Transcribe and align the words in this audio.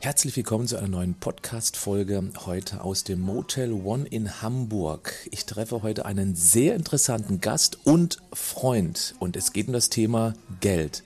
Herzlich 0.00 0.36
willkommen 0.36 0.68
zu 0.68 0.76
einer 0.76 0.86
neuen 0.86 1.14
Podcast-Folge 1.14 2.30
heute 2.46 2.84
aus 2.84 3.02
dem 3.02 3.20
Motel 3.20 3.72
One 3.72 4.06
in 4.06 4.40
Hamburg. 4.42 5.12
Ich 5.32 5.44
treffe 5.44 5.82
heute 5.82 6.06
einen 6.06 6.36
sehr 6.36 6.76
interessanten 6.76 7.40
Gast 7.40 7.84
und 7.84 8.18
Freund 8.32 9.16
und 9.18 9.34
es 9.34 9.52
geht 9.52 9.66
um 9.66 9.72
das 9.72 9.90
Thema 9.90 10.34
Geld. 10.60 11.02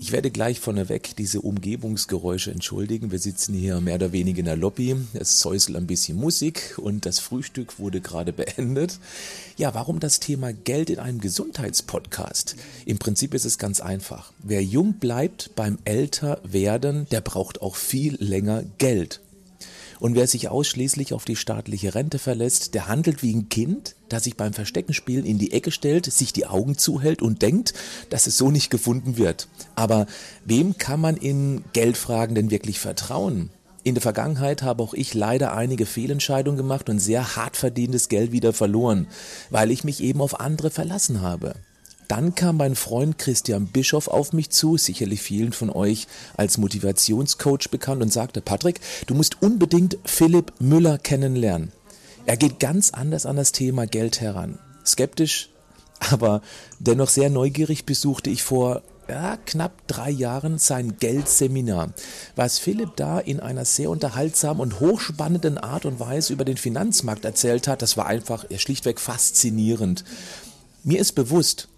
Ich 0.00 0.12
werde 0.12 0.30
gleich 0.30 0.60
vorneweg 0.60 1.16
diese 1.16 1.40
Umgebungsgeräusche 1.40 2.52
entschuldigen. 2.52 3.10
Wir 3.10 3.18
sitzen 3.18 3.52
hier 3.52 3.80
mehr 3.80 3.96
oder 3.96 4.12
weniger 4.12 4.38
in 4.38 4.44
der 4.44 4.56
Lobby. 4.56 4.94
Es 5.12 5.40
säuselt 5.40 5.76
ein 5.76 5.88
bisschen 5.88 6.16
Musik 6.16 6.78
und 6.78 7.04
das 7.04 7.18
Frühstück 7.18 7.80
wurde 7.80 8.00
gerade 8.00 8.32
beendet. 8.32 9.00
Ja, 9.56 9.74
warum 9.74 9.98
das 9.98 10.20
Thema 10.20 10.52
Geld 10.52 10.88
in 10.88 11.00
einem 11.00 11.20
Gesundheitspodcast? 11.20 12.54
Im 12.86 12.98
Prinzip 12.98 13.34
ist 13.34 13.44
es 13.44 13.58
ganz 13.58 13.80
einfach. 13.80 14.32
Wer 14.38 14.62
jung 14.62 14.94
bleibt 14.94 15.50
beim 15.56 15.78
Älterwerden, 15.84 17.08
der 17.10 17.20
braucht 17.20 17.60
auch 17.60 17.74
viel 17.74 18.16
länger 18.22 18.62
Geld. 18.78 19.20
Und 19.98 20.14
wer 20.14 20.28
sich 20.28 20.48
ausschließlich 20.48 21.12
auf 21.12 21.24
die 21.24 21.36
staatliche 21.36 21.96
Rente 21.96 22.20
verlässt, 22.20 22.74
der 22.74 22.86
handelt 22.86 23.24
wie 23.24 23.34
ein 23.34 23.48
Kind, 23.48 23.96
das 24.08 24.24
sich 24.24 24.36
beim 24.36 24.52
Versteckenspielen 24.52 25.24
in 25.24 25.38
die 25.38 25.52
Ecke 25.52 25.70
stellt, 25.70 26.06
sich 26.06 26.32
die 26.32 26.46
Augen 26.46 26.78
zuhält 26.78 27.22
und 27.22 27.42
denkt, 27.42 27.74
dass 28.10 28.26
es 28.26 28.36
so 28.36 28.50
nicht 28.50 28.70
gefunden 28.70 29.16
wird. 29.16 29.48
Aber 29.74 30.06
wem 30.44 30.78
kann 30.78 31.00
man 31.00 31.16
in 31.16 31.64
Geldfragen 31.72 32.34
denn 32.34 32.50
wirklich 32.50 32.78
vertrauen? 32.78 33.50
In 33.84 33.94
der 33.94 34.02
Vergangenheit 34.02 34.62
habe 34.62 34.82
auch 34.82 34.92
ich 34.92 35.14
leider 35.14 35.54
einige 35.54 35.86
Fehlentscheidungen 35.86 36.58
gemacht 36.58 36.90
und 36.90 36.98
sehr 36.98 37.36
hart 37.36 37.56
verdientes 37.56 38.08
Geld 38.08 38.32
wieder 38.32 38.52
verloren, 38.52 39.06
weil 39.50 39.70
ich 39.70 39.84
mich 39.84 40.02
eben 40.02 40.20
auf 40.20 40.40
andere 40.40 40.70
verlassen 40.70 41.22
habe. 41.22 41.54
Dann 42.08 42.34
kam 42.34 42.56
mein 42.56 42.74
Freund 42.74 43.18
Christian 43.18 43.66
Bischoff 43.66 44.08
auf 44.08 44.32
mich 44.32 44.48
zu, 44.50 44.78
sicherlich 44.78 45.20
vielen 45.20 45.52
von 45.52 45.68
euch 45.68 46.06
als 46.36 46.56
Motivationscoach 46.56 47.68
bekannt 47.70 48.02
und 48.02 48.12
sagte, 48.12 48.40
Patrick, 48.40 48.80
du 49.06 49.14
musst 49.14 49.42
unbedingt 49.42 49.98
Philipp 50.04 50.54
Müller 50.58 50.96
kennenlernen. 50.96 51.70
Er 52.28 52.36
geht 52.36 52.60
ganz 52.60 52.90
anders 52.90 53.24
an 53.24 53.36
das 53.36 53.52
Thema 53.52 53.86
Geld 53.86 54.20
heran. 54.20 54.58
Skeptisch, 54.84 55.48
aber 56.10 56.42
dennoch 56.78 57.08
sehr 57.08 57.30
neugierig 57.30 57.86
besuchte 57.86 58.28
ich 58.28 58.42
vor 58.42 58.82
ja, 59.08 59.38
knapp 59.46 59.86
drei 59.86 60.10
Jahren 60.10 60.58
sein 60.58 60.98
Geldseminar. 60.98 61.94
Was 62.36 62.58
Philipp 62.58 62.96
da 62.96 63.18
in 63.18 63.40
einer 63.40 63.64
sehr 63.64 63.88
unterhaltsamen 63.88 64.60
und 64.60 64.78
hochspannenden 64.78 65.56
Art 65.56 65.86
und 65.86 66.00
Weise 66.00 66.34
über 66.34 66.44
den 66.44 66.58
Finanzmarkt 66.58 67.24
erzählt 67.24 67.66
hat, 67.66 67.80
das 67.80 67.96
war 67.96 68.04
einfach 68.04 68.44
schlichtweg 68.58 69.00
faszinierend. 69.00 70.04
Mir 70.84 71.00
ist 71.00 71.12
bewusst, 71.12 71.68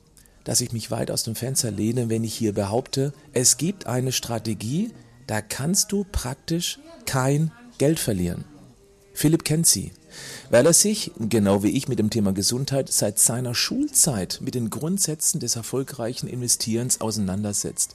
dass 0.43 0.61
ich 0.61 0.73
mich 0.73 0.91
weit 0.91 1.13
aus 1.13 1.23
dem 1.23 1.37
Fenster 1.37 1.71
lehne, 1.71 2.09
wenn 2.09 2.25
ich 2.25 2.35
hier 2.35 2.55
behaupte, 2.55 3.13
es 3.33 3.57
gibt 3.57 3.87
eine 3.87 4.11
Strategie, 4.11 4.91
da 5.29 5.43
kannst 5.43 5.93
du 5.93 6.05
praktisch 6.11 6.81
kein 7.07 7.53
Geld 7.79 8.01
verlieren. 8.01 8.45
Philipp 9.15 9.45
kennt 9.45 9.69
sie, 9.69 9.93
weil 10.51 10.67
er 10.67 10.73
sich, 10.73 11.13
genau 11.19 11.63
wie 11.63 11.71
ich 11.77 11.89
mit 11.89 11.99
dem 11.99 12.11
Thema 12.11 12.33
Gesundheit, 12.33 12.91
seit 12.91 13.19
seiner 13.19 13.55
Schulzeit 13.55 14.41
mit 14.43 14.55
den 14.55 14.71
Grundsätzen 14.71 15.41
des 15.41 15.57
erfolgreichen 15.57 16.29
Investierens 16.29 17.01
auseinandersetzt. 17.01 17.95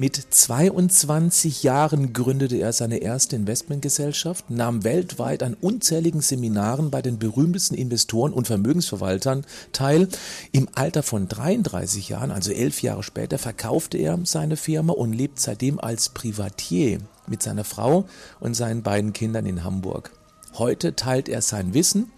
Mit 0.00 0.14
22 0.14 1.64
Jahren 1.64 2.12
gründete 2.12 2.56
er 2.56 2.72
seine 2.72 2.98
erste 2.98 3.34
Investmentgesellschaft, 3.34 4.48
nahm 4.48 4.84
weltweit 4.84 5.42
an 5.42 5.56
unzähligen 5.60 6.20
Seminaren 6.20 6.92
bei 6.92 7.02
den 7.02 7.18
berühmtesten 7.18 7.74
Investoren 7.74 8.32
und 8.32 8.46
Vermögensverwaltern 8.46 9.44
teil. 9.72 10.06
Im 10.52 10.68
Alter 10.72 11.02
von 11.02 11.26
33 11.26 12.10
Jahren, 12.10 12.30
also 12.30 12.52
elf 12.52 12.80
Jahre 12.80 13.02
später, 13.02 13.38
verkaufte 13.38 13.98
er 13.98 14.16
seine 14.22 14.56
Firma 14.56 14.92
und 14.92 15.12
lebt 15.12 15.40
seitdem 15.40 15.80
als 15.80 16.10
Privatier 16.10 17.00
mit 17.26 17.42
seiner 17.42 17.64
Frau 17.64 18.04
und 18.38 18.54
seinen 18.54 18.84
beiden 18.84 19.12
Kindern 19.12 19.46
in 19.46 19.64
Hamburg. 19.64 20.12
Heute 20.58 20.96
teilt 20.96 21.28
er 21.28 21.40
sein 21.40 21.72
Wissen 21.72 22.10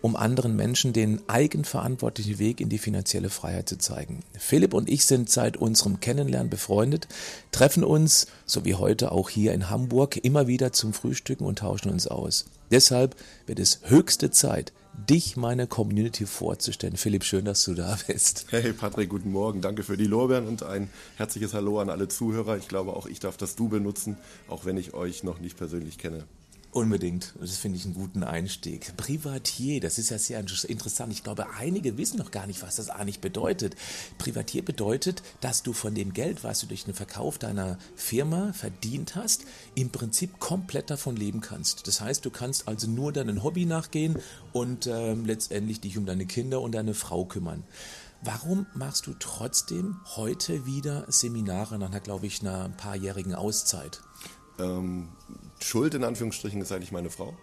um 0.00 0.16
anderen 0.16 0.54
Menschen 0.56 0.92
den 0.92 1.20
eigenverantwortlichen 1.28 2.38
Weg 2.38 2.60
in 2.60 2.68
die 2.68 2.78
finanzielle 2.78 3.30
Freiheit 3.30 3.68
zu 3.68 3.78
zeigen. 3.78 4.20
Philipp 4.38 4.74
und 4.74 4.88
ich 4.88 5.04
sind 5.04 5.30
seit 5.30 5.56
unserem 5.56 6.00
Kennenlernen 6.00 6.50
befreundet, 6.50 7.08
treffen 7.50 7.84
uns, 7.84 8.28
so 8.46 8.64
wie 8.64 8.74
heute 8.74 9.12
auch 9.12 9.28
hier 9.28 9.52
in 9.52 9.70
Hamburg, 9.70 10.16
immer 10.16 10.46
wieder 10.46 10.72
zum 10.72 10.92
Frühstücken 10.92 11.44
und 11.44 11.58
tauschen 11.60 11.90
uns 11.90 12.06
aus. 12.06 12.46
Deshalb 12.70 13.16
wird 13.46 13.58
es 13.58 13.80
höchste 13.84 14.30
Zeit, 14.30 14.72
dich 15.08 15.36
meine 15.36 15.66
Community 15.66 16.26
vorzustellen. 16.26 16.96
Philipp, 16.96 17.24
schön, 17.24 17.44
dass 17.44 17.64
du 17.64 17.74
da 17.74 17.98
bist. 18.06 18.46
Hey 18.50 18.72
Patrick, 18.72 19.08
guten 19.08 19.32
Morgen. 19.32 19.60
Danke 19.60 19.82
für 19.82 19.96
die 19.96 20.06
Lorbeeren 20.06 20.46
und 20.46 20.62
ein 20.62 20.90
herzliches 21.16 21.54
Hallo 21.54 21.80
an 21.80 21.88
alle 21.88 22.08
Zuhörer. 22.08 22.56
Ich 22.56 22.68
glaube, 22.68 22.94
auch 22.94 23.06
ich 23.06 23.20
darf 23.20 23.36
das 23.36 23.56
Du 23.56 23.68
benutzen, 23.68 24.16
auch 24.48 24.64
wenn 24.64 24.76
ich 24.76 24.94
euch 24.94 25.24
noch 25.24 25.40
nicht 25.40 25.56
persönlich 25.56 25.98
kenne. 25.98 26.24
Unbedingt. 26.70 27.32
Das 27.40 27.56
finde 27.56 27.78
ich 27.78 27.86
einen 27.86 27.94
guten 27.94 28.22
Einstieg. 28.22 28.94
Privatier, 28.98 29.80
das 29.80 29.98
ist 29.98 30.10
ja 30.10 30.18
sehr 30.18 30.38
interessant. 30.38 31.12
Ich 31.12 31.24
glaube, 31.24 31.46
einige 31.58 31.96
wissen 31.96 32.18
noch 32.18 32.30
gar 32.30 32.46
nicht, 32.46 32.62
was 32.62 32.76
das 32.76 32.90
eigentlich 32.90 33.20
bedeutet. 33.20 33.74
Privatier 34.18 34.62
bedeutet, 34.62 35.22
dass 35.40 35.62
du 35.62 35.72
von 35.72 35.94
dem 35.94 36.12
Geld, 36.12 36.44
was 36.44 36.60
du 36.60 36.66
durch 36.66 36.84
den 36.84 36.92
Verkauf 36.92 37.38
deiner 37.38 37.78
Firma 37.96 38.52
verdient 38.52 39.16
hast, 39.16 39.44
im 39.74 39.88
Prinzip 39.88 40.38
komplett 40.40 40.90
davon 40.90 41.16
leben 41.16 41.40
kannst. 41.40 41.86
Das 41.86 42.02
heißt, 42.02 42.24
du 42.26 42.30
kannst 42.30 42.68
also 42.68 42.86
nur 42.86 43.12
deinem 43.12 43.42
Hobby 43.42 43.64
nachgehen 43.64 44.18
und 44.52 44.86
äh, 44.86 45.14
letztendlich 45.14 45.80
dich 45.80 45.96
um 45.96 46.04
deine 46.04 46.26
Kinder 46.26 46.60
und 46.60 46.72
deine 46.72 46.92
Frau 46.92 47.24
kümmern. 47.24 47.64
Warum 48.22 48.66
machst 48.74 49.06
du 49.06 49.14
trotzdem 49.18 49.96
heute 50.16 50.66
wieder 50.66 51.06
Seminare 51.08 51.78
nach, 51.78 52.02
glaube 52.02 52.26
ich, 52.26 52.40
einer 52.40 52.68
paarjährigen 52.68 53.34
Auszeit? 53.34 54.02
Ähm, 54.58 55.08
Schuld 55.60 55.94
in 55.94 56.04
Anführungsstrichen 56.04 56.60
ist 56.60 56.72
eigentlich 56.72 56.92
meine 56.92 57.10
Frau. 57.10 57.36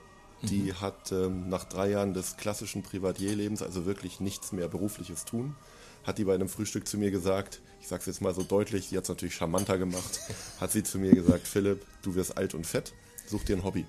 Die 0.43 0.63
mhm. 0.63 0.81
hat 0.81 1.11
ähm, 1.11 1.49
nach 1.49 1.63
drei 1.65 1.89
Jahren 1.89 2.13
des 2.13 2.37
klassischen 2.37 2.83
Privatierlebens, 2.83 3.61
also 3.61 3.85
wirklich 3.85 4.19
nichts 4.19 4.51
mehr 4.51 4.67
berufliches 4.67 5.25
tun, 5.25 5.55
hat 6.03 6.17
die 6.17 6.25
bei 6.25 6.35
einem 6.35 6.49
Frühstück 6.49 6.87
zu 6.87 6.97
mir 6.97 7.09
gesagt, 7.09 7.61
ich 7.81 7.87
sage 7.87 8.01
es 8.01 8.05
jetzt 8.05 8.21
mal 8.21 8.33
so 8.33 8.43
deutlich, 8.43 8.89
die 8.89 8.97
hat 8.97 9.03
es 9.03 9.09
natürlich 9.09 9.35
charmanter 9.35 9.77
gemacht, 9.77 10.19
hat 10.59 10.71
sie 10.71 10.83
zu 10.83 10.99
mir 10.99 11.13
gesagt, 11.13 11.47
Philipp, 11.47 11.85
du 12.03 12.15
wirst 12.15 12.37
alt 12.37 12.53
und 12.53 12.67
fett, 12.67 12.93
such 13.27 13.43
dir 13.43 13.55
ein 13.55 13.63
Hobby. 13.63 13.85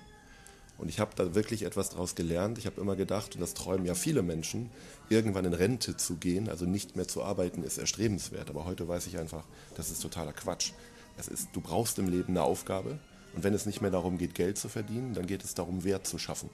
Und 0.77 0.89
ich 0.89 0.99
habe 0.99 1.11
da 1.15 1.33
wirklich 1.33 1.63
etwas 1.63 1.89
daraus 1.89 2.13
gelernt. 2.13 2.59
Ich 2.59 2.67
habe 2.67 2.79
immer 2.79 2.95
gedacht, 2.95 3.33
und 3.33 3.41
das 3.41 3.55
träumen 3.55 3.85
ja 3.85 3.95
viele 3.95 4.21
Menschen, 4.21 4.69
irgendwann 5.09 5.45
in 5.45 5.53
Rente 5.53 5.97
zu 5.97 6.17
gehen, 6.17 6.49
also 6.49 6.65
nicht 6.65 6.95
mehr 6.95 7.07
zu 7.07 7.23
arbeiten, 7.23 7.63
ist 7.63 7.79
erstrebenswert. 7.79 8.49
Aber 8.49 8.65
heute 8.65 8.87
weiß 8.87 9.07
ich 9.07 9.17
einfach, 9.17 9.43
das 9.75 9.89
ist 9.89 10.01
totaler 10.01 10.33
Quatsch. 10.33 10.73
Es 11.17 11.27
ist, 11.27 11.49
du 11.53 11.61
brauchst 11.61 11.97
im 11.97 12.07
Leben 12.07 12.29
eine 12.29 12.43
Aufgabe, 12.43 12.99
und 13.37 13.43
wenn 13.43 13.53
es 13.53 13.67
nicht 13.67 13.81
mehr 13.81 13.91
darum 13.91 14.17
geht, 14.17 14.33
Geld 14.33 14.57
zu 14.57 14.67
verdienen, 14.67 15.13
dann 15.13 15.27
geht 15.27 15.43
es 15.43 15.53
darum, 15.53 15.83
Wert 15.83 16.07
zu 16.07 16.17
schaffen. 16.17 16.49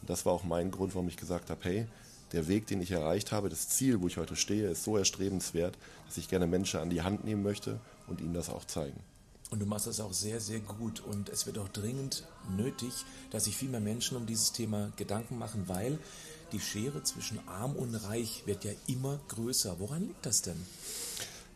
Und 0.00 0.08
das 0.08 0.24
war 0.24 0.32
auch 0.32 0.44
mein 0.44 0.70
Grund, 0.70 0.94
warum 0.94 1.08
ich 1.08 1.16
gesagt 1.16 1.50
habe, 1.50 1.60
hey, 1.64 1.88
der 2.30 2.46
Weg, 2.46 2.68
den 2.68 2.80
ich 2.80 2.92
erreicht 2.92 3.32
habe, 3.32 3.48
das 3.48 3.68
Ziel, 3.68 4.00
wo 4.00 4.06
ich 4.06 4.16
heute 4.16 4.36
stehe, 4.36 4.68
ist 4.68 4.84
so 4.84 4.96
erstrebenswert, 4.96 5.76
dass 6.06 6.18
ich 6.18 6.28
gerne 6.28 6.46
Menschen 6.46 6.78
an 6.78 6.88
die 6.88 7.02
Hand 7.02 7.24
nehmen 7.24 7.42
möchte 7.42 7.80
und 8.06 8.20
ihnen 8.20 8.32
das 8.32 8.48
auch 8.48 8.64
zeigen. 8.64 9.00
Und 9.50 9.58
du 9.58 9.66
machst 9.66 9.88
das 9.88 9.98
auch 9.98 10.12
sehr, 10.12 10.38
sehr 10.38 10.60
gut. 10.60 11.00
Und 11.00 11.30
es 11.30 11.46
wird 11.46 11.58
auch 11.58 11.68
dringend 11.68 12.24
nötig, 12.56 12.92
dass 13.32 13.46
sich 13.46 13.56
viel 13.56 13.68
mehr 13.68 13.80
Menschen 13.80 14.16
um 14.16 14.24
dieses 14.24 14.52
Thema 14.52 14.92
Gedanken 14.94 15.36
machen, 15.36 15.64
weil 15.66 15.98
die 16.52 16.60
Schere 16.60 17.02
zwischen 17.02 17.40
arm 17.48 17.74
und 17.74 17.92
reich 17.96 18.44
wird 18.46 18.64
ja 18.64 18.70
immer 18.86 19.18
größer. 19.26 19.80
Woran 19.80 20.06
liegt 20.06 20.24
das 20.24 20.42
denn? 20.42 20.64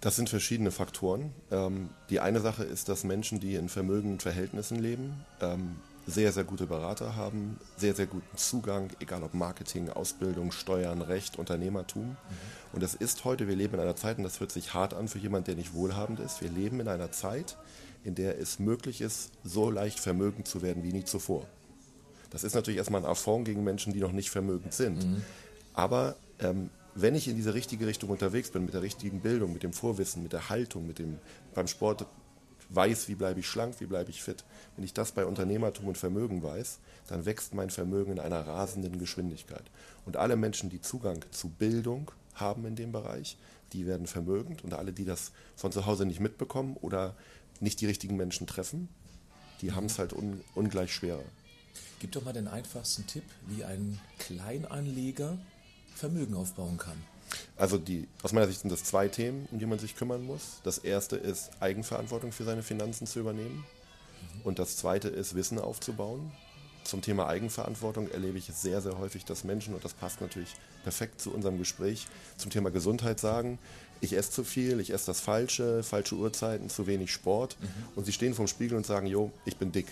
Das 0.04 0.16
sind 0.16 0.28
verschiedene 0.28 0.70
Faktoren. 0.70 1.32
Ähm, 1.50 1.88
die 2.10 2.20
eine 2.20 2.40
Sache 2.40 2.62
ist, 2.62 2.90
dass 2.90 3.04
Menschen, 3.04 3.40
die 3.40 3.54
in 3.54 3.70
vermögenden 3.70 4.20
Verhältnissen 4.20 4.78
leben, 4.78 5.24
ähm, 5.40 5.76
sehr, 6.06 6.30
sehr 6.30 6.44
gute 6.44 6.66
Berater 6.66 7.16
haben, 7.16 7.58
sehr, 7.78 7.94
sehr 7.94 8.04
guten 8.04 8.36
Zugang, 8.36 8.90
egal 9.00 9.22
ob 9.22 9.32
Marketing, 9.32 9.88
Ausbildung, 9.88 10.52
Steuern, 10.52 11.00
Recht, 11.00 11.38
Unternehmertum. 11.38 12.08
Mhm. 12.08 12.16
Und 12.74 12.82
das 12.82 12.92
ist 12.92 13.24
heute, 13.24 13.48
wir 13.48 13.56
leben 13.56 13.72
in 13.72 13.80
einer 13.80 13.96
Zeit, 13.96 14.18
und 14.18 14.24
das 14.24 14.40
hört 14.40 14.52
sich 14.52 14.74
hart 14.74 14.92
an 14.92 15.08
für 15.08 15.18
jemanden, 15.18 15.46
der 15.46 15.54
nicht 15.54 15.72
wohlhabend 15.72 16.20
ist, 16.20 16.42
wir 16.42 16.50
leben 16.50 16.80
in 16.80 16.88
einer 16.88 17.10
Zeit, 17.10 17.56
in 18.04 18.14
der 18.14 18.38
es 18.38 18.58
möglich 18.58 19.00
ist, 19.00 19.30
so 19.42 19.70
leicht 19.70 20.00
vermögend 20.00 20.46
zu 20.46 20.60
werden 20.60 20.82
wie 20.82 20.92
nie 20.92 21.04
zuvor. 21.04 21.46
Das 22.28 22.44
ist 22.44 22.54
natürlich 22.54 22.76
erstmal 22.76 23.00
ein 23.00 23.06
Affront 23.06 23.46
gegen 23.46 23.64
Menschen, 23.64 23.94
die 23.94 24.00
noch 24.00 24.12
nicht 24.12 24.28
vermögend 24.28 24.74
sind. 24.74 25.02
Mhm. 25.02 25.22
Aber 25.72 26.16
ähm, 26.40 26.68
wenn 26.94 27.14
ich 27.14 27.28
in 27.28 27.36
diese 27.36 27.54
richtige 27.54 27.86
Richtung 27.86 28.10
unterwegs 28.10 28.50
bin, 28.50 28.64
mit 28.64 28.74
der 28.74 28.82
richtigen 28.82 29.20
Bildung, 29.20 29.52
mit 29.52 29.62
dem 29.62 29.72
Vorwissen, 29.72 30.22
mit 30.22 30.32
der 30.32 30.48
Haltung, 30.48 30.86
mit 30.86 30.98
dem 30.98 31.18
beim 31.54 31.66
Sport 31.66 32.06
weiß, 32.70 33.08
wie 33.08 33.14
bleibe 33.14 33.40
ich 33.40 33.46
schlank, 33.46 33.80
wie 33.80 33.86
bleibe 33.86 34.10
ich 34.10 34.22
fit, 34.22 34.44
wenn 34.76 34.84
ich 34.84 34.94
das 34.94 35.12
bei 35.12 35.24
Unternehmertum 35.24 35.86
und 35.86 35.98
Vermögen 35.98 36.42
weiß, 36.42 36.78
dann 37.08 37.24
wächst 37.24 37.54
mein 37.54 37.70
Vermögen 37.70 38.12
in 38.12 38.20
einer 38.20 38.46
rasenden 38.46 38.98
Geschwindigkeit. 38.98 39.64
Und 40.06 40.16
alle 40.16 40.36
Menschen, 40.36 40.70
die 40.70 40.80
Zugang 40.80 41.24
zu 41.30 41.48
Bildung 41.48 42.10
haben 42.34 42.64
in 42.64 42.76
dem 42.76 42.92
Bereich, 42.92 43.36
die 43.72 43.86
werden 43.86 44.06
vermögend 44.06 44.64
und 44.64 44.74
alle, 44.74 44.92
die 44.92 45.04
das 45.04 45.32
von 45.56 45.72
zu 45.72 45.86
Hause 45.86 46.06
nicht 46.06 46.20
mitbekommen 46.20 46.76
oder 46.80 47.14
nicht 47.60 47.80
die 47.80 47.86
richtigen 47.86 48.16
Menschen 48.16 48.46
treffen, 48.46 48.88
die 49.60 49.72
haben 49.72 49.86
es 49.86 49.98
halt 49.98 50.12
un 50.12 50.40
ungleich 50.54 50.92
schwerer. 50.92 51.24
Gib 52.00 52.12
doch 52.12 52.24
mal 52.24 52.32
den 52.32 52.48
einfachsten 52.48 53.06
Tipp, 53.06 53.24
wie 53.46 53.64
ein 53.64 54.00
Kleinanleger 54.18 55.38
Vermögen 55.94 56.34
aufbauen 56.34 56.76
kann? 56.78 57.02
Also 57.56 57.78
die, 57.78 58.08
aus 58.22 58.32
meiner 58.32 58.46
Sicht 58.46 58.60
sind 58.60 58.70
das 58.70 58.84
zwei 58.84 59.08
Themen, 59.08 59.48
um 59.50 59.58
die 59.58 59.66
man 59.66 59.78
sich 59.78 59.96
kümmern 59.96 60.24
muss. 60.24 60.60
Das 60.62 60.78
erste 60.78 61.16
ist 61.16 61.50
Eigenverantwortung 61.60 62.32
für 62.32 62.44
seine 62.44 62.62
Finanzen 62.62 63.06
zu 63.06 63.20
übernehmen. 63.20 63.64
Und 64.42 64.58
das 64.58 64.76
zweite 64.76 65.08
ist, 65.08 65.34
Wissen 65.34 65.58
aufzubauen. 65.58 66.32
Zum 66.84 67.00
Thema 67.00 67.28
Eigenverantwortung 67.28 68.10
erlebe 68.10 68.36
ich 68.36 68.48
es 68.50 68.60
sehr, 68.60 68.82
sehr 68.82 68.98
häufig, 68.98 69.24
dass 69.24 69.42
Menschen, 69.44 69.74
und 69.74 69.84
das 69.84 69.94
passt 69.94 70.20
natürlich 70.20 70.54
perfekt 70.82 71.20
zu 71.20 71.32
unserem 71.32 71.56
Gespräch, 71.58 72.06
zum 72.36 72.50
Thema 72.50 72.70
Gesundheit 72.70 73.18
sagen, 73.18 73.58
ich 74.02 74.12
esse 74.14 74.30
zu 74.30 74.44
viel, 74.44 74.80
ich 74.80 74.90
esse 74.90 75.06
das 75.06 75.20
Falsche, 75.20 75.82
falsche 75.82 76.14
Uhrzeiten, 76.16 76.68
zu 76.68 76.86
wenig 76.86 77.10
Sport. 77.10 77.56
Mhm. 77.60 77.68
Und 77.96 78.04
sie 78.04 78.12
stehen 78.12 78.34
vorm 78.34 78.48
Spiegel 78.48 78.76
und 78.76 78.84
sagen, 78.84 79.06
jo, 79.06 79.32
ich 79.46 79.56
bin 79.56 79.72
dick. 79.72 79.86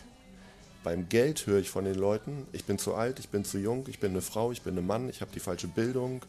Beim 0.84 1.08
Geld 1.08 1.46
höre 1.46 1.60
ich 1.60 1.70
von 1.70 1.84
den 1.84 1.94
Leuten, 1.94 2.46
ich 2.52 2.64
bin 2.64 2.78
zu 2.78 2.94
alt, 2.94 3.18
ich 3.18 3.28
bin 3.28 3.44
zu 3.44 3.58
jung, 3.58 3.86
ich 3.88 4.00
bin 4.00 4.12
eine 4.12 4.22
Frau, 4.22 4.50
ich 4.52 4.62
bin 4.62 4.76
ein 4.76 4.86
Mann, 4.86 5.08
ich 5.08 5.20
habe 5.20 5.30
die 5.32 5.40
falsche 5.40 5.68
Bildung, 5.68 6.22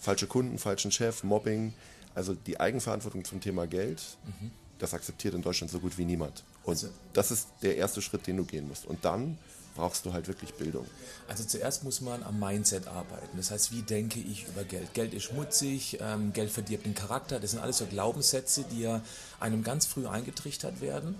falsche 0.00 0.26
Kunden, 0.26 0.58
falschen 0.58 0.90
Chef, 0.90 1.22
Mobbing. 1.22 1.72
Also 2.14 2.34
die 2.34 2.58
Eigenverantwortung 2.58 3.24
zum 3.24 3.40
Thema 3.40 3.66
Geld, 3.68 4.02
mhm. 4.24 4.50
das 4.78 4.94
akzeptiert 4.94 5.34
in 5.34 5.42
Deutschland 5.42 5.70
so 5.70 5.78
gut 5.78 5.96
wie 5.96 6.04
niemand. 6.04 6.42
Und 6.64 6.72
also, 6.72 6.88
das 7.12 7.30
ist 7.30 7.48
der 7.62 7.76
erste 7.76 8.02
Schritt, 8.02 8.26
den 8.26 8.36
du 8.36 8.44
gehen 8.44 8.66
musst. 8.66 8.84
Und 8.84 9.04
dann 9.04 9.38
brauchst 9.76 10.04
du 10.04 10.12
halt 10.12 10.28
wirklich 10.28 10.54
Bildung. 10.54 10.86
Also 11.28 11.44
zuerst 11.44 11.84
muss 11.84 12.00
man 12.00 12.22
am 12.22 12.38
Mindset 12.38 12.88
arbeiten. 12.88 13.36
Das 13.36 13.50
heißt, 13.50 13.72
wie 13.72 13.82
denke 13.82 14.18
ich 14.18 14.46
über 14.48 14.64
Geld? 14.64 14.92
Geld 14.94 15.14
ist 15.14 15.24
schmutzig, 15.24 15.98
ähm, 16.00 16.32
Geld 16.32 16.50
verdirbt 16.50 16.84
den 16.84 16.94
Charakter. 16.94 17.40
Das 17.40 17.52
sind 17.52 17.60
alles 17.60 17.78
so 17.78 17.86
Glaubenssätze, 17.86 18.64
die 18.64 18.80
ja 18.80 19.02
einem 19.38 19.62
ganz 19.62 19.86
früh 19.86 20.06
eingetrichtert 20.06 20.80
werden. 20.80 21.14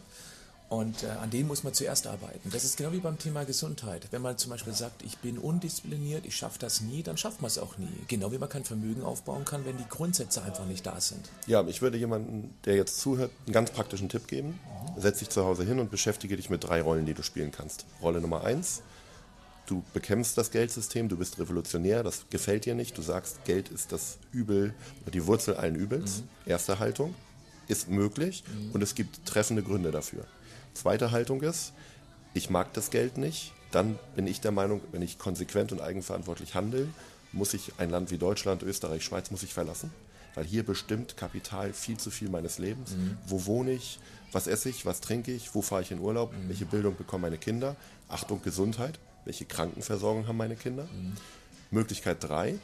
Und 0.71 1.03
äh, 1.03 1.09
an 1.09 1.31
denen 1.31 1.49
muss 1.49 1.65
man 1.65 1.75
zuerst 1.75 2.07
arbeiten. 2.07 2.49
Das 2.53 2.63
ist 2.63 2.77
genau 2.77 2.93
wie 2.93 3.01
beim 3.01 3.19
Thema 3.19 3.45
Gesundheit. 3.45 4.07
Wenn 4.13 4.23
man 4.23 4.39
zum 4.39 4.53
Beispiel 4.53 4.73
sagt, 4.73 5.03
ich 5.03 5.19
bin 5.19 5.37
undiszipliniert, 5.37 6.25
ich 6.25 6.37
schaffe 6.37 6.61
das 6.61 6.81
nie, 6.81 7.03
dann 7.03 7.17
schafft 7.17 7.43
man 7.43 7.49
es 7.49 7.59
auch 7.59 7.77
nie. 7.77 7.89
Genau 8.07 8.31
wie 8.31 8.39
man 8.39 8.49
kein 8.49 8.65
Vermögen 8.65 9.03
aufbauen 9.03 9.45
kann, 9.45 9.65
wenn 9.65 9.77
die 9.79 9.89
Grundsätze 9.89 10.43
einfach 10.43 10.67
nicht 10.67 10.87
da 10.87 11.01
sind. 11.01 11.29
Ja, 11.49 11.67
ich 11.67 11.83
würde 11.83 11.99
jemandem, 11.99 12.51
der 12.67 12.77
jetzt 12.77 13.01
zuhört, 13.01 13.33
einen 13.47 13.53
ganz 13.53 13.73
praktischen 13.73 14.09
Tipp 14.09 14.29
geben. 14.29 14.61
Mhm. 14.95 15.01
Setz 15.01 15.19
dich 15.19 15.29
zu 15.29 15.45
Hause 15.45 15.65
hin 15.65 15.81
und 15.81 15.91
beschäftige 15.91 16.37
dich 16.37 16.51
mit 16.51 16.63
drei 16.63 16.83
Rollen, 16.83 17.05
die 17.05 17.15
du 17.15 17.25
spielen 17.25 17.51
kannst. 17.51 17.85
Rolle 18.01 18.21
Nummer 18.21 18.45
eins, 18.45 18.83
du 19.67 19.83
bekämpfst 19.93 20.39
das 20.39 20.53
Geldsystem, 20.53 21.09
du 21.09 21.17
bist 21.17 21.41
revolutionär, 21.41 22.05
das 22.05 22.27
gefällt 22.31 22.65
dir 22.65 22.77
nicht, 22.77 22.97
du 22.97 23.03
sagst, 23.03 23.45
Geld 23.45 23.71
ist 23.71 23.91
das 23.91 24.19
Übel 24.31 24.73
die 25.13 25.27
Wurzel 25.27 25.57
allen 25.57 25.75
Übels. 25.75 26.19
Mhm. 26.19 26.51
Erste 26.51 26.79
Haltung 26.79 27.17
ist 27.67 27.89
möglich 27.89 28.45
mhm. 28.47 28.71
und 28.71 28.83
es 28.83 28.95
gibt 28.95 29.27
treffende 29.27 29.65
Gründe 29.65 29.91
dafür. 29.91 30.27
Zweite 30.81 31.11
Haltung 31.11 31.43
ist, 31.43 31.75
ich 32.33 32.49
mag 32.49 32.73
das 32.73 32.91
Geld 32.91 33.19
nicht, 33.19 33.53
dann 33.71 33.99
bin 34.17 34.27
ich 34.27 34.41
der 34.41 34.51
Meinung, 34.51 34.81
wenn 34.93 35.03
ich 35.03 35.19
konsequent 35.19 35.73
und 35.73 35.83
eigenverantwortlich 35.83 36.55
handle, 36.55 36.89
muss 37.33 37.53
ich 37.53 37.75
ein 37.77 37.91
Land 37.91 38.11
wie 38.11 38.17
Deutschland, 38.17 38.63
Österreich, 38.63 39.05
Schweiz 39.05 39.31
muss 39.31 39.43
ich 39.43 39.53
verlassen, 39.53 39.93
weil 40.35 40.47
hier 40.47 40.65
bestimmt 40.65 41.19
Kapital 41.19 41.75
viel 41.75 41.99
zu 41.99 42.11
viel 42.11 42.31
meines 42.31 42.57
Lebens. 42.57 42.93
Mhm. 42.93 43.19
Wo 43.27 43.45
wohne 43.45 43.73
ich? 43.73 43.99
Was 44.33 44.47
esse 44.47 44.71
ich? 44.71 44.87
Was 44.87 45.03
trinke 45.03 45.33
ich? 45.33 45.55
Wo 45.55 45.61
fahre 45.61 45.83
ich 45.83 45.91
in 45.91 45.99
Urlaub? 45.99 46.33
Mhm. 46.33 46.49
Welche 46.49 46.65
Bildung 46.65 46.97
bekommen 46.97 47.23
meine 47.23 47.37
Kinder? 47.37 47.77
Achtung, 48.09 48.41
Gesundheit. 48.43 48.99
Welche 49.27 49.45
Krankenversorgung 49.45 50.29
haben 50.29 50.39
meine 50.39 50.57
Kinder? 50.57 50.85
Mhm. 50.85 51.13
Möglichkeit 51.71 52.25
drei: 52.25 52.59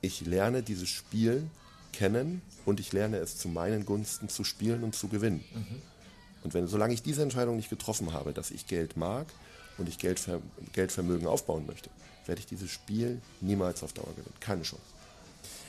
Ich 0.00 0.22
lerne 0.22 0.62
dieses 0.62 0.88
Spiel 0.88 1.46
kennen 1.92 2.40
und 2.64 2.80
ich 2.80 2.94
lerne 2.94 3.18
es 3.18 3.36
zu 3.36 3.48
meinen 3.48 3.84
Gunsten 3.84 4.30
zu 4.30 4.42
spielen 4.42 4.82
und 4.84 4.94
zu 4.94 5.08
gewinnen. 5.08 5.44
Und 6.42 6.54
wenn, 6.54 6.68
solange 6.68 6.94
ich 6.94 7.02
diese 7.02 7.22
Entscheidung 7.22 7.56
nicht 7.56 7.70
getroffen 7.70 8.12
habe, 8.12 8.32
dass 8.32 8.50
ich 8.50 8.66
Geld 8.66 8.96
mag 8.96 9.26
und 9.78 9.88
ich 9.88 9.98
Geld, 9.98 10.20
Geldvermögen 10.72 11.26
aufbauen 11.26 11.66
möchte, 11.66 11.90
werde 12.26 12.40
ich 12.40 12.46
dieses 12.46 12.70
Spiel 12.70 13.20
niemals 13.40 13.82
auf 13.82 13.92
Dauer 13.92 14.10
gewinnen. 14.16 14.34
Keine 14.40 14.62
Chance. 14.62 14.82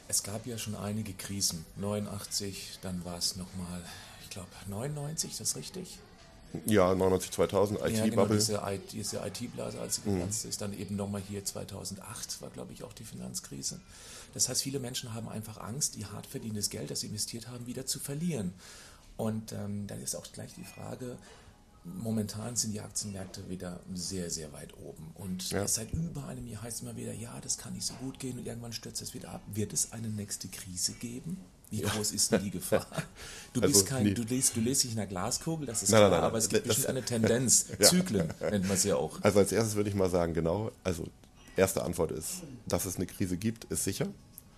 Es 0.08 0.24
gab 0.24 0.46
ja 0.46 0.58
schon 0.58 0.76
einige 0.76 1.14
Krisen. 1.14 1.66
89, 1.78 2.80
dann 2.82 3.04
war 3.04 3.18
es 3.18 3.36
nochmal, 3.36 3.84
ich 4.24 4.30
glaube 4.30 4.48
99, 4.68 5.32
ist 5.32 5.42
das 5.42 5.56
richtig? 5.56 6.00
Ja, 6.66 6.96
99, 6.96 7.32
2000, 7.32 7.80
IT-Bubble. 7.80 7.98
Ja, 7.98 8.06
genau, 8.06 8.26
diese 8.92 9.18
IT-Blase, 9.18 9.80
als 9.80 9.96
sie 9.96 10.02
geplatzt 10.04 10.46
mhm. 10.46 10.50
ist. 10.50 10.62
Dann 10.62 10.78
eben 10.78 10.96
nochmal 10.96 11.22
hier 11.28 11.44
2008 11.44 12.42
war, 12.42 12.50
glaube 12.50 12.74
ich, 12.74 12.84
auch 12.84 12.94
die 12.94 13.04
Finanzkrise. 13.04 13.80
Das 14.34 14.48
heißt, 14.48 14.64
viele 14.64 14.80
Menschen 14.80 15.14
haben 15.14 15.28
einfach 15.28 15.58
Angst, 15.58 15.98
ihr 15.98 16.12
hart 16.12 16.26
verdientes 16.26 16.70
Geld, 16.70 16.90
das 16.90 17.02
sie 17.02 17.08
investiert 17.08 17.48
haben, 17.48 17.68
wieder 17.68 17.86
zu 17.86 18.00
verlieren. 18.00 18.54
Und 19.18 19.52
ähm, 19.52 19.88
dann 19.88 20.02
ist 20.02 20.16
auch 20.16 20.32
gleich 20.32 20.54
die 20.54 20.64
Frage, 20.64 21.18
momentan 21.96 22.56
sind 22.56 22.74
die 22.74 22.82
Aktienmärkte 22.82 23.50
wieder 23.50 23.80
sehr, 23.94 24.30
sehr 24.30 24.52
weit 24.54 24.74
oben. 24.78 25.12
Und 25.16 25.50
ja. 25.52 25.68
seit 25.68 25.92
über 25.94 26.28
einem 26.28 26.48
Jahr 26.48 26.64
heißt 26.64 26.78
es 26.78 26.82
immer 26.84 26.96
wieder, 26.96 27.14
ja, 27.14 27.40
das 27.42 27.58
kann 27.58 27.74
nicht 27.74 27.86
so 27.86 27.94
gut 27.96 28.20
gehen 28.20 28.38
und 28.38 28.46
irgendwann 28.46 28.74
stürzt 28.74 29.02
es 29.02 29.14
wieder 29.14 29.30
ab. 29.30 29.42
Wird 29.54 29.74
es 29.74 29.92
eine 29.92 30.10
nächste 30.10 30.48
Krise 30.48 30.94
geben? 30.94 31.38
Wie 31.70 31.82
ja. 31.82 31.90
groß 31.90 32.12
ist 32.12 32.32
denn 32.32 32.44
die 32.44 32.52
Gefahr? 32.52 32.86
Du, 33.54 33.62
also, 33.62 33.74
bist 33.74 33.88
kein, 33.88 34.14
du, 34.14 34.22
lässt, 34.24 34.56
du 34.56 34.62
lässt 34.62 34.84
dich 34.84 34.92
in 34.92 35.00
einer 35.00 35.08
Glaskugel, 35.08 35.66
das 35.66 35.82
ist 35.82 35.90
nein, 35.90 36.00
klar, 36.00 36.10
nein, 36.12 36.20
nein, 36.20 36.28
aber 36.28 36.38
es 36.38 36.48
gibt 36.48 36.68
bestimmt 36.68 36.88
eine 36.88 37.04
Tendenz. 37.04 37.68
ja. 37.80 37.88
Zyklen 37.88 38.32
nennt 38.40 38.68
man 38.68 38.78
es 38.78 38.84
ja 38.84 38.96
auch. 38.96 39.20
Also 39.22 39.40
als 39.40 39.52
erstes 39.52 39.76
würde 39.76 39.90
ich 39.90 39.96
mal 39.96 40.10
sagen, 40.10 40.36
genau, 40.36 40.72
also 40.84 41.06
erste 41.56 41.84
Antwort 41.84 42.12
ist, 42.12 42.44
dass 42.68 42.86
es 42.86 42.98
eine 42.98 43.08
Krise 43.08 43.38
gibt, 43.38 43.64
ist 43.66 43.84
sicher. 43.84 44.06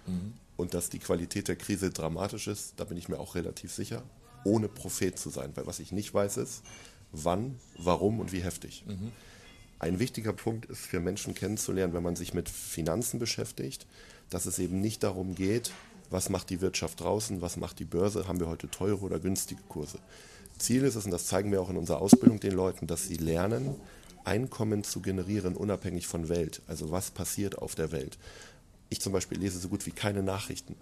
Mhm. 0.05 0.33
Und 0.57 0.73
dass 0.73 0.89
die 0.89 0.99
Qualität 0.99 1.47
der 1.47 1.55
Krise 1.55 1.91
dramatisch 1.91 2.47
ist, 2.47 2.73
da 2.75 2.83
bin 2.83 2.97
ich 2.97 3.07
mir 3.07 3.19
auch 3.19 3.35
relativ 3.35 3.71
sicher 3.71 4.03
ohne 4.43 4.67
Prophet 4.67 5.17
zu 5.17 5.29
sein. 5.29 5.51
Weil 5.55 5.67
was 5.67 5.79
ich 5.79 5.91
nicht 5.91 6.13
weiß 6.13 6.37
ist, 6.37 6.63
wann, 7.11 7.59
warum 7.77 8.19
und 8.19 8.31
wie 8.31 8.41
heftig. 8.41 8.83
Mhm. 8.87 9.11
Ein 9.79 9.99
wichtiger 9.99 10.33
Punkt 10.33 10.65
ist 10.65 10.81
für 10.81 10.99
Menschen 10.99 11.33
kennenzulernen, 11.33 11.93
wenn 11.93 12.03
man 12.03 12.15
sich 12.15 12.33
mit 12.33 12.49
Finanzen 12.49 13.19
beschäftigt, 13.19 13.87
dass 14.29 14.45
es 14.45 14.59
eben 14.59 14.81
nicht 14.81 15.03
darum 15.03 15.35
geht, 15.35 15.71
was 16.09 16.29
macht 16.29 16.49
die 16.49 16.61
Wirtschaft 16.61 16.99
draußen, 16.99 17.41
was 17.41 17.55
macht 17.55 17.79
die 17.79 17.85
Börse, 17.85 18.27
haben 18.27 18.39
wir 18.39 18.47
heute 18.47 18.69
teure 18.69 19.01
oder 19.01 19.19
günstige 19.19 19.61
Kurse. 19.69 19.99
Ziel 20.57 20.83
ist 20.83 20.95
es, 20.95 21.05
und 21.05 21.11
das 21.11 21.27
zeigen 21.27 21.51
wir 21.51 21.61
auch 21.61 21.69
in 21.69 21.77
unserer 21.77 22.01
Ausbildung 22.01 22.39
den 22.39 22.51
Leuten, 22.51 22.87
dass 22.87 23.07
sie 23.07 23.15
lernen, 23.15 23.75
Einkommen 24.25 24.83
zu 24.83 24.99
generieren, 25.01 25.55
unabhängig 25.55 26.05
von 26.05 26.29
Welt. 26.29 26.61
Also 26.67 26.91
was 26.91 27.09
passiert 27.09 27.57
auf 27.57 27.75
der 27.75 27.91
Welt. 27.91 28.17
Ich 28.89 28.99
zum 28.99 29.13
Beispiel 29.13 29.39
lese 29.39 29.59
so 29.59 29.69
gut 29.69 29.85
wie 29.85 29.91
keine 29.91 30.21
Nachrichten, 30.21 30.75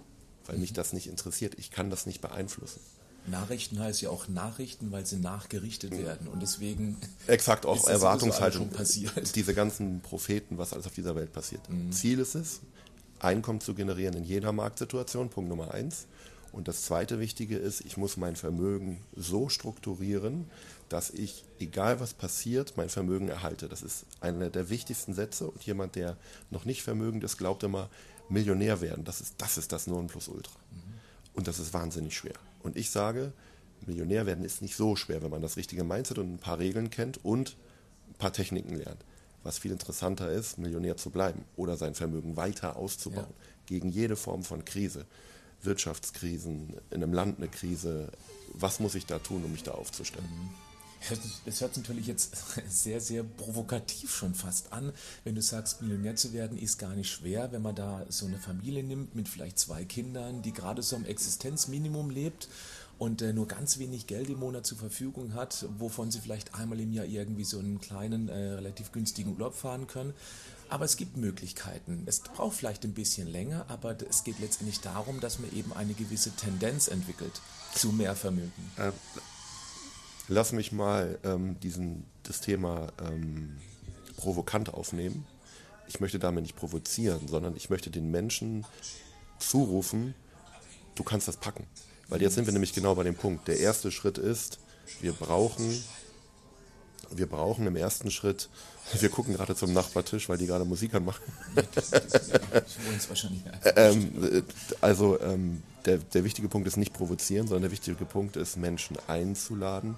weil 0.48 0.58
mich 0.58 0.74
das 0.74 0.92
nicht 0.92 1.08
interessiert. 1.08 1.56
Ich 1.58 1.70
kann 1.72 1.90
das 1.90 2.08
nicht 2.08 2.20
beeinflussen. 2.20 2.82
Nachrichten 3.28 3.80
heißt 3.80 4.02
ja 4.02 4.10
auch 4.10 4.28
Nachrichten, 4.28 4.92
weil 4.92 5.06
sie 5.06 5.18
nachgerichtet 5.18 5.92
mhm. 5.92 6.04
werden 6.04 6.28
und 6.28 6.42
deswegen 6.42 6.98
exakt 7.28 7.66
auch 7.66 7.88
Erwartungshaltung 7.88 8.70
passiert. 8.70 9.36
Diese 9.36 9.54
ganzen 9.54 10.02
Propheten, 10.02 10.58
was 10.58 10.74
alles 10.74 10.88
auf 10.88 10.94
dieser 10.94 11.16
Welt 11.16 11.34
passiert. 11.34 11.70
Mhm. 11.70 11.92
Ziel 11.92 12.20
ist 12.20 12.36
es, 12.36 12.62
Einkommen 13.20 13.62
zu 13.62 13.74
generieren 13.74 14.16
in 14.16 14.24
jeder 14.24 14.52
Marktsituation. 14.52 15.30
Punkt 15.30 15.50
Nummer 15.50 15.74
eins. 15.74 16.06
Und 16.52 16.68
das 16.68 16.84
zweite 16.84 17.20
Wichtige 17.20 17.58
ist, 17.58 17.82
ich 17.82 17.98
muss 17.98 18.18
mein 18.18 18.36
Vermögen 18.36 19.04
so 19.16 19.50
strukturieren, 19.50 20.46
dass 20.90 21.10
ich, 21.10 21.44
egal 21.60 22.00
was 22.00 22.14
passiert, 22.14 22.78
mein 22.78 22.90
Vermögen 22.90 23.28
erhalte. 23.28 23.68
Das 23.68 23.82
ist 23.82 24.06
einer 24.22 24.50
der 24.50 24.70
wichtigsten 24.70 25.14
Sätze. 25.14 25.48
Und 25.48 25.64
jemand, 25.64 25.96
der 25.96 26.16
noch 26.50 26.66
nicht 26.66 26.84
vermögend 26.84 27.24
ist, 27.24 27.38
glaubt 27.38 27.64
immer, 27.64 27.90
Millionär 28.30 28.82
werden. 28.82 29.04
Das 29.04 29.20
ist 29.20 29.36
das, 29.38 29.58
ist 29.58 29.72
das 29.72 29.88
Nonplusultra. 29.88 30.58
Mhm. 30.72 30.94
Und 31.34 31.48
das 31.48 31.60
ist 31.60 31.74
wahnsinnig 31.74 32.16
schwer. 32.16 32.36
Und 32.68 32.76
ich 32.76 32.90
sage, 32.90 33.32
Millionär 33.86 34.26
werden 34.26 34.44
ist 34.44 34.62
nicht 34.62 34.76
so 34.76 34.98
schwer, 34.98 35.22
wenn 35.24 35.32
man 35.32 35.42
das 35.42 35.56
richtige 35.56 35.86
Mindset 35.86 36.18
und 36.18 36.34
ein 36.34 36.38
paar 36.38 36.60
Regeln 36.60 36.90
kennt 36.90 37.24
und 37.24 37.56
ein 38.10 38.16
paar 38.16 38.34
Techniken 38.34 38.76
lernt. 38.76 39.06
Was 39.44 39.58
viel 39.58 39.72
interessanter 39.72 40.30
ist, 40.30 40.58
Millionär 40.58 40.98
zu 40.98 41.10
bleiben 41.10 41.46
oder 41.56 41.78
sein 41.78 41.96
Vermögen 41.96 42.36
weiter 42.36 42.76
auszubauen. 42.76 43.28
Ja. 43.30 43.46
Gegen 43.68 43.90
jede 43.90 44.18
Form 44.18 44.44
von 44.44 44.66
Krise. 44.66 45.06
Wirtschaftskrisen, 45.64 46.74
in 46.92 47.04
einem 47.04 47.14
Land 47.14 47.38
eine 47.38 47.48
Krise. 47.48 48.10
Was 48.52 48.82
muss 48.82 48.96
ich 48.96 49.06
da 49.06 49.18
tun, 49.20 49.46
um 49.46 49.54
mich 49.54 49.64
da 49.64 49.72
aufzustellen? 49.72 50.28
Mhm. 50.30 50.67
Es 51.46 51.62
hört 51.62 51.78
natürlich 51.78 52.08
jetzt 52.08 52.36
sehr, 52.70 53.00
sehr 53.00 53.24
provokativ 53.24 54.14
schon 54.14 54.34
fast 54.34 54.74
an, 54.74 54.92
wenn 55.24 55.36
du 55.36 55.42
sagst, 55.42 55.82
Millionär 55.82 56.16
zu 56.16 56.34
werden 56.34 56.58
ist 56.58 56.78
gar 56.78 56.96
nicht 56.96 57.10
schwer, 57.10 57.52
wenn 57.52 57.62
man 57.62 57.76
da 57.76 58.06
so 58.10 58.26
eine 58.26 58.38
Familie 58.38 58.84
nimmt 58.84 59.16
mit 59.16 59.30
vielleicht 59.30 59.60
zwei 59.60 59.86
Kindern, 59.86 60.42
die 60.42 60.54
gerade 60.54 60.82
so 60.82 60.96
am 60.96 61.06
Existenzminimum 61.06 62.10
lebt 62.10 62.50
und 62.98 63.22
äh, 63.22 63.34
nur 63.34 63.48
ganz 63.48 63.78
wenig 63.78 64.08
Geld 64.08 64.30
im 64.30 64.40
Monat 64.40 64.66
zur 64.66 64.78
Verfügung 64.78 65.34
hat, 65.34 65.66
wovon 65.78 66.12
sie 66.12 66.20
vielleicht 66.20 66.56
einmal 66.56 66.80
im 66.80 66.92
Jahr 66.94 67.06
irgendwie 67.06 67.44
so 67.44 67.60
einen 67.60 67.80
kleinen, 67.80 68.28
äh, 68.28 68.34
relativ 68.34 68.92
günstigen 68.92 69.32
Urlaub 69.32 69.54
fahren 69.54 69.88
können. 69.88 70.14
Aber 70.70 70.84
es 70.84 70.98
gibt 70.98 71.16
Möglichkeiten. 71.16 72.04
Es 72.08 72.20
braucht 72.20 72.58
vielleicht 72.58 72.84
ein 72.84 72.94
bisschen 72.94 73.28
länger, 73.28 73.66
aber 73.70 73.96
es 74.10 74.26
geht 74.26 74.40
letztendlich 74.40 74.82
darum, 74.82 75.22
dass 75.22 75.40
man 75.40 75.56
eben 75.56 75.72
eine 75.72 75.94
gewisse 75.94 76.32
Tendenz 76.32 76.90
entwickelt 76.90 77.40
zu 77.74 77.94
mehr 77.94 78.16
Vermögen. 78.16 78.52
Äh, 78.76 78.92
lass 80.28 80.52
mich 80.52 80.72
mal 80.72 81.20
ähm, 81.24 81.60
diesen, 81.60 82.06
das 82.24 82.42
Thema 82.42 82.88
ähm, 83.06 83.58
provokant 84.18 84.74
aufnehmen. 84.74 85.26
Ich 85.88 86.00
möchte 86.00 86.20
damit 86.20 86.44
nicht 86.44 86.56
provozieren, 86.56 87.28
sondern 87.28 87.56
ich 87.56 87.70
möchte 87.70 87.90
den 87.90 88.12
Menschen 88.12 88.66
zurufen, 89.40 90.14
du 90.96 91.04
kannst 91.04 91.28
das 91.28 91.38
packen. 91.38 91.66
Weil 92.10 92.22
jetzt 92.22 92.36
sind 92.36 92.46
wir 92.46 92.54
nämlich 92.54 92.74
genau 92.74 92.96
bei 92.96 93.04
dem 93.04 93.16
Punkt. 93.16 93.48
Der 93.48 93.60
erste 93.60 93.92
Schritt 93.92 94.18
ist, 94.18 94.60
wir 95.02 95.14
brauchen, 95.14 95.84
wir 97.12 97.28
brauchen 97.28 97.68
im 97.68 97.76
ersten 97.76 98.12
Schritt, 98.12 98.50
wir 99.00 99.10
gucken 99.10 99.34
gerade 99.34 99.56
zum 99.56 99.74
Nachbartisch, 99.74 100.30
weil 100.30 100.38
die 100.38 100.48
gerade 100.48 100.66
Musik 100.66 100.94
anmachen. 100.94 101.24
ähm, 103.76 104.44
also 104.82 105.20
ähm, 105.22 105.62
der, 105.86 105.98
der 105.98 106.24
wichtige 106.24 106.48
Punkt 106.48 106.68
ist 106.68 106.78
nicht 106.78 106.94
provozieren, 106.94 107.48
sondern 107.48 107.64
der 107.64 107.72
wichtige 107.72 108.06
Punkt 108.06 108.36
ist, 108.38 108.58
Menschen 108.58 108.98
einzuladen, 109.08 109.96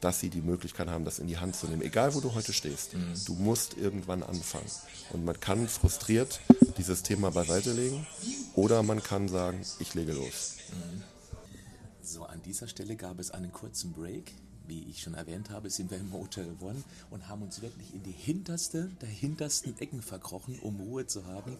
dass 0.00 0.20
sie 0.20 0.28
die 0.28 0.42
Möglichkeit 0.42 0.88
haben, 0.88 1.04
das 1.04 1.18
in 1.18 1.26
die 1.26 1.38
Hand 1.38 1.56
zu 1.56 1.66
nehmen. 1.66 1.82
Egal, 1.82 2.14
wo 2.14 2.20
du 2.20 2.34
heute 2.34 2.52
stehst, 2.52 2.94
mhm. 2.94 3.14
du 3.24 3.34
musst 3.34 3.76
irgendwann 3.76 4.22
anfangen. 4.22 4.70
Und 5.12 5.24
man 5.24 5.38
kann 5.40 5.68
frustriert 5.68 6.40
dieses 6.76 7.02
Thema 7.02 7.30
beiseite 7.30 7.72
legen 7.72 8.06
oder 8.54 8.82
man 8.82 9.02
kann 9.02 9.28
sagen, 9.28 9.60
ich 9.78 9.94
lege 9.94 10.12
los. 10.12 10.56
Mhm. 10.70 11.02
So, 12.02 12.24
an 12.24 12.40
dieser 12.42 12.68
Stelle 12.68 12.96
gab 12.96 13.18
es 13.18 13.30
einen 13.30 13.52
kurzen 13.52 13.92
Break 13.92 14.32
wie 14.68 14.84
ich 14.84 15.02
schon 15.02 15.14
erwähnt 15.14 15.50
habe, 15.50 15.70
sind 15.70 15.90
wir 15.90 15.98
im 15.98 16.10
Motel 16.10 16.54
One 16.60 16.82
und 17.10 17.28
haben 17.28 17.42
uns 17.42 17.62
wirklich 17.62 17.94
in 17.94 18.02
die 18.02 18.12
hinterste 18.12 18.90
der 19.00 19.08
hintersten 19.08 19.78
Ecken 19.78 20.02
verkrochen, 20.02 20.58
um 20.60 20.80
Ruhe 20.80 21.06
zu 21.06 21.26
haben. 21.26 21.56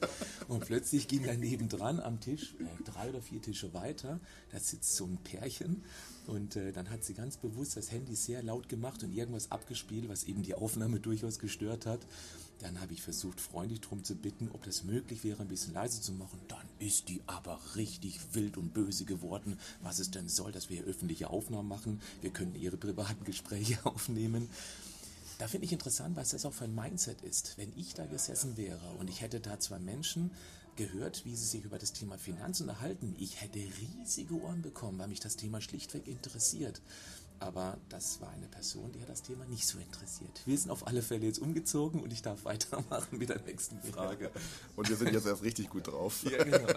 Und 0.49 0.65
plötzlich 0.65 1.09
ging 1.09 1.25
er 1.25 1.37
nebendran 1.37 2.01
am 2.01 2.21
Tisch, 2.21 2.55
äh, 2.61 2.83
drei 2.85 3.09
oder 3.09 3.23
vier 3.23 3.41
Tische 3.41 3.73
weiter, 3.75 4.21
da 4.53 4.59
sitzt 4.59 4.97
so 4.97 5.05
ein 5.05 5.19
Pärchen 5.19 5.83
und 6.29 6.57
äh, 6.57 6.73
dann 6.73 6.91
hat 6.91 7.05
sie 7.05 7.15
ganz 7.15 7.37
bewusst 7.37 7.77
das 7.77 7.91
Handy 7.91 8.15
sehr 8.15 8.43
laut 8.43 8.69
gemacht 8.69 9.03
und 9.03 9.13
irgendwas 9.13 9.51
abgespielt, 9.51 10.09
was 10.09 10.25
eben 10.25 10.43
die 10.43 10.55
Aufnahme 10.55 11.01
durchaus 11.01 11.39
gestört 11.39 11.87
hat. 11.87 12.01
Dann 12.61 12.81
habe 12.81 12.95
ich 12.95 13.03
versucht, 13.03 13.41
freundlich 13.41 13.83
darum 13.83 14.03
zu 14.03 14.15
bitten, 14.15 14.49
ob 14.53 14.65
das 14.65 14.85
möglich 14.85 15.25
wäre, 15.25 15.43
ein 15.43 15.49
bisschen 15.49 15.75
leiser 15.75 16.01
zu 16.01 16.13
machen. 16.13 16.41
Dann 16.49 16.67
ist 16.79 17.09
die 17.09 17.21
aber 17.27 17.61
richtig 17.75 18.19
wild 18.33 18.57
und 18.57 18.73
böse 18.73 19.05
geworden, 19.05 19.59
was 19.83 19.99
es 19.99 20.11
denn 20.11 20.29
soll, 20.29 20.53
dass 20.53 20.71
wir 20.71 20.79
hier 20.79 20.87
öffentliche 20.87 21.29
Aufnahmen 21.29 21.69
machen. 21.69 22.01
Wir 22.23 22.31
können 22.31 22.55
ihre 22.55 22.77
privaten 22.77 23.25
Gespräche 23.25 23.79
aufnehmen. 23.85 24.49
Da 25.39 25.49
finde 25.49 25.67
ich 25.67 25.73
interessant, 25.73 26.17
was 26.17 26.31
das 26.31 26.47
auch 26.47 26.55
für 26.55 26.65
ein 26.65 26.75
Mindset 26.75 27.21
ist. 27.21 27.59
Wenn 27.59 27.71
ich 27.77 27.93
da 27.93 28.07
gesessen 28.07 28.57
wäre 28.57 28.91
und 28.99 29.11
ich 29.11 29.21
hätte 29.21 29.39
da 29.41 29.61
zwei 29.61 29.79
Menschen 29.79 30.31
gehört, 30.77 31.25
wie 31.25 31.35
sie 31.35 31.45
sich 31.45 31.65
über 31.65 31.79
das 31.79 31.93
Thema 31.93 32.19
Finanzen 32.19 32.65
unterhalten, 32.69 33.15
ich 33.19 33.41
hätte 33.41 33.59
riesige 33.59 34.35
Ohren 34.41 34.63
bekommen, 34.63 34.99
weil 34.99 35.09
mich 35.09 35.21
das 35.21 35.37
Thema 35.37 35.61
schlichtweg 35.61 36.07
interessiert. 36.07 36.81
Aber 37.39 37.77
das 37.91 38.21
war 38.21 38.31
eine 38.31 38.47
Person, 38.47 38.93
die 38.93 39.01
hat 39.01 39.11
das 39.11 39.23
Thema 39.23 39.45
nicht 39.45 39.67
so 39.67 39.79
interessiert. 39.79 40.43
Wir 40.47 40.57
sind 40.57 40.71
auf 40.71 40.87
alle 40.87 41.03
Fälle 41.03 41.27
jetzt 41.27 41.39
umgezogen 41.39 42.03
und 42.03 42.13
ich 42.13 42.23
darf 42.23 42.45
weitermachen 42.45 43.19
mit 43.19 43.29
der 43.29 43.43
nächsten 43.43 43.81
Frage. 43.83 44.31
Und 44.75 44.89
wir 44.89 44.97
sind 44.97 45.13
jetzt 45.13 45.27
erst 45.27 45.43
richtig 45.43 45.69
gut 45.69 45.89
drauf. 45.89 46.25
Ja, 46.25 46.43
genau. 46.43 46.67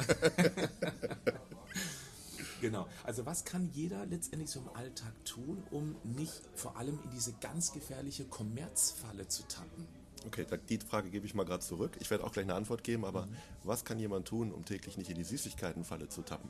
genau. 2.61 2.87
Also 3.03 3.25
was 3.25 3.45
kann 3.45 3.69
jeder 3.73 4.05
letztendlich 4.05 4.49
so 4.49 4.59
im 4.59 4.69
Alltag 4.75 5.13
tun, 5.23 5.63
um 5.71 5.95
nicht 6.03 6.41
vor 6.55 6.75
allem 6.75 6.99
in 7.05 7.11
diese 7.11 7.33
ganz 7.39 7.71
gefährliche 7.71 8.25
Kommerzfalle 8.25 9.29
zu 9.29 9.43
tappen? 9.43 9.87
Okay, 10.25 10.45
die 10.67 10.77
Frage 10.79 11.09
gebe 11.09 11.25
ich 11.25 11.33
mal 11.33 11.45
gerade 11.45 11.63
zurück. 11.63 11.97
Ich 11.99 12.09
werde 12.09 12.23
auch 12.23 12.31
gleich 12.31 12.45
eine 12.45 12.55
Antwort 12.55 12.83
geben, 12.83 13.05
aber 13.05 13.25
mhm. 13.25 13.35
was 13.63 13.85
kann 13.85 13.99
jemand 13.99 14.27
tun, 14.27 14.51
um 14.51 14.65
täglich 14.65 14.97
nicht 14.97 15.09
in 15.09 15.15
die 15.15 15.23
Süßigkeitenfalle 15.23 16.09
zu 16.09 16.21
tappen? 16.21 16.49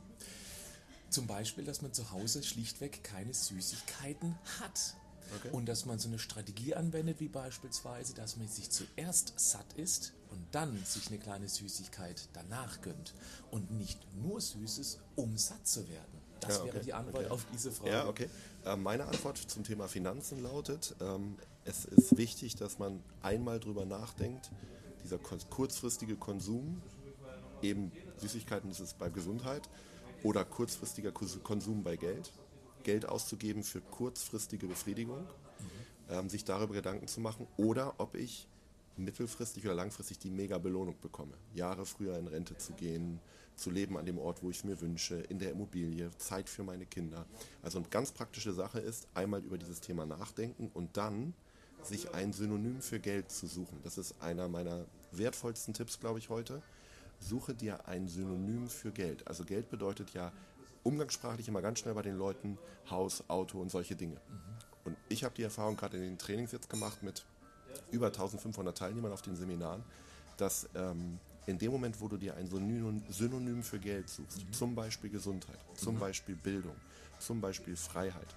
Zum 1.09 1.27
Beispiel, 1.27 1.63
dass 1.63 1.81
man 1.81 1.93
zu 1.93 2.11
Hause 2.11 2.43
schlichtweg 2.43 3.03
keine 3.03 3.33
Süßigkeiten 3.33 4.35
hat. 4.59 4.95
Okay. 5.37 5.49
Und 5.51 5.67
dass 5.67 5.85
man 5.85 5.99
so 5.99 6.07
eine 6.07 6.17
Strategie 6.19 6.73
anwendet, 6.73 7.19
wie 7.19 7.27
beispielsweise, 7.27 8.15
dass 8.15 8.37
man 8.37 8.47
sich 8.47 8.69
zuerst 8.71 9.33
satt 9.37 9.73
isst 9.73 10.13
und 10.31 10.43
dann 10.51 10.83
sich 10.85 11.07
eine 11.07 11.19
kleine 11.19 11.47
Süßigkeit 11.47 12.29
danach 12.33 12.81
gönnt. 12.81 13.13
Und 13.51 13.71
nicht 13.71 13.99
nur 14.15 14.41
Süßes, 14.41 14.99
um 15.15 15.37
satt 15.37 15.67
zu 15.67 15.87
werden. 15.87 16.19
Das 16.39 16.55
ja, 16.55 16.63
okay. 16.63 16.73
wäre 16.73 16.83
die 16.85 16.93
Antwort 16.93 17.25
okay. 17.25 17.33
auf 17.33 17.45
diese 17.53 17.71
Frage. 17.71 17.91
Ja, 17.91 18.07
okay. 18.07 18.29
Äh, 18.65 18.75
meine 18.75 19.05
Antwort 19.05 19.37
zum 19.37 19.63
Thema 19.63 19.87
Finanzen 19.87 20.41
lautet, 20.41 20.95
ähm, 21.01 21.35
es 21.65 21.85
ist 21.85 22.17
wichtig, 22.17 22.55
dass 22.55 22.79
man 22.79 23.01
einmal 23.21 23.59
drüber 23.59 23.85
nachdenkt, 23.85 24.51
dieser 25.03 25.17
kurzfristige 25.17 26.15
Konsum, 26.15 26.81
eben 27.61 27.91
Süßigkeiten 28.17 28.69
ist 28.69 28.79
es 28.79 28.93
bei 28.93 29.09
Gesundheit, 29.09 29.69
oder 30.23 30.43
kurzfristiger 30.43 31.11
Konsum 31.11 31.83
bei 31.83 31.95
Geld, 31.95 32.31
Geld 32.83 33.07
auszugeben 33.07 33.63
für 33.63 33.81
kurzfristige 33.81 34.67
Befriedigung, 34.67 35.21
mhm. 35.21 35.25
ähm, 36.09 36.29
sich 36.29 36.43
darüber 36.43 36.73
Gedanken 36.73 37.07
zu 37.07 37.21
machen 37.21 37.47
oder 37.57 37.93
ob 37.97 38.15
ich 38.15 38.47
mittelfristig 38.97 39.65
oder 39.65 39.75
langfristig 39.75 40.19
die 40.19 40.29
mega 40.29 40.57
Belohnung 40.57 40.95
bekomme. 41.01 41.33
Jahre 41.53 41.85
früher 41.85 42.17
in 42.17 42.27
Rente 42.27 42.57
zu 42.57 42.73
gehen, 42.73 43.19
zu 43.55 43.71
leben 43.71 43.97
an 43.97 44.05
dem 44.05 44.17
Ort, 44.17 44.43
wo 44.43 44.49
ich 44.49 44.57
es 44.57 44.63
mir 44.63 44.79
wünsche, 44.81 45.15
in 45.15 45.39
der 45.39 45.51
Immobilie, 45.51 46.09
Zeit 46.17 46.49
für 46.49 46.63
meine 46.63 46.85
Kinder. 46.85 47.25
Also 47.61 47.79
eine 47.79 47.87
ganz 47.87 48.11
praktische 48.11 48.53
Sache 48.53 48.79
ist, 48.79 49.07
einmal 49.13 49.43
über 49.43 49.57
dieses 49.57 49.81
Thema 49.81 50.05
nachdenken 50.05 50.69
und 50.73 50.97
dann 50.97 51.33
sich 51.83 52.13
ein 52.13 52.33
Synonym 52.33 52.81
für 52.81 52.99
Geld 52.99 53.31
zu 53.31 53.47
suchen. 53.47 53.79
Das 53.83 53.97
ist 53.97 54.15
einer 54.21 54.47
meiner 54.47 54.85
wertvollsten 55.11 55.73
Tipps, 55.73 55.99
glaube 55.99 56.19
ich, 56.19 56.29
heute 56.29 56.61
suche 57.19 57.53
dir 57.53 57.87
ein 57.87 58.07
Synonym 58.07 58.69
für 58.69 58.91
Geld. 58.91 59.27
Also 59.27 59.43
Geld 59.43 59.69
bedeutet 59.69 60.13
ja 60.13 60.31
umgangssprachlich 60.83 61.47
immer 61.47 61.61
ganz 61.61 61.79
schnell 61.79 61.93
bei 61.93 62.01
den 62.01 62.17
Leuten 62.17 62.57
Haus, 62.89 63.23
Auto 63.27 63.59
und 63.59 63.69
solche 63.69 63.95
Dinge. 63.95 64.15
Mhm. 64.15 64.39
Und 64.85 64.97
ich 65.09 65.23
habe 65.23 65.35
die 65.35 65.43
Erfahrung 65.43 65.75
gerade 65.75 65.97
in 65.97 66.03
den 66.03 66.17
Trainings 66.17 66.51
jetzt 66.51 66.69
gemacht 66.69 67.03
mit 67.03 67.25
über 67.91 68.07
1500 68.07 68.77
Teilnehmern 68.77 69.11
auf 69.11 69.21
den 69.21 69.35
Seminaren, 69.35 69.83
dass 70.37 70.69
ähm, 70.73 71.19
in 71.45 71.57
dem 71.57 71.71
Moment, 71.71 71.99
wo 71.99 72.07
du 72.07 72.17
dir 72.17 72.35
ein 72.35 72.47
Synonym 73.09 73.63
für 73.63 73.79
Geld 73.79 74.09
suchst, 74.09 74.45
mhm. 74.45 74.53
zum 74.53 74.75
Beispiel 74.75 75.09
Gesundheit, 75.09 75.59
zum 75.75 75.95
mhm. 75.95 75.99
Beispiel 75.99 76.35
Bildung, 76.35 76.75
zum 77.19 77.41
Beispiel 77.41 77.75
Freiheit, 77.75 78.35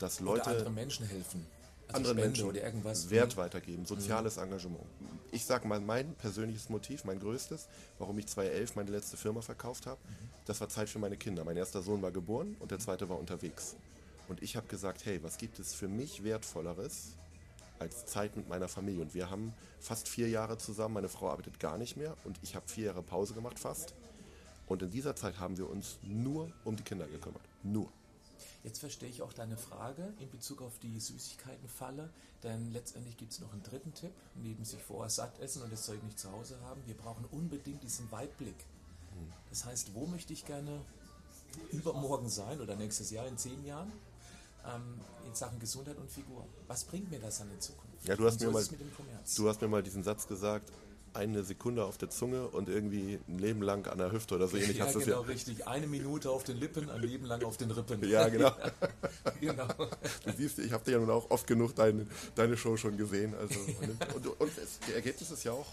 dass 0.00 0.20
Leute 0.20 0.42
oder 0.42 0.50
andere 0.50 0.70
Menschen 0.70 1.06
helfen, 1.06 1.46
also 1.88 2.10
anderen 2.10 2.16
Menschen 2.16 2.48
oder 2.48 2.62
irgendwas. 2.62 3.10
Wert 3.10 3.36
mhm. 3.36 3.40
weitergeben, 3.40 3.86
soziales 3.86 4.36
mhm. 4.36 4.44
Engagement. 4.44 4.84
Ich 5.32 5.44
sage 5.44 5.68
mal, 5.68 5.80
mein 5.80 6.14
persönliches 6.14 6.68
Motiv, 6.68 7.04
mein 7.04 7.18
größtes, 7.18 7.68
warum 7.98 8.18
ich 8.18 8.26
2011 8.26 8.76
meine 8.76 8.90
letzte 8.90 9.16
Firma 9.16 9.42
verkauft 9.42 9.86
habe, 9.86 10.00
mhm. 10.08 10.28
das 10.46 10.60
war 10.60 10.68
Zeit 10.68 10.88
für 10.88 10.98
meine 10.98 11.16
Kinder. 11.16 11.44
Mein 11.44 11.56
erster 11.56 11.82
Sohn 11.82 12.02
war 12.02 12.12
geboren 12.12 12.56
und 12.60 12.70
der 12.70 12.78
zweite 12.78 13.08
war 13.08 13.18
unterwegs. 13.18 13.76
Und 14.28 14.42
ich 14.42 14.56
habe 14.56 14.66
gesagt, 14.66 15.04
hey, 15.04 15.22
was 15.22 15.38
gibt 15.38 15.58
es 15.58 15.74
für 15.74 15.88
mich 15.88 16.24
wertvolleres 16.24 17.14
als 17.78 18.06
Zeit 18.06 18.36
mit 18.36 18.48
meiner 18.48 18.68
Familie? 18.68 19.02
Und 19.02 19.14
wir 19.14 19.30
haben 19.30 19.52
fast 19.78 20.08
vier 20.08 20.28
Jahre 20.28 20.58
zusammen, 20.58 20.94
meine 20.94 21.08
Frau 21.08 21.30
arbeitet 21.30 21.60
gar 21.60 21.78
nicht 21.78 21.96
mehr 21.96 22.16
und 22.24 22.38
ich 22.42 22.56
habe 22.56 22.66
vier 22.68 22.86
Jahre 22.86 23.02
Pause 23.02 23.34
gemacht 23.34 23.58
fast. 23.58 23.94
Und 24.66 24.82
in 24.82 24.90
dieser 24.90 25.14
Zeit 25.14 25.38
haben 25.38 25.56
wir 25.58 25.70
uns 25.70 25.98
nur 26.02 26.50
um 26.64 26.74
die 26.74 26.82
Kinder 26.82 27.06
gekümmert. 27.06 27.42
Nur. 27.62 27.88
Jetzt 28.66 28.80
verstehe 28.80 29.08
ich 29.08 29.22
auch 29.22 29.32
deine 29.32 29.56
Frage 29.56 30.12
in 30.18 30.28
Bezug 30.28 30.60
auf 30.60 30.80
die 30.80 30.98
Süßigkeitenfalle, 30.98 32.10
denn 32.42 32.72
letztendlich 32.72 33.16
gibt 33.16 33.30
es 33.30 33.38
noch 33.38 33.52
einen 33.52 33.62
dritten 33.62 33.94
Tipp, 33.94 34.10
neben 34.34 34.64
sich 34.64 34.82
vorher 34.82 35.08
satt 35.08 35.38
essen 35.38 35.62
und 35.62 35.72
das 35.72 35.86
Zeug 35.86 36.02
nicht 36.02 36.18
zu 36.18 36.32
Hause 36.32 36.58
haben. 36.62 36.82
Wir 36.84 36.96
brauchen 36.96 37.24
unbedingt 37.30 37.84
diesen 37.84 38.10
Weitblick. 38.10 38.56
Das 39.50 39.64
heißt, 39.64 39.94
wo 39.94 40.06
möchte 40.06 40.32
ich 40.32 40.44
gerne 40.44 40.80
übermorgen 41.70 42.28
sein 42.28 42.60
oder 42.60 42.74
nächstes 42.74 43.12
Jahr 43.12 43.28
in 43.28 43.38
zehn 43.38 43.64
Jahren 43.64 43.92
ähm, 44.66 45.00
in 45.28 45.34
Sachen 45.36 45.60
Gesundheit 45.60 45.96
und 45.98 46.10
Figur? 46.10 46.44
Was 46.66 46.82
bringt 46.82 47.08
mir 47.08 47.20
das 47.20 47.40
an 47.40 47.48
in 47.52 47.60
Zukunft? 47.60 48.08
Ja, 48.08 48.16
du 48.16 48.26
hast, 48.26 48.40
mir 48.40 48.50
mal, 48.50 48.64
du 49.36 49.48
hast 49.48 49.60
mir 49.60 49.68
mal 49.68 49.82
diesen 49.84 50.02
Satz 50.02 50.26
gesagt, 50.26 50.72
eine 51.16 51.42
Sekunde 51.42 51.84
auf 51.84 51.98
der 51.98 52.10
Zunge 52.10 52.46
und 52.48 52.68
irgendwie 52.68 53.18
ein 53.28 53.38
Leben 53.38 53.62
lang 53.62 53.86
an 53.88 53.98
der 53.98 54.12
Hüfte 54.12 54.36
oder 54.36 54.46
so 54.46 54.56
ähnlich. 54.56 54.78
Ja, 54.78 54.86
hast 54.86 54.98
genau, 54.98 55.06
ja. 55.06 55.20
richtig. 55.20 55.66
Eine 55.66 55.86
Minute 55.86 56.30
auf 56.30 56.44
den 56.44 56.58
Lippen, 56.58 56.88
ein 56.90 57.00
Leben 57.00 57.24
lang 57.24 57.42
auf 57.42 57.56
den 57.56 57.70
Rippen. 57.70 58.08
Ja, 58.08 58.28
genau. 58.28 58.52
genau. 59.40 59.66
Du 60.24 60.32
siehst, 60.36 60.58
ich 60.58 60.72
habe 60.72 60.84
dir 60.84 60.92
ja 60.92 60.98
nun 60.98 61.10
auch 61.10 61.30
oft 61.30 61.46
genug 61.46 61.74
deine, 61.74 62.06
deine 62.34 62.56
Show 62.56 62.76
schon 62.76 62.96
gesehen. 62.96 63.34
Also, 63.34 63.58
und, 63.58 64.14
und, 64.14 64.40
und 64.40 64.50
das 64.56 64.94
Ergebnis 64.94 65.30
ist 65.30 65.44
ja 65.44 65.52
auch, 65.52 65.66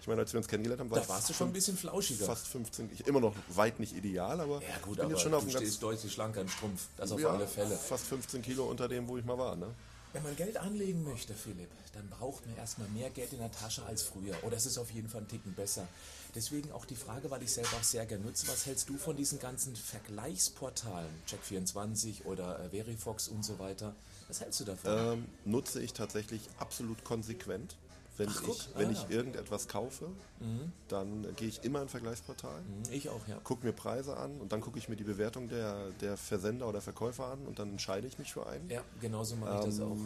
ich 0.00 0.08
meine, 0.08 0.20
als 0.20 0.32
wir 0.32 0.38
uns 0.38 0.48
kennengelernt 0.48 0.80
haben, 0.80 0.90
war 0.90 1.00
da 1.00 1.08
warst 1.08 1.30
du 1.30 1.32
schon 1.34 1.48
ein 1.48 1.52
bisschen 1.52 1.76
flauschiger. 1.76 2.26
Fast 2.26 2.46
15, 2.48 2.90
ich, 2.92 3.06
immer 3.06 3.20
noch 3.20 3.34
weit 3.48 3.80
nicht 3.80 3.96
ideal, 3.96 4.40
aber 4.40 4.60
ja, 4.60 4.68
gut, 4.82 4.92
ich 4.92 4.96
bin 4.96 5.00
aber 5.00 5.10
jetzt 5.10 5.22
schon 5.22 5.34
auf 5.34 5.44
du 5.44 5.50
stehst 5.50 5.82
deutlich 5.82 6.12
schlanker 6.12 6.42
im 6.42 6.48
Strumpf. 6.48 6.86
Das 6.96 7.10
auf 7.10 7.20
ja, 7.20 7.30
alle 7.30 7.46
Fälle. 7.46 7.74
Fast 7.74 8.06
15 8.06 8.42
Kilo 8.42 8.64
unter 8.64 8.86
dem, 8.86 9.08
wo 9.08 9.16
ich 9.16 9.24
mal 9.24 9.38
war. 9.38 9.56
Ne? 9.56 9.68
Wenn 10.14 10.22
man 10.22 10.36
Geld 10.36 10.56
anlegen 10.56 11.02
möchte, 11.02 11.34
Philipp, 11.34 11.70
dann 11.92 12.08
braucht 12.08 12.46
man 12.46 12.56
erstmal 12.56 12.86
mehr 12.90 13.10
Geld 13.10 13.32
in 13.32 13.40
der 13.40 13.50
Tasche 13.50 13.84
als 13.84 14.02
früher. 14.02 14.36
Oder 14.44 14.56
es 14.56 14.64
ist 14.64 14.78
auf 14.78 14.92
jeden 14.92 15.08
Fall 15.08 15.22
ein 15.22 15.28
Ticken 15.28 15.52
besser. 15.54 15.88
Deswegen 16.36 16.70
auch 16.70 16.84
die 16.84 16.94
Frage, 16.94 17.32
weil 17.32 17.42
ich 17.42 17.52
selber 17.52 17.76
auch 17.76 17.82
sehr 17.82 18.06
gerne 18.06 18.24
nutze, 18.24 18.46
was 18.46 18.64
hältst 18.64 18.88
du 18.88 18.96
von 18.96 19.16
diesen 19.16 19.40
ganzen 19.40 19.74
Vergleichsportalen, 19.74 21.10
Check24 21.28 22.26
oder 22.26 22.60
äh, 22.60 22.70
Verifox 22.70 23.26
und 23.26 23.44
so 23.44 23.58
weiter? 23.58 23.96
Was 24.28 24.40
hältst 24.40 24.60
du 24.60 24.64
davon? 24.64 25.18
Ähm, 25.18 25.26
nutze 25.44 25.82
ich 25.82 25.94
tatsächlich 25.94 26.42
absolut 26.58 27.02
konsequent. 27.02 27.74
Wenn, 28.16 28.28
Ach, 28.28 28.42
ich, 28.46 28.68
wenn 28.76 28.88
ah, 28.88 28.92
ich 28.92 29.10
irgendetwas 29.10 29.66
kaufe, 29.66 30.06
mhm. 30.38 30.72
dann 30.86 31.26
gehe 31.34 31.48
ich 31.48 31.64
immer 31.64 31.82
in 31.82 31.88
Vergleichsportal. 31.88 32.60
Mhm, 32.60 32.92
ich 32.92 33.08
auch, 33.08 33.26
ja. 33.26 33.38
Gucke 33.42 33.66
mir 33.66 33.72
Preise 33.72 34.16
an 34.16 34.40
und 34.40 34.52
dann 34.52 34.60
gucke 34.60 34.78
ich 34.78 34.88
mir 34.88 34.94
die 34.94 35.04
Bewertung 35.04 35.48
der, 35.48 35.90
der 36.00 36.16
Versender 36.16 36.68
oder 36.68 36.80
Verkäufer 36.80 37.26
an 37.26 37.44
und 37.46 37.58
dann 37.58 37.70
entscheide 37.70 38.06
ich 38.06 38.18
mich 38.18 38.32
für 38.32 38.46
einen. 38.46 38.70
Ja, 38.70 38.82
genauso 39.00 39.34
mache 39.34 39.58
ich 39.58 39.64
ähm, 39.64 39.70
das 39.70 39.80
auch. 39.80 39.96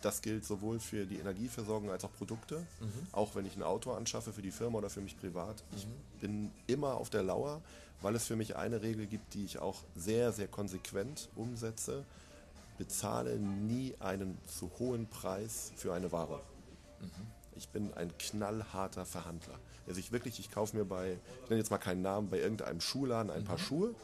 Das 0.00 0.22
gilt 0.22 0.46
sowohl 0.46 0.78
für 0.78 1.04
die 1.04 1.16
Energieversorgung 1.16 1.90
als 1.90 2.04
auch 2.04 2.12
Produkte. 2.12 2.60
Mhm. 2.80 3.06
Auch 3.12 3.34
wenn 3.34 3.44
ich 3.44 3.56
ein 3.56 3.62
Auto 3.62 3.92
anschaffe 3.92 4.32
für 4.32 4.42
die 4.42 4.52
Firma 4.52 4.78
oder 4.78 4.88
für 4.88 5.00
mich 5.00 5.18
privat. 5.18 5.62
Ich 5.76 5.86
mhm. 5.86 6.20
bin 6.20 6.50
immer 6.68 6.94
auf 6.94 7.10
der 7.10 7.22
Lauer, 7.22 7.60
weil 8.00 8.14
es 8.14 8.24
für 8.24 8.36
mich 8.36 8.56
eine 8.56 8.80
Regel 8.80 9.06
gibt, 9.06 9.34
die 9.34 9.44
ich 9.44 9.58
auch 9.58 9.82
sehr, 9.94 10.32
sehr 10.32 10.48
konsequent 10.48 11.28
umsetze. 11.36 12.04
Bezahle 12.78 13.38
nie 13.38 13.94
einen 13.98 14.38
zu 14.46 14.70
hohen 14.78 15.08
Preis 15.08 15.72
für 15.76 15.92
eine 15.92 16.12
Ware. 16.12 16.40
Mhm 17.00 17.37
ich 17.58 17.68
bin 17.68 17.92
ein 17.94 18.16
knallharter 18.16 19.04
Verhandler. 19.04 19.58
Also 19.86 20.00
ich 20.00 20.12
wirklich, 20.12 20.38
ich 20.38 20.50
kaufe 20.50 20.76
mir 20.76 20.84
bei, 20.84 21.18
ich 21.44 21.50
nenne 21.50 21.60
jetzt 21.60 21.70
mal 21.70 21.78
keinen 21.78 22.02
Namen, 22.02 22.30
bei 22.30 22.38
irgendeinem 22.38 22.80
Schuhladen 22.80 23.30
ein 23.30 23.42
mhm. 23.42 23.46
paar 23.46 23.58
Schuhe 23.58 23.94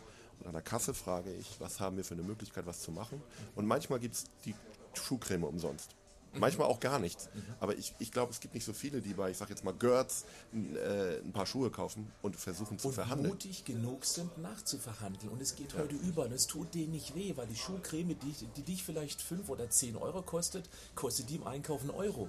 und 0.40 0.46
an 0.46 0.52
der 0.52 0.62
Kasse 0.62 0.92
frage 0.92 1.32
ich, 1.32 1.60
was 1.60 1.80
haben 1.80 1.96
wir 1.96 2.04
für 2.04 2.14
eine 2.14 2.22
Möglichkeit, 2.22 2.66
was 2.66 2.80
zu 2.80 2.92
machen. 2.92 3.22
Und 3.54 3.66
manchmal 3.66 4.00
gibt 4.00 4.14
es 4.14 4.24
die 4.44 4.54
Schuhcreme 4.94 5.44
umsonst. 5.44 5.94
Manchmal 6.36 6.66
auch 6.66 6.80
gar 6.80 6.98
nichts. 6.98 7.28
Aber 7.60 7.76
ich, 7.78 7.94
ich 8.00 8.10
glaube, 8.10 8.32
es 8.32 8.40
gibt 8.40 8.54
nicht 8.54 8.64
so 8.64 8.72
viele, 8.72 9.00
die 9.00 9.14
bei, 9.14 9.30
ich 9.30 9.36
sag 9.36 9.50
jetzt 9.50 9.62
mal, 9.62 9.72
Görz 9.72 10.24
äh, 10.52 11.20
ein 11.20 11.32
paar 11.32 11.46
Schuhe 11.46 11.70
kaufen 11.70 12.10
und 12.22 12.34
versuchen 12.34 12.78
zu 12.78 12.88
und 12.88 12.94
verhandeln. 12.94 13.30
mutig 13.30 13.64
genug 13.64 14.04
sind, 14.04 14.36
nachzuverhandeln. 14.38 15.32
Und 15.32 15.40
es 15.40 15.54
geht 15.54 15.74
heute 15.74 15.94
über 15.94 16.24
und 16.24 16.32
es 16.32 16.48
tut 16.48 16.74
denen 16.74 16.90
nicht 16.90 17.14
weh, 17.14 17.36
weil 17.36 17.46
die 17.46 17.56
Schuhcreme, 17.56 18.18
die, 18.18 18.34
die 18.56 18.62
dich 18.62 18.82
vielleicht 18.82 19.22
5 19.22 19.48
oder 19.48 19.70
10 19.70 19.96
Euro 19.96 20.22
kostet, 20.22 20.68
kostet 20.96 21.30
die 21.30 21.36
im 21.36 21.46
Einkauf 21.46 21.82
einen 21.82 21.90
Euro. 21.90 22.28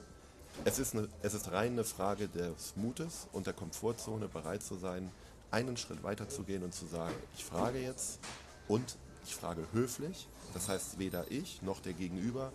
Es 0.63 0.79
ist, 0.79 0.95
eine, 0.95 1.07
es 1.21 1.33
ist 1.33 1.51
rein 1.51 1.73
eine 1.73 1.83
Frage 1.83 2.27
des 2.27 2.75
Mutes 2.75 3.27
und 3.33 3.45
der 3.45 3.53
Komfortzone, 3.53 4.27
bereit 4.27 4.63
zu 4.63 4.75
sein, 4.75 5.11
einen 5.51 5.77
Schritt 5.77 6.03
weiter 6.03 6.29
zu 6.29 6.43
gehen 6.43 6.63
und 6.63 6.73
zu 6.73 6.85
sagen, 6.85 7.15
ich 7.37 7.43
frage 7.43 7.79
jetzt 7.79 8.19
und 8.67 8.97
ich 9.25 9.35
frage 9.35 9.65
höflich. 9.73 10.27
Das 10.53 10.69
heißt, 10.69 10.99
weder 10.99 11.29
ich 11.29 11.61
noch 11.61 11.81
der 11.81 11.93
Gegenüber 11.93 12.51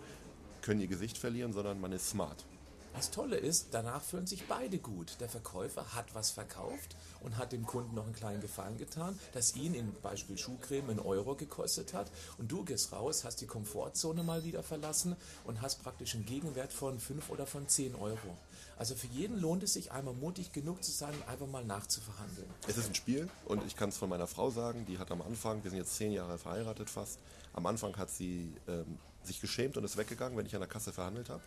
können 0.61 0.81
ihr 0.81 0.87
Gesicht 0.87 1.17
verlieren, 1.17 1.53
sondern 1.53 1.79
man 1.79 1.91
ist 1.91 2.09
smart. 2.09 2.45
Das 2.93 3.09
Tolle 3.09 3.37
ist, 3.37 3.69
danach 3.71 4.03
fühlen 4.03 4.27
sich 4.27 4.47
beide 4.47 4.77
gut. 4.77 5.17
Der 5.19 5.29
Verkäufer 5.29 5.95
hat 5.95 6.13
was 6.13 6.31
verkauft 6.31 6.95
und 7.21 7.37
hat 7.37 7.51
dem 7.51 7.65
Kunden 7.65 7.95
noch 7.95 8.03
einen 8.03 8.13
kleinen 8.13 8.41
Gefallen 8.41 8.77
getan, 8.77 9.17
das 9.33 9.55
ihn 9.55 9.73
in 9.73 9.93
Beispiel 10.01 10.37
Schuhcreme 10.37 10.89
einen 10.89 10.99
Euro 10.99 11.35
gekostet 11.35 11.93
hat. 11.93 12.11
Und 12.37 12.51
du 12.51 12.63
gehst 12.63 12.91
raus, 12.91 13.23
hast 13.23 13.41
die 13.41 13.47
Komfortzone 13.47 14.23
mal 14.23 14.43
wieder 14.43 14.61
verlassen 14.61 15.15
und 15.45 15.61
hast 15.61 15.81
praktisch 15.81 16.15
einen 16.15 16.25
Gegenwert 16.25 16.73
von 16.73 16.99
5 16.99 17.29
oder 17.29 17.47
von 17.47 17.67
10 17.67 17.95
Euro. 17.95 18.37
Also 18.77 18.95
für 18.95 19.07
jeden 19.07 19.39
lohnt 19.39 19.63
es 19.63 19.73
sich, 19.73 19.91
einmal 19.91 20.13
mutig 20.13 20.51
genug 20.53 20.83
zu 20.83 20.91
sein, 20.91 21.13
einfach 21.27 21.47
mal 21.47 21.63
nachzuverhandeln. 21.63 22.49
Es 22.67 22.77
ist 22.77 22.87
ein 22.87 22.95
Spiel 22.95 23.29
und 23.45 23.63
ich 23.65 23.75
kann 23.75 23.89
es 23.89 23.97
von 23.97 24.09
meiner 24.09 24.27
Frau 24.27 24.49
sagen, 24.49 24.85
die 24.87 24.97
hat 24.97 25.11
am 25.11 25.21
Anfang, 25.21 25.63
wir 25.63 25.69
sind 25.69 25.79
jetzt 25.79 25.95
zehn 25.95 26.11
Jahre 26.11 26.37
verheiratet 26.37 26.89
fast, 26.89 27.19
am 27.53 27.65
Anfang 27.67 27.95
hat 27.97 28.09
sie 28.09 28.53
ähm, 28.67 28.97
sich 29.23 29.39
geschämt 29.39 29.77
und 29.77 29.83
ist 29.83 29.97
weggegangen, 29.97 30.37
wenn 30.37 30.45
ich 30.45 30.55
an 30.55 30.61
der 30.61 30.69
Kasse 30.69 30.91
verhandelt 30.91 31.29
habe. 31.29 31.43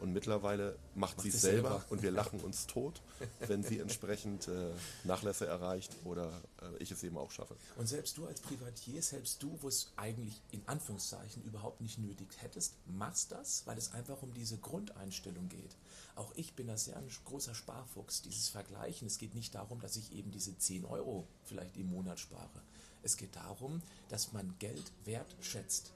Und 0.00 0.12
mittlerweile 0.12 0.78
macht 0.94 1.20
sie 1.20 1.28
es 1.28 1.40
selber, 1.40 1.70
selber. 1.70 1.84
und 1.90 2.02
wir 2.02 2.10
lachen 2.12 2.40
uns 2.40 2.66
tot, 2.66 3.00
wenn 3.46 3.62
sie 3.62 3.80
entsprechend 3.80 4.48
äh, 4.48 4.70
Nachlässe 5.04 5.46
erreicht 5.46 5.94
oder 6.04 6.30
äh, 6.62 6.76
ich 6.78 6.90
es 6.90 7.02
eben 7.02 7.18
auch 7.18 7.30
schaffe. 7.30 7.56
Und 7.76 7.88
selbst 7.88 8.16
du 8.16 8.26
als 8.26 8.40
Privatier, 8.40 9.02
selbst 9.02 9.42
du, 9.42 9.58
wo 9.60 9.68
es 9.68 9.92
eigentlich 9.96 10.40
in 10.52 10.62
Anführungszeichen 10.66 11.42
überhaupt 11.44 11.80
nicht 11.80 11.98
nötig 11.98 12.28
hättest, 12.38 12.74
machst 12.86 13.32
das, 13.32 13.66
weil 13.66 13.76
es 13.76 13.92
einfach 13.92 14.22
um 14.22 14.32
diese 14.34 14.58
Grundeinstellung 14.58 15.48
geht. 15.48 15.76
Auch 16.14 16.32
ich 16.36 16.54
bin 16.54 16.66
da 16.68 16.76
sehr 16.76 16.96
ein 16.96 17.08
großer 17.24 17.54
Sparfuchs, 17.54 18.22
dieses 18.22 18.48
Vergleichen. 18.48 19.06
Es 19.06 19.18
geht 19.18 19.34
nicht 19.34 19.54
darum, 19.54 19.80
dass 19.80 19.96
ich 19.96 20.12
eben 20.12 20.30
diese 20.30 20.56
10 20.56 20.84
Euro 20.84 21.26
vielleicht 21.44 21.76
im 21.76 21.90
Monat 21.90 22.18
spare. 22.20 22.62
Es 23.02 23.16
geht 23.16 23.36
darum, 23.36 23.82
dass 24.08 24.32
man 24.32 24.54
Geld 24.58 24.92
wertschätzt. 25.04 25.92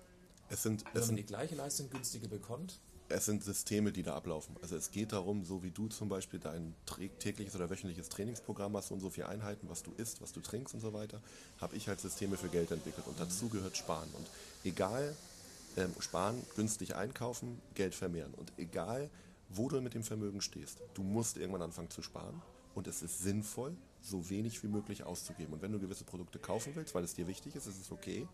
Es 0.49 0.63
sind, 0.63 0.85
Wenn 0.93 1.03
es 1.03 1.09
man 1.09 1.17
die 1.17 1.25
gleiche 1.25 1.55
Leistung 1.55 1.91
günstiger 1.91 2.29
bekommt, 2.29 2.79
es 3.13 3.27
sind 3.27 3.45
Systeme, 3.45 3.93
die 3.93 4.03
da 4.03 4.15
ablaufen. 4.15 4.57
Also 4.63 4.77
es 4.77 4.91
geht 4.91 5.13
darum, 5.13 5.45
so 5.45 5.63
wie 5.63 5.71
du 5.71 5.89
zum 5.89 6.09
Beispiel 6.09 6.41
dein 6.41 6.75
tägliches 7.19 7.55
oder 7.55 7.71
wöchentliches 7.71 8.09
Trainingsprogramm 8.09 8.77
hast, 8.77 8.91
und 8.91 9.01
so 9.01 9.11
viele 9.11 9.29
Einheiten, 9.29 9.69
was 9.69 9.83
du 9.83 9.93
isst, 9.97 10.21
was 10.21 10.33
du 10.33 10.41
trinkst 10.41 10.75
und 10.75 10.81
so 10.81 10.93
weiter, 10.93 11.21
habe 11.61 11.77
ich 11.77 11.89
halt 11.89 12.01
Systeme 12.01 12.37
für 12.37 12.49
Geld 12.49 12.71
entwickelt. 12.71 13.07
Und 13.07 13.19
dazu 13.21 13.49
gehört 13.49 13.77
Sparen. 13.77 14.09
Und 14.17 14.27
egal, 14.65 15.15
ähm, 15.77 15.95
sparen, 16.01 16.43
günstig 16.57 16.97
einkaufen, 16.97 17.61
Geld 17.75 17.95
vermehren. 17.95 18.35
Und 18.35 18.53
egal, 18.57 19.11
wo 19.49 19.69
du 19.69 19.81
mit 19.81 19.95
dem 19.95 20.03
Vermögen 20.03 20.41
stehst, 20.41 20.79
du 20.95 21.03
musst 21.03 21.37
irgendwann 21.37 21.63
anfangen 21.63 21.91
zu 21.91 22.03
sparen. 22.03 22.41
Und 22.75 22.87
es 22.87 23.03
ist 23.03 23.21
sinnvoll, 23.21 23.77
so 24.01 24.29
wenig 24.31 24.63
wie 24.63 24.69
möglich 24.69 25.05
auszugeben. 25.05 25.53
Und 25.53 25.63
wenn 25.63 25.73
du 25.73 25.79
gewisse 25.79 26.05
Produkte 26.05 26.39
kaufen 26.39 26.73
willst, 26.75 26.95
weil 26.95 27.05
es 27.05 27.15
dir 27.15 27.27
wichtig 27.27 27.55
ist, 27.55 27.67
ist 27.67 27.81
es 27.81 27.93
okay. 27.93 28.27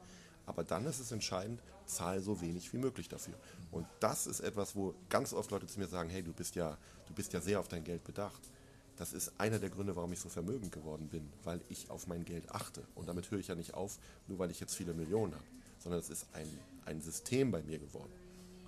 Aber 0.48 0.64
dann 0.64 0.86
ist 0.86 0.98
es 0.98 1.12
entscheidend, 1.12 1.60
zahl 1.84 2.20
so 2.22 2.40
wenig 2.40 2.72
wie 2.72 2.78
möglich 2.78 3.08
dafür. 3.08 3.34
Und 3.70 3.86
das 4.00 4.26
ist 4.26 4.40
etwas, 4.40 4.74
wo 4.74 4.94
ganz 5.10 5.34
oft 5.34 5.50
Leute 5.50 5.66
zu 5.66 5.78
mir 5.78 5.88
sagen, 5.88 6.08
hey, 6.08 6.22
du 6.22 6.32
bist 6.32 6.54
ja, 6.54 6.78
du 7.06 7.12
bist 7.12 7.34
ja 7.34 7.40
sehr 7.42 7.60
auf 7.60 7.68
dein 7.68 7.84
Geld 7.84 8.02
bedacht. 8.02 8.40
Das 8.96 9.12
ist 9.12 9.32
einer 9.38 9.58
der 9.58 9.68
Gründe, 9.68 9.94
warum 9.94 10.10
ich 10.12 10.20
so 10.20 10.30
vermögend 10.30 10.72
geworden 10.72 11.08
bin, 11.08 11.30
weil 11.44 11.60
ich 11.68 11.90
auf 11.90 12.06
mein 12.06 12.24
Geld 12.24 12.50
achte. 12.50 12.82
Und 12.94 13.08
damit 13.08 13.30
höre 13.30 13.38
ich 13.38 13.48
ja 13.48 13.54
nicht 13.54 13.74
auf, 13.74 13.98
nur 14.26 14.38
weil 14.38 14.50
ich 14.50 14.58
jetzt 14.58 14.74
viele 14.74 14.94
Millionen 14.94 15.34
habe, 15.34 15.44
sondern 15.78 16.00
es 16.00 16.08
ist 16.08 16.26
ein, 16.32 16.48
ein 16.86 17.00
System 17.02 17.50
bei 17.50 17.62
mir 17.62 17.78
geworden. 17.78 18.12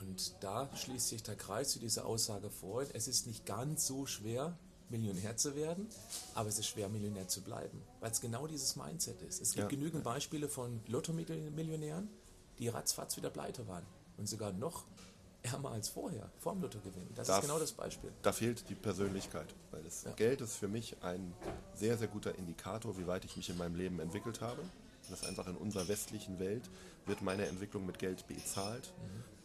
Und 0.01 0.35
da 0.41 0.69
schließt 0.77 1.09
sich 1.09 1.23
der 1.23 1.37
Kreis 1.37 1.71
zu 1.71 1.79
dieser 1.79 2.05
Aussage 2.05 2.51
vor. 2.51 2.85
Es 2.93 3.09
ist 3.09 3.27
nicht 3.27 3.47
ganz 3.47 3.87
so 3.87 4.05
schwer, 4.05 4.57
Millionär 4.91 5.37
zu 5.37 5.55
werden, 5.57 5.87
aber 6.35 6.49
es 6.49 6.59
ist 6.59 6.67
schwer, 6.67 6.89
Millionär 6.89 7.29
zu 7.29 7.41
bleiben, 7.43 7.81
weil 8.01 8.11
es 8.11 8.21
genau 8.21 8.47
dieses 8.47 8.77
Mindset 8.77 9.23
ist. 9.23 9.41
Es 9.41 9.51
gibt 9.55 9.71
Ja. 9.71 9.77
genügend 9.79 10.05
Beispiele 10.05 10.49
von 10.49 10.81
Lotto-Millionären, 10.89 12.09
die 12.59 12.69
ratzfatz 12.69 13.17
wieder 13.17 13.31
pleite 13.31 13.67
waren 13.69 13.85
und 14.19 14.29
sogar 14.29 14.53
noch 14.53 14.85
ärmer 15.43 15.71
als 15.71 15.89
vorher, 15.89 16.31
vor 16.39 16.53
dem 16.53 16.61
Lottogewinn. 16.63 17.09
Das 17.15 17.29
Darf- 17.29 17.39
ist 17.43 17.49
genau 17.49 17.59
das 17.59 17.73
Beispiel. 17.73 18.13
Da 18.23 18.33
fehlt 18.33 18.69
die 18.69 18.75
Persönlichkeit, 18.75 19.47
weil 19.71 19.83
das 19.83 20.05
Ja. 20.05 20.11
Geld 20.13 20.43
ist 20.43 20.57
für 20.57 20.69
mich 20.69 21.03
ein 21.03 21.33
sehr, 21.75 21.97
sehr 21.97 22.09
guter 22.09 22.35
Indikator, 22.37 22.99
wie 22.99 23.07
weit 23.07 23.25
ich 23.25 23.37
mich 23.37 23.49
in 23.49 23.57
meinem 23.57 23.77
Leben 23.77 24.01
entwickelt 24.01 24.41
habe. 24.43 24.61
Das 25.09 25.21
ist 25.23 25.27
einfach 25.27 25.47
in 25.47 25.57
unserer 25.57 25.89
westlichen 25.89 26.39
Welt 26.39 26.69
wird 27.07 27.23
meine 27.23 27.47
Entwicklung 27.47 27.87
mit 27.87 27.99
Geld 27.99 28.27
bezahlt. 28.29 28.93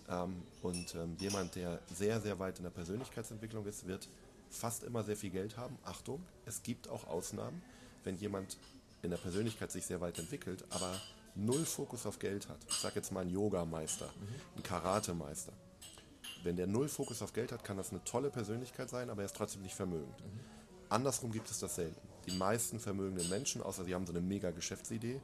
Ähm, 0.10 0.44
und 0.62 0.94
ähm, 0.96 1.16
jemand, 1.20 1.56
der 1.56 1.80
sehr, 1.92 2.20
sehr 2.20 2.38
weit 2.40 2.58
in 2.58 2.64
der 2.64 2.70
Persönlichkeitsentwicklung 2.72 3.66
ist, 3.66 3.88
wird 3.88 4.08
fast 4.56 4.84
immer 4.84 5.04
sehr 5.04 5.18
viel 5.18 5.30
Geld 5.30 5.58
haben. 5.58 5.78
Achtung, 5.84 6.26
es 6.46 6.64
gibt 6.64 6.88
auch 6.88 7.08
Ausnahmen, 7.08 7.62
wenn 8.04 8.18
jemand 8.18 8.58
in 9.02 9.12
der 9.12 9.18
Persönlichkeit 9.18 9.72
sich 9.72 9.86
sehr 9.86 10.02
weit 10.02 10.18
entwickelt, 10.20 10.66
aber 10.70 11.00
null 11.36 11.66
Fokus 11.66 12.06
auf 12.06 12.20
Geld 12.20 12.50
hat. 12.50 12.58
Ich 12.68 12.76
sage 12.76 12.96
jetzt 12.96 13.12
mal 13.12 13.22
ein 13.22 13.30
Yogameister, 13.30 14.10
ein 14.56 14.64
Karatemeister. 14.64 15.54
Wenn 16.44 16.56
der 16.56 16.68
null 16.68 16.88
Fokus 16.88 17.22
auf 17.22 17.34
Geld 17.34 17.52
hat, 17.52 17.64
kann 17.64 17.78
das 17.78 17.92
eine 17.92 18.04
tolle 18.04 18.30
Persönlichkeit 18.30 18.90
sein, 18.90 19.10
aber 19.10 19.22
er 19.22 19.26
ist 19.26 19.36
trotzdem 19.36 19.62
nicht 19.62 19.76
vermögend. 19.76 20.16
Andersrum 20.90 21.32
gibt 21.32 21.50
es 21.50 21.60
das 21.60 21.76
selten. 21.76 22.08
Die 22.28 22.38
meisten 22.38 22.80
vermögenden 22.80 23.30
Menschen, 23.30 23.62
außer 23.62 23.84
sie 23.84 23.94
haben 23.94 24.06
so 24.06 24.14
eine 24.14 24.22
mega 24.22 24.52
Geschäftsidee, 24.52 25.20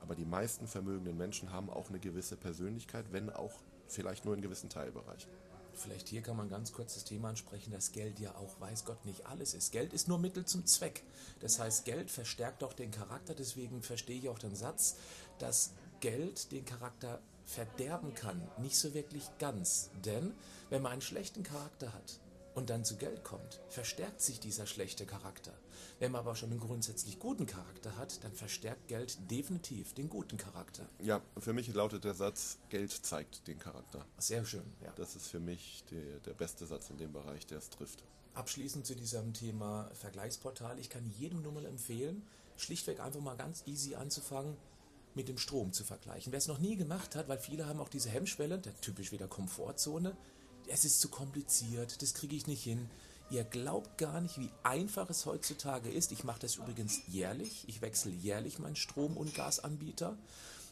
aber 0.00 0.14
die 0.14 0.24
meisten 0.24 0.66
vermögenden 0.66 1.16
Menschen 1.16 1.52
haben 1.52 1.70
auch 1.70 1.88
eine 1.88 1.98
gewisse 1.98 2.36
Persönlichkeit, 2.36 3.06
wenn 3.10 3.30
auch 3.30 3.52
vielleicht 3.88 4.24
nur 4.24 4.34
in 4.34 4.40
gewissen 4.40 4.68
Teilbereichen. 4.68 5.30
Vielleicht 5.78 6.08
hier 6.08 6.22
kann 6.22 6.36
man 6.36 6.48
ganz 6.48 6.72
kurz 6.72 6.94
das 6.94 7.04
Thema 7.04 7.28
ansprechen, 7.28 7.70
dass 7.70 7.92
Geld 7.92 8.18
ja 8.18 8.34
auch, 8.34 8.60
weiß 8.60 8.84
Gott, 8.84 9.04
nicht 9.04 9.26
alles 9.26 9.54
ist. 9.54 9.72
Geld 9.72 9.92
ist 9.92 10.08
nur 10.08 10.18
Mittel 10.18 10.44
zum 10.44 10.66
Zweck. 10.66 11.02
Das 11.40 11.58
heißt, 11.58 11.84
Geld 11.84 12.10
verstärkt 12.10 12.64
auch 12.64 12.72
den 12.72 12.90
Charakter. 12.90 13.34
Deswegen 13.34 13.82
verstehe 13.82 14.18
ich 14.18 14.28
auch 14.28 14.38
den 14.38 14.56
Satz, 14.56 14.96
dass 15.38 15.72
Geld 16.00 16.50
den 16.52 16.64
Charakter 16.64 17.20
verderben 17.44 18.14
kann. 18.14 18.42
Nicht 18.58 18.76
so 18.76 18.94
wirklich 18.94 19.24
ganz. 19.38 19.90
Denn 20.04 20.32
wenn 20.70 20.82
man 20.82 20.92
einen 20.92 21.02
schlechten 21.02 21.42
Charakter 21.42 21.92
hat 21.92 22.20
und 22.56 22.70
dann 22.70 22.84
zu 22.84 22.96
Geld 22.96 23.22
kommt, 23.22 23.60
verstärkt 23.68 24.22
sich 24.22 24.40
dieser 24.40 24.66
schlechte 24.66 25.04
Charakter. 25.04 25.52
Wenn 25.98 26.10
man 26.10 26.22
aber 26.22 26.34
schon 26.34 26.50
einen 26.50 26.58
grundsätzlich 26.58 27.18
guten 27.18 27.44
Charakter 27.44 27.96
hat, 27.98 28.24
dann 28.24 28.32
verstärkt 28.32 28.88
Geld 28.88 29.30
definitiv 29.30 29.92
den 29.92 30.08
guten 30.08 30.38
Charakter. 30.38 30.88
Ja, 31.00 31.20
für 31.38 31.52
mich 31.52 31.72
lautet 31.72 32.04
der 32.04 32.14
Satz, 32.14 32.56
Geld 32.70 32.92
zeigt 32.92 33.46
den 33.46 33.58
Charakter. 33.58 34.06
Sehr 34.16 34.44
schön, 34.46 34.64
ja. 34.82 34.90
Das 34.96 35.14
ist 35.16 35.28
für 35.28 35.38
mich 35.38 35.84
der, 35.90 36.18
der 36.20 36.32
beste 36.32 36.66
Satz 36.66 36.88
in 36.88 36.96
dem 36.96 37.12
Bereich, 37.12 37.46
der 37.46 37.58
es 37.58 37.68
trifft. 37.68 38.02
Abschließend 38.32 38.86
zu 38.86 38.96
diesem 38.96 39.34
Thema 39.34 39.90
Vergleichsportal. 39.92 40.78
Ich 40.78 40.88
kann 40.88 41.06
jedem 41.18 41.42
nur 41.42 41.52
mal 41.52 41.66
empfehlen, 41.66 42.26
schlichtweg 42.56 43.00
einfach 43.00 43.20
mal 43.20 43.36
ganz 43.36 43.64
easy 43.66 43.96
anzufangen, 43.96 44.56
mit 45.14 45.28
dem 45.28 45.36
Strom 45.36 45.72
zu 45.72 45.84
vergleichen. 45.84 46.32
Wer 46.32 46.38
es 46.38 46.46
noch 46.46 46.58
nie 46.58 46.76
gemacht 46.76 47.16
hat, 47.16 47.28
weil 47.28 47.38
viele 47.38 47.66
haben 47.66 47.80
auch 47.80 47.88
diese 47.88 48.08
Hemmschwelle, 48.08 48.58
der 48.58 48.78
typisch 48.80 49.12
wieder 49.12 49.28
Komfortzone, 49.28 50.16
es 50.68 50.84
ist 50.84 51.00
zu 51.00 51.08
kompliziert, 51.08 52.02
das 52.02 52.14
kriege 52.14 52.36
ich 52.36 52.46
nicht 52.46 52.62
hin. 52.62 52.88
Ihr 53.30 53.44
glaubt 53.44 53.98
gar 53.98 54.20
nicht, 54.20 54.38
wie 54.38 54.50
einfach 54.62 55.10
es 55.10 55.26
heutzutage 55.26 55.90
ist. 55.90 56.12
Ich 56.12 56.22
mache 56.22 56.40
das 56.40 56.56
übrigens 56.56 57.00
jährlich. 57.08 57.64
Ich 57.66 57.82
wechsle 57.82 58.12
jährlich 58.12 58.58
meinen 58.58 58.76
Strom- 58.76 59.16
und 59.16 59.34
Gasanbieter. 59.34 60.16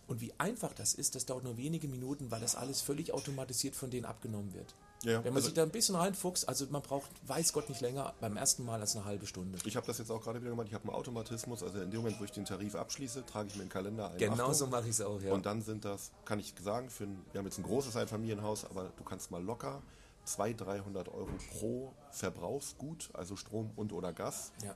Und 0.07 0.21
wie 0.21 0.33
einfach 0.39 0.73
das 0.73 0.95
ist, 0.95 1.15
das 1.15 1.27
dauert 1.27 1.45
nur 1.45 1.57
wenige 1.57 1.89
Minuten, 1.89 2.31
weil 2.31 2.41
das 2.41 2.55
alles 2.55 2.81
völlig 2.81 3.13
automatisiert 3.13 3.75
von 3.75 3.91
denen 3.91 4.05
abgenommen 4.05 4.53
wird. 4.55 4.75
Ja, 5.05 5.19
Wenn 5.19 5.25
man 5.25 5.37
also- 5.37 5.47
sich 5.47 5.55
da 5.55 5.63
ein 5.63 5.71
bisschen 5.71 5.95
reinfuchst, 5.95 6.49
also 6.49 6.67
man 6.71 6.83
braucht, 6.83 7.11
weiß 7.27 7.53
Gott 7.53 7.69
nicht 7.69 7.81
länger, 7.81 8.15
beim 8.21 8.37
ersten 8.37 8.65
Mal 8.65 8.81
als 8.81 8.97
eine 8.97 9.05
halbe 9.05 9.27
Stunde. 9.27 9.59
Ich 9.65 9.77
habe 9.77 9.87
das 9.87 9.99
jetzt 9.99 10.11
auch 10.11 10.23
gerade 10.23 10.41
wieder 10.41 10.51
gemacht. 10.51 10.67
Ich 10.69 10.75
habe 10.75 10.85
einen 10.85 10.95
Automatismus. 10.95 11.63
Also 11.63 11.81
in 11.81 11.91
dem 11.91 12.01
Moment, 12.01 12.21
wo 12.21 12.25
ich 12.25 12.33
den 12.33 12.45
Tarif 12.45 12.75
abschließe, 12.75 13.25
trage 13.27 13.49
ich 13.49 13.57
mir 13.57 13.63
einen 13.63 13.71
Kalender 13.71 14.11
ein. 14.11 14.19
Genau 14.19 14.33
Achtung. 14.33 14.55
so 14.55 14.67
mache 14.67 14.85
ich 14.85 14.91
es 14.91 15.01
auch, 15.01 15.21
ja. 15.21 15.33
Und 15.33 15.47
dann 15.47 15.63
sind 15.63 15.85
das, 15.85 16.11
kann 16.25 16.39
ich 16.39 16.55
sagen, 16.63 16.91
für 16.91 17.05
ein, 17.05 17.25
wir 17.33 17.39
haben 17.39 17.47
jetzt 17.47 17.59
ein 17.59 17.65
großes 17.65 17.97
Einfamilienhaus, 17.97 18.65
aber 18.65 18.91
du 18.97 19.05
kannst 19.05 19.31
mal 19.31 19.43
locker 19.43 19.83
200, 20.25 20.67
300 20.67 21.09
Euro 21.09 21.29
pro 21.51 21.93
Verbrauchsgut, 22.11 23.11
also 23.13 23.37
Strom 23.37 23.71
und 23.77 23.93
oder 23.93 24.13
Gas, 24.13 24.53
ja. 24.63 24.75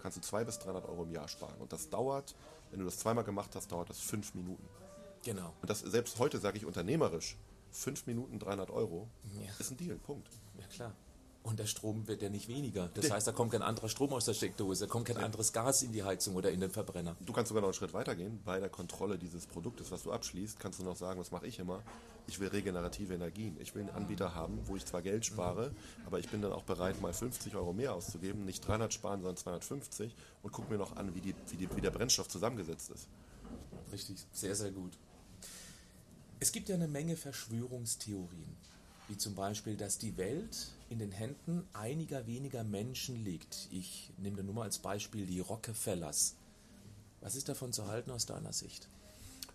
kannst 0.00 0.16
du 0.16 0.20
200 0.20 0.46
bis 0.46 0.58
300 0.58 0.88
Euro 0.88 1.04
im 1.04 1.12
Jahr 1.12 1.28
sparen. 1.28 1.54
Und 1.60 1.72
das 1.72 1.88
dauert, 1.88 2.34
wenn 2.70 2.80
du 2.80 2.84
das 2.84 2.98
zweimal 2.98 3.24
gemacht 3.24 3.54
hast, 3.54 3.70
dauert 3.70 3.90
das 3.90 4.00
fünf 4.00 4.34
Minuten. 4.34 4.68
Genau. 5.24 5.52
Und 5.60 5.70
das 5.70 5.80
selbst 5.80 6.18
heute 6.18 6.38
sage 6.38 6.58
ich 6.58 6.64
unternehmerisch, 6.66 7.36
fünf 7.70 8.06
Minuten 8.06 8.38
300 8.38 8.70
Euro 8.70 9.08
Ja. 9.34 9.50
ist 9.58 9.70
ein 9.70 9.76
Deal, 9.76 9.96
Punkt. 9.96 10.28
Ja, 10.58 10.66
klar. 10.66 10.92
Und 11.44 11.58
der 11.58 11.66
Strom 11.66 12.06
wird 12.08 12.20
ja 12.20 12.28
nicht 12.28 12.48
weniger. 12.48 12.88
Das 12.92 13.10
heißt, 13.10 13.26
da 13.26 13.32
kommt 13.32 13.52
kein 13.52 13.62
anderer 13.62 13.88
Strom 13.88 14.12
aus 14.12 14.26
der 14.26 14.34
Steckdose, 14.34 14.84
da 14.86 14.90
kommt 14.90 15.06
kein 15.06 15.16
anderes 15.16 15.52
Gas 15.52 15.82
in 15.82 15.92
die 15.92 16.02
Heizung 16.02 16.34
oder 16.34 16.50
in 16.50 16.60
den 16.60 16.70
Verbrenner. 16.70 17.16
Du 17.20 17.32
kannst 17.32 17.48
sogar 17.48 17.62
noch 17.62 17.68
einen 17.68 17.74
Schritt 17.74 17.94
weiter 17.94 18.14
gehen. 18.14 18.40
Bei 18.44 18.60
der 18.60 18.68
Kontrolle 18.68 19.16
dieses 19.18 19.46
Produktes, 19.46 19.90
was 19.90 20.02
du 20.02 20.12
abschließt, 20.12 20.60
kannst 20.60 20.80
du 20.80 20.84
noch 20.84 20.96
sagen, 20.96 21.18
was 21.18 21.30
mache 21.30 21.46
ich 21.46 21.58
immer? 21.58 21.82
Ich 22.26 22.38
will 22.38 22.48
regenerative 22.48 23.14
Energien. 23.14 23.56
Ich 23.60 23.74
will 23.74 23.82
einen 23.82 23.90
Anbieter 23.90 24.34
haben, 24.34 24.58
wo 24.66 24.76
ich 24.76 24.84
zwar 24.84 25.00
Geld 25.00 25.24
spare, 25.24 25.70
aber 26.04 26.18
ich 26.18 26.28
bin 26.28 26.42
dann 26.42 26.52
auch 26.52 26.64
bereit, 26.64 27.00
mal 27.00 27.14
50 27.14 27.54
Euro 27.56 27.72
mehr 27.72 27.94
auszugeben, 27.94 28.44
nicht 28.44 28.66
300 28.66 28.92
sparen, 28.92 29.20
sondern 29.22 29.38
250 29.38 30.14
und 30.42 30.52
guck 30.52 30.68
mir 30.68 30.76
noch 30.76 30.96
an, 30.96 31.14
wie, 31.14 31.20
die, 31.22 31.34
wie, 31.48 31.56
die, 31.56 31.74
wie 31.74 31.80
der 31.80 31.92
Brennstoff 31.92 32.28
zusammengesetzt 32.28 32.90
ist. 32.90 33.08
Richtig, 33.90 34.26
sehr, 34.32 34.54
sehr 34.54 34.72
gut. 34.72 34.98
Es 36.40 36.52
gibt 36.52 36.68
ja 36.68 36.76
eine 36.76 36.86
Menge 36.86 37.16
Verschwörungstheorien, 37.16 38.56
wie 39.08 39.16
zum 39.16 39.34
Beispiel, 39.34 39.76
dass 39.76 39.98
die 39.98 40.16
Welt 40.16 40.68
in 40.88 41.00
den 41.00 41.10
Händen 41.10 41.66
einiger 41.72 42.28
weniger 42.28 42.62
Menschen 42.62 43.24
liegt. 43.24 43.66
Ich 43.72 44.12
nehme 44.18 44.36
da 44.36 44.44
nur 44.44 44.54
mal 44.54 44.62
als 44.62 44.78
Beispiel 44.78 45.26
die 45.26 45.40
Rockefellers. 45.40 46.36
Was 47.20 47.34
ist 47.34 47.48
davon 47.48 47.72
zu 47.72 47.88
halten 47.88 48.12
aus 48.12 48.26
deiner 48.26 48.52
Sicht? 48.52 48.86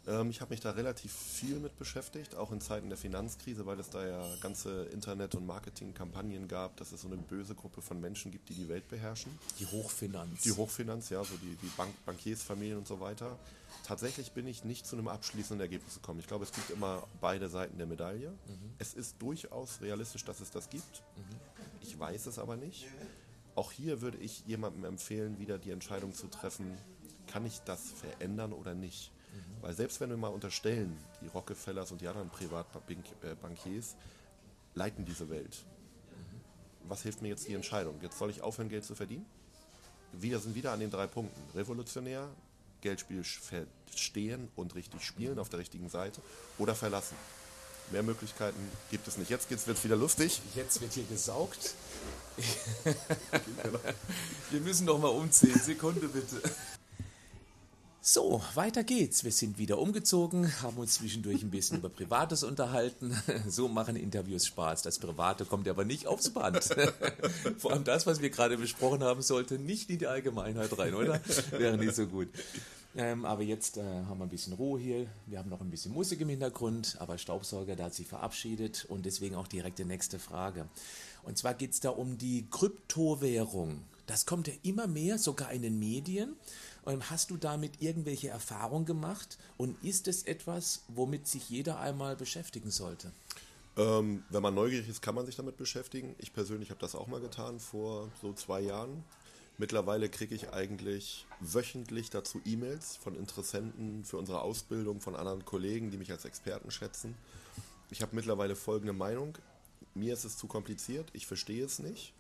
Ähm, 0.08 0.30
ich 0.30 0.42
habe 0.42 0.52
mich 0.52 0.60
da 0.60 0.72
relativ 0.72 1.14
viel 1.14 1.60
mit 1.60 1.78
beschäftigt, 1.78 2.36
auch 2.36 2.52
in 2.52 2.60
Zeiten 2.60 2.90
der 2.90 2.98
Finanzkrise, 2.98 3.66
weil 3.66 3.80
es 3.80 3.90
da 3.90 4.06
ja 4.06 4.36
ganze 4.42 4.86
Internet- 4.86 5.36
und 5.36 5.46
Marketingkampagnen 5.46 6.48
gab, 6.48 6.76
dass 6.78 6.92
es 6.92 7.02
so 7.02 7.08
eine 7.08 7.18
böse 7.18 7.56
Gruppe 7.56 7.82
von 7.82 8.02
Menschen 8.02 8.32
gibt, 8.32 8.50
die 8.50 8.54
die 8.54 8.68
Welt 8.68 8.88
beherrschen. 8.90 9.38
Die 9.60 9.66
Hochfinanz. 9.66 10.42
Die 10.42 10.52
Hochfinanz, 10.52 11.10
ja, 11.10 11.24
so 11.24 11.36
die, 11.38 11.56
die 11.62 11.72
Bank 11.78 11.94
Bankiersfamilien 12.06 12.78
und 12.78 12.88
so 12.88 13.00
weiter. 13.00 13.38
Tatsächlich 13.84 14.32
bin 14.32 14.48
ich 14.48 14.64
nicht 14.64 14.86
zu 14.86 14.96
einem 14.96 15.08
abschließenden 15.08 15.62
Ergebnis 15.62 15.96
gekommen. 15.96 16.20
Ich 16.20 16.28
glaube, 16.28 16.44
es 16.44 16.52
gibt 16.52 16.70
immer 16.70 17.04
beide 17.22 17.50
Seiten 17.50 17.78
der 17.78 17.88
Medaille. 17.88 18.30
Mhm. 18.30 18.74
Es 18.80 18.94
ist 18.94 19.22
durchaus 19.22 19.82
realistisch, 19.82 20.24
dass 20.26 20.40
es 20.42 20.52
das 20.52 20.70
gibt. 20.70 21.04
Mhm. 21.18 21.36
Ich 21.82 21.98
weiß 21.98 22.28
es 22.28 22.40
aber 22.40 22.56
nicht. 22.56 22.88
Auch 23.56 23.72
hier 23.72 24.02
würde 24.02 24.18
ich 24.18 24.44
jemandem 24.48 24.86
empfehlen, 24.86 25.40
wieder 25.40 25.58
die 25.60 25.72
Entscheidung 25.72 26.14
zu 26.14 26.28
treffen, 26.28 26.78
kann 27.28 27.46
ich 27.46 27.60
das 27.60 27.92
verändern 27.92 28.52
oder 28.52 28.74
nicht? 28.74 29.13
Weil 29.62 29.74
selbst 29.74 30.02
wenn 30.02 30.10
wir 30.10 30.18
mal 30.18 30.28
unterstellen, 30.28 30.98
die 31.22 31.28
Rockefellers 31.28 31.92
und 31.92 32.02
die 32.02 32.08
anderen 32.08 32.30
Privatbankiers 32.30 33.96
leiten 34.76 35.06
diese 35.06 35.30
Welt. 35.30 35.64
Was 36.88 37.04
hilft 37.04 37.22
mir 37.22 37.30
jetzt 37.30 37.48
die 37.48 37.54
Entscheidung? 37.54 37.98
Jetzt 38.02 38.18
soll 38.18 38.30
ich 38.30 38.42
aufhören, 38.42 38.70
Geld 38.70 38.84
zu 38.84 38.94
verdienen? 38.94 39.26
Wir 40.12 40.40
sind 40.40 40.54
wieder 40.54 40.74
an 40.74 40.80
den 40.80 40.92
drei 40.92 41.08
Punkten. 41.08 41.42
Revolutionär, 41.58 42.28
Geldspiel 42.82 43.24
verstehen 43.24 44.50
und 44.56 44.76
richtig 44.76 45.02
spielen 45.04 45.40
auf 45.40 45.50
der 45.50 45.60
richtigen 45.60 45.90
Seite 45.90 46.22
oder 46.58 46.76
verlassen. 46.76 47.16
Mehr 47.92 48.04
Möglichkeiten 48.04 48.60
gibt 48.92 49.08
es 49.08 49.18
nicht. 49.18 49.30
Jetzt 49.30 49.50
wird 49.50 49.78
es 49.78 49.84
wieder 49.84 49.96
lustig. 49.96 50.42
Jetzt 50.56 50.82
wird 50.82 50.94
hier 50.94 51.06
gesaugt. 51.06 51.76
Wir 54.52 54.62
müssen 54.62 54.88
doch 54.88 55.00
mal 55.00 55.10
umziehen. 55.10 55.60
Sekunde 55.60 56.08
bitte. 56.08 56.42
So, 58.06 58.42
weiter 58.54 58.84
geht's. 58.84 59.24
Wir 59.24 59.32
sind 59.32 59.58
wieder 59.58 59.80
umgezogen, 59.80 60.62
haben 60.62 60.76
uns 60.76 60.96
zwischendurch 60.96 61.42
ein 61.42 61.52
bisschen 61.52 61.78
über 61.78 61.88
Privates 61.88 62.44
unterhalten. 62.44 63.16
So 63.48 63.70
machen 63.70 63.96
Interviews 63.96 64.46
Spaß. 64.46 64.82
Das 64.82 65.00
Private 65.00 65.46
kommt 65.46 65.70
aber 65.70 65.86
nicht 65.86 66.06
aufs 66.06 66.30
Band. 66.30 66.68
Vor 67.60 67.72
allem 67.72 67.86
das, 67.86 68.06
was 68.06 68.22
wir 68.22 68.30
gerade 68.30 68.58
besprochen 68.58 69.04
haben, 69.04 69.22
sollte 69.22 69.58
nicht 69.58 69.90
in 69.90 70.00
die 70.00 70.08
Allgemeinheit 70.08 70.78
rein, 70.78 70.96
oder? 70.96 71.22
Wäre 71.52 71.78
nicht 71.78 71.96
so 71.96 72.06
gut. 72.06 72.28
Ähm, 72.98 73.24
aber 73.24 73.42
jetzt 73.42 73.78
äh, 73.78 73.82
haben 73.82 74.18
wir 74.18 74.26
ein 74.26 74.30
bisschen 74.30 74.52
Ruhe 74.52 74.82
hier. 74.82 75.08
Wir 75.26 75.40
haben 75.40 75.50
noch 75.50 75.62
ein 75.62 75.70
bisschen 75.70 75.94
Musik 75.94 76.20
im 76.20 76.28
Hintergrund, 76.28 76.98
aber 77.00 77.18
Staubsauger, 77.18 77.78
der 77.78 77.86
hat 77.86 77.94
sich 77.94 78.08
verabschiedet 78.08 78.86
und 78.90 79.06
deswegen 79.06 79.36
auch 79.36 79.48
direkt 79.48 79.80
die 79.80 79.86
nächste 79.86 80.20
Frage. 80.20 80.68
Und 81.24 81.38
zwar 81.38 81.54
geht 81.54 81.72
es 81.72 81.80
da 81.80 81.92
um 81.92 82.18
die 82.18 82.48
Kryptowährung. 82.52 83.82
Das 84.08 84.26
kommt 84.26 84.50
ja 84.50 84.54
immer 84.64 84.88
mehr, 84.88 85.18
sogar 85.18 85.54
in 85.54 85.62
den 85.62 85.80
Medien. 85.80 86.36
Hast 86.86 87.32
du 87.32 87.38
damit 87.38 87.82
irgendwelche 87.82 88.30
Erfahrungen 88.30 88.86
gemacht? 88.86 89.38
Und 89.58 89.82
ist 89.84 90.08
es 90.08 90.24
etwas, 90.24 90.84
womit 90.88 91.28
sich 91.28 91.50
jeder 91.50 91.80
einmal 91.80 92.16
beschäftigen 92.16 92.72
sollte? 92.72 93.12
Ähm, 93.76 94.24
wenn 94.30 94.44
man 94.44 94.54
neugierig 94.54 94.88
ist, 94.88 95.02
kann 95.02 95.16
man 95.16 95.26
sich 95.26 95.36
damit 95.36 95.58
beschäftigen. 95.58 96.16
Ich 96.20 96.34
persönlich 96.34 96.70
habe 96.70 96.80
das 96.80 96.96
auch 96.96 97.08
mal 97.08 97.22
getan 97.22 97.60
vor 97.60 98.12
so 98.22 98.34
zwei 98.34 98.62
Jahren. 98.62 99.04
Mittlerweile 99.58 100.10
kriege 100.10 100.34
ich 100.34 100.52
eigentlich 100.52 101.26
wöchentlich 101.40 102.10
dazu 102.10 102.42
E-Mails 102.44 102.98
von 102.98 103.16
Interessenten 103.16 104.04
für 104.04 104.18
unsere 104.18 104.42
Ausbildung, 104.42 105.00
von 105.00 105.16
anderen 105.16 105.46
Kollegen, 105.46 105.92
die 105.92 105.98
mich 105.98 106.12
als 106.12 106.26
Experten 106.26 106.72
schätzen. 106.72 107.16
Ich 107.92 108.02
habe 108.02 108.16
mittlerweile 108.16 108.56
folgende 108.56 108.94
Meinung. 108.94 109.38
Mir 109.94 110.14
ist 110.14 110.24
es 110.24 110.38
zu 110.38 110.48
kompliziert, 110.48 111.10
ich 111.14 111.28
verstehe 111.28 111.64
es 111.64 111.78
nicht. 111.78 112.14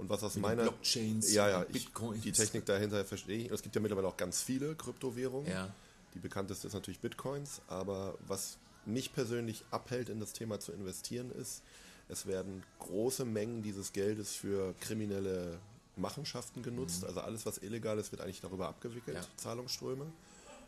Und 0.00 0.08
was 0.08 0.22
aus 0.24 0.36
meiner 0.36 0.62
Blockchains, 0.62 1.30
ja, 1.34 1.48
ja, 1.48 1.66
ich, 1.74 1.90
die 2.24 2.32
Technik 2.32 2.64
dahinter 2.64 3.04
verstehe 3.04 3.44
ich. 3.44 3.50
Es 3.50 3.60
gibt 3.62 3.74
ja 3.74 3.82
mittlerweile 3.82 4.08
auch 4.08 4.16
ganz 4.16 4.40
viele 4.40 4.74
Kryptowährungen. 4.74 5.50
Ja. 5.50 5.72
Die 6.14 6.18
bekannteste 6.18 6.66
ist 6.66 6.72
natürlich 6.72 7.00
Bitcoins, 7.00 7.60
aber 7.68 8.16
was 8.26 8.56
mich 8.86 9.12
persönlich 9.12 9.62
abhält, 9.70 10.08
in 10.08 10.18
das 10.18 10.32
Thema 10.32 10.58
zu 10.58 10.72
investieren, 10.72 11.30
ist, 11.30 11.62
es 12.08 12.26
werden 12.26 12.62
große 12.78 13.26
Mengen 13.26 13.62
dieses 13.62 13.92
Geldes 13.92 14.34
für 14.34 14.74
kriminelle 14.80 15.58
Machenschaften 15.96 16.62
genutzt. 16.62 17.02
Mhm. 17.02 17.08
Also 17.08 17.20
alles, 17.20 17.44
was 17.44 17.58
illegal 17.58 17.98
ist, 17.98 18.10
wird 18.10 18.22
eigentlich 18.22 18.40
darüber 18.40 18.68
abgewickelt, 18.68 19.18
ja. 19.18 19.26
Zahlungsströme. 19.36 20.06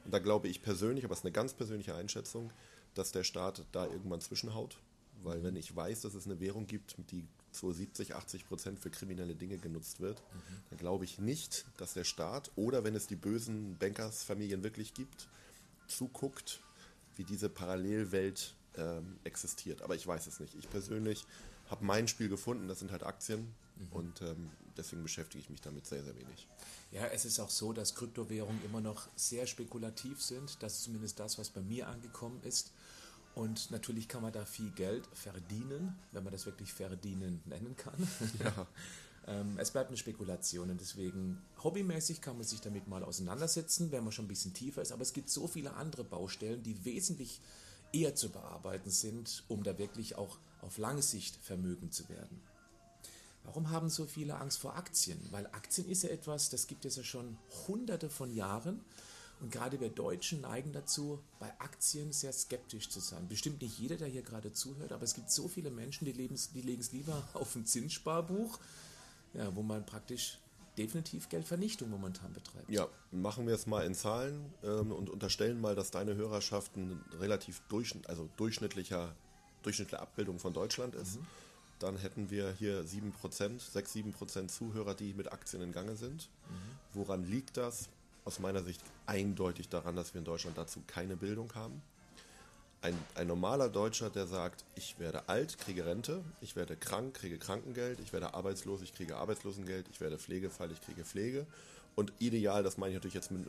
Und 0.05 0.12
da 0.12 0.18
glaube 0.18 0.49
ich 0.49 0.62
persönlich, 0.62 1.07
aber 1.07 1.14
es 1.14 1.21
ist 1.21 1.25
eine 1.25 1.33
ganz 1.33 1.55
persönliche 1.55 1.95
Einschätzung, 1.95 2.51
dass 2.95 3.12
der 3.12 3.25
Staat 3.25 3.64
da 3.73 3.87
irgendwann 3.87 4.21
zwischenhaut. 4.21 4.77
Weil 5.23 5.38
mhm. 5.38 5.45
wenn 5.45 5.57
ich 5.57 5.75
weiß, 5.75 6.03
dass 6.03 6.12
es 6.12 6.27
eine 6.27 6.38
Währung 6.38 6.66
gibt, 6.66 6.97
die 7.11 7.27
zu 7.53 7.73
70, 7.73 8.15
80 8.15 8.49
Prozent 8.49 8.79
für 8.79 8.91
kriminelle 8.91 9.35
Dinge 9.35 9.59
genutzt 9.59 10.01
wird, 10.01 10.21
mhm. 10.21 10.57
dann 10.71 10.79
glaube 10.79 11.05
ich 11.05 11.19
nicht, 11.19 11.67
dass 11.77 11.95
der 11.95 12.05
Staat 12.05 12.51
oder 12.57 12.85
wenn 12.85 12.95
es 12.95 13.07
die 13.07 13.17
bösen 13.17 13.77
Bankersfamilien 13.79 14.62
wirklich 14.62 14.95
gibt, 14.95 15.29
zuguckt, 15.87 16.61
wie 17.17 17.25
diese 17.25 17.49
Parallelwelt 17.49 18.55
ähm, 18.77 19.19
existiert. 19.25 19.83
Aber 19.83 19.95
ich 19.95 20.07
weiß 20.07 20.27
es 20.27 20.41
nicht. 20.41 20.55
Ich 20.55 20.69
persönlich 20.71 21.27
habe 21.69 21.85
mein 21.85 22.09
Spiel 22.09 22.29
gefunden, 22.29 22.69
das 22.69 22.79
sind 22.79 22.91
halt 22.91 23.03
Aktien 23.03 23.55
mhm. 23.77 23.93
und 23.93 24.23
ähm, 24.23 24.51
deswegen 24.77 25.03
beschäftige 25.03 25.43
ich 25.43 25.51
mich 25.51 25.61
damit 25.61 25.87
sehr, 25.87 26.03
sehr 26.03 26.15
wenig. 26.17 26.49
Ja, 26.91 27.07
es 27.07 27.25
ist 27.25 27.41
auch 27.41 27.51
so, 27.51 27.73
dass 27.73 27.95
Kryptowährungen 27.95 28.62
immer 28.65 28.81
noch 28.81 29.09
sehr 29.17 29.47
spekulativ 29.47 30.21
sind. 30.23 30.62
Das 30.62 30.75
ist 30.75 30.85
zumindest 30.85 31.19
das, 31.19 31.38
was 31.38 31.51
bei 31.51 31.61
mir 31.61 31.88
angekommen 31.88 32.41
ist. 32.45 32.73
Und 33.35 33.71
natürlich 33.71 34.09
kann 34.09 34.23
man 34.23 34.33
da 34.33 34.45
viel 34.45 34.71
Geld 34.71 35.09
verdienen, 35.14 35.99
wenn 36.12 36.23
man 36.23 36.33
das 36.33 36.45
wirklich 36.45 36.73
verdienen 36.73 37.40
nennen 37.47 37.77
kann. 37.77 38.09
Ja. 38.38 38.66
ähm, 39.27 39.57
es 39.59 39.71
bleibt 39.71 39.88
eine 39.88 39.97
Spekulation 39.97 40.71
und 40.71 40.81
deswegen 40.81 41.40
hobbymäßig 41.62 42.21
kann 42.21 42.37
man 42.37 42.45
sich 42.45 42.61
damit 42.61 42.88
mal 42.88 43.03
auseinandersetzen, 43.03 43.90
wenn 43.90 44.05
man 44.05 44.12
schon 44.12 44.27
ein 44.27 44.29
bisschen 44.29 44.53
tiefer 44.53 44.83
ist. 44.83 44.92
Aber 44.92 45.03
es 45.03 45.14
gibt 45.14 45.31
so 45.31 45.47
viele 45.47 45.75
andere 45.75 46.05
Baustellen, 46.05 46.62
die 46.62 46.85
wesentlich 46.85 47.40
eher 47.92 48.14
zu 48.14 48.31
bearbeiten 48.31 48.90
sind, 48.90 49.45
um 49.49 49.62
da 49.62 49.79
wirklich 49.79 50.16
auch 50.16 50.38
auf 50.61 50.79
lange 50.79 51.03
Sicht 51.03 51.37
vermögen 51.37 51.90
zu 51.90 52.09
werden. 52.09 52.40
Warum 53.45 53.71
haben 53.71 53.88
so 53.88 54.07
viele 54.07 54.37
Angst 54.37 54.59
vor 54.59 54.77
Aktien? 54.77 55.18
Weil 55.31 55.47
Aktien 55.49 55.88
ist 55.88 56.03
ja 56.05 56.11
etwas, 56.11 56.51
das 56.51 56.66
gibt 56.66 56.85
es 56.85 56.97
ja 56.97 57.03
schon 57.03 57.37
hunderte 57.66 58.09
von 58.09 58.33
Jahren. 58.33 58.81
Und 59.43 59.51
gerade 59.51 59.81
wir 59.81 59.89
Deutschen 59.89 60.43
neigen 60.43 60.73
dazu, 60.73 61.19
bei 61.41 61.53
Aktien 61.59 62.13
sehr 62.13 62.33
skeptisch 62.33 62.89
zu 62.89 63.01
sein. 63.01 63.27
Bestimmt 63.29 63.61
nicht 63.61 63.77
jeder, 63.77 63.97
der 63.97 64.07
hier 64.07 64.23
gerade 64.23 64.53
zuhört, 64.53 64.93
aber 64.93 65.03
es 65.03 65.15
gibt 65.15 65.33
so 65.33 65.49
viele 65.49 65.71
Menschen, 65.71 66.05
die, 66.05 66.13
die 66.13 66.63
legen 66.63 66.81
es 66.81 66.93
lieber 66.93 67.29
auf 67.35 67.57
ein 67.57 67.67
Zinssparbuch, 67.67 68.61
ja, 69.35 69.55
wo 69.57 69.63
man 69.63 69.85
praktisch 69.85 70.39
definitiv 70.79 71.29
Geldvernichtung 71.29 71.91
momentan 71.91 72.33
betreibt. 72.33 72.71
Ja, 72.71 72.87
machen 73.11 73.49
wir 73.49 73.55
es 73.55 73.67
mal 73.67 73.85
in 73.85 73.95
Zahlen 73.95 74.55
ähm, 74.63 74.93
und 74.93 75.11
unterstellen 75.11 75.61
mal, 75.61 75.75
dass 75.75 75.91
deine 75.91 76.15
Hörerschaft 76.15 76.77
ein 76.77 77.05
relativ 77.19 77.61
durchschnitt, 77.69 78.09
also 78.09 78.29
durchschnittlicher, 78.37 79.13
durchschnittliche 79.65 80.01
Abbildung 80.01 80.39
von 80.39 80.53
Deutschland 80.53 80.95
ist. 80.95 81.17
Mhm. 81.17 81.27
Dann 81.81 81.97
hätten 81.97 82.31
wir 82.31 82.53
hier 82.53 82.85
7%, 82.85 83.59
6, 83.59 83.95
7% 83.97 84.47
Zuhörer, 84.47 84.95
die 84.95 85.15
mit 85.15 85.33
Aktien 85.33 85.63
in 85.63 85.73
Gange 85.73 85.97
sind. 85.97 86.31
Mhm. 86.49 86.55
Woran 86.95 87.25
liegt 87.25 87.57
das? 87.57 87.89
Aus 88.25 88.39
meiner 88.39 88.63
Sicht 88.63 88.81
eindeutig 89.07 89.69
daran, 89.69 89.97
dass 89.97 90.15
wir 90.15 90.21
in 90.21 90.25
Deutschland 90.25 90.57
dazu 90.57 90.83
keine 90.87 91.17
Bildung 91.17 91.55
haben. 91.55 91.83
Ein, 92.81 92.99
ein, 93.15 93.29
normaler 93.29 93.69
Deutscher, 93.69 94.11
der 94.11 94.27
sagt, 94.27 94.65
ich 94.75 94.99
werde 94.99 95.29
alt, 95.29 95.57
kriege 95.59 95.87
Rente, 95.87 96.25
ich 96.41 96.57
werde 96.57 96.77
krank, 96.77 97.15
kriege 97.15 97.39
Krankengeld, 97.39 98.01
ich 98.01 98.13
werde 98.13 98.35
arbeitslos, 98.35 98.83
ich 98.83 98.93
kriege 98.93 99.17
Arbeitslosengeld, 99.17 99.87
ich 99.89 100.01
werde 100.01 100.19
Pflegefall, 100.19 100.71
ich 100.73 100.81
kriege 100.81 101.05
Pflege. 101.05 101.47
Und 101.95 102.13
ideal, 102.19 102.63
das 102.65 102.79
meine 102.79 102.91
ich 102.91 102.97
natürlich 102.97 103.15
jetzt 103.15 103.31
mit, 103.31 103.47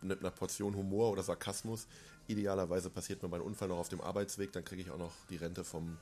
mit 0.00 0.20
einer 0.20 0.30
Portion 0.30 0.74
Humor 0.74 1.10
oder 1.10 1.22
Sarkasmus, 1.22 1.86
idealerweise 2.28 2.88
passiert 2.88 3.22
mir 3.22 3.28
mein 3.28 3.40
Unfall 3.40 3.68
noch 3.68 3.78
auf 3.78 3.88
dem 3.88 4.00
Arbeitsweg, 4.00 4.52
dann 4.52 4.64
kriege 4.64 4.80
ich 4.80 4.90
auch 4.90 4.98
noch 4.98 5.12
die 5.28 5.36
Rente 5.36 5.64
vom, 5.64 5.98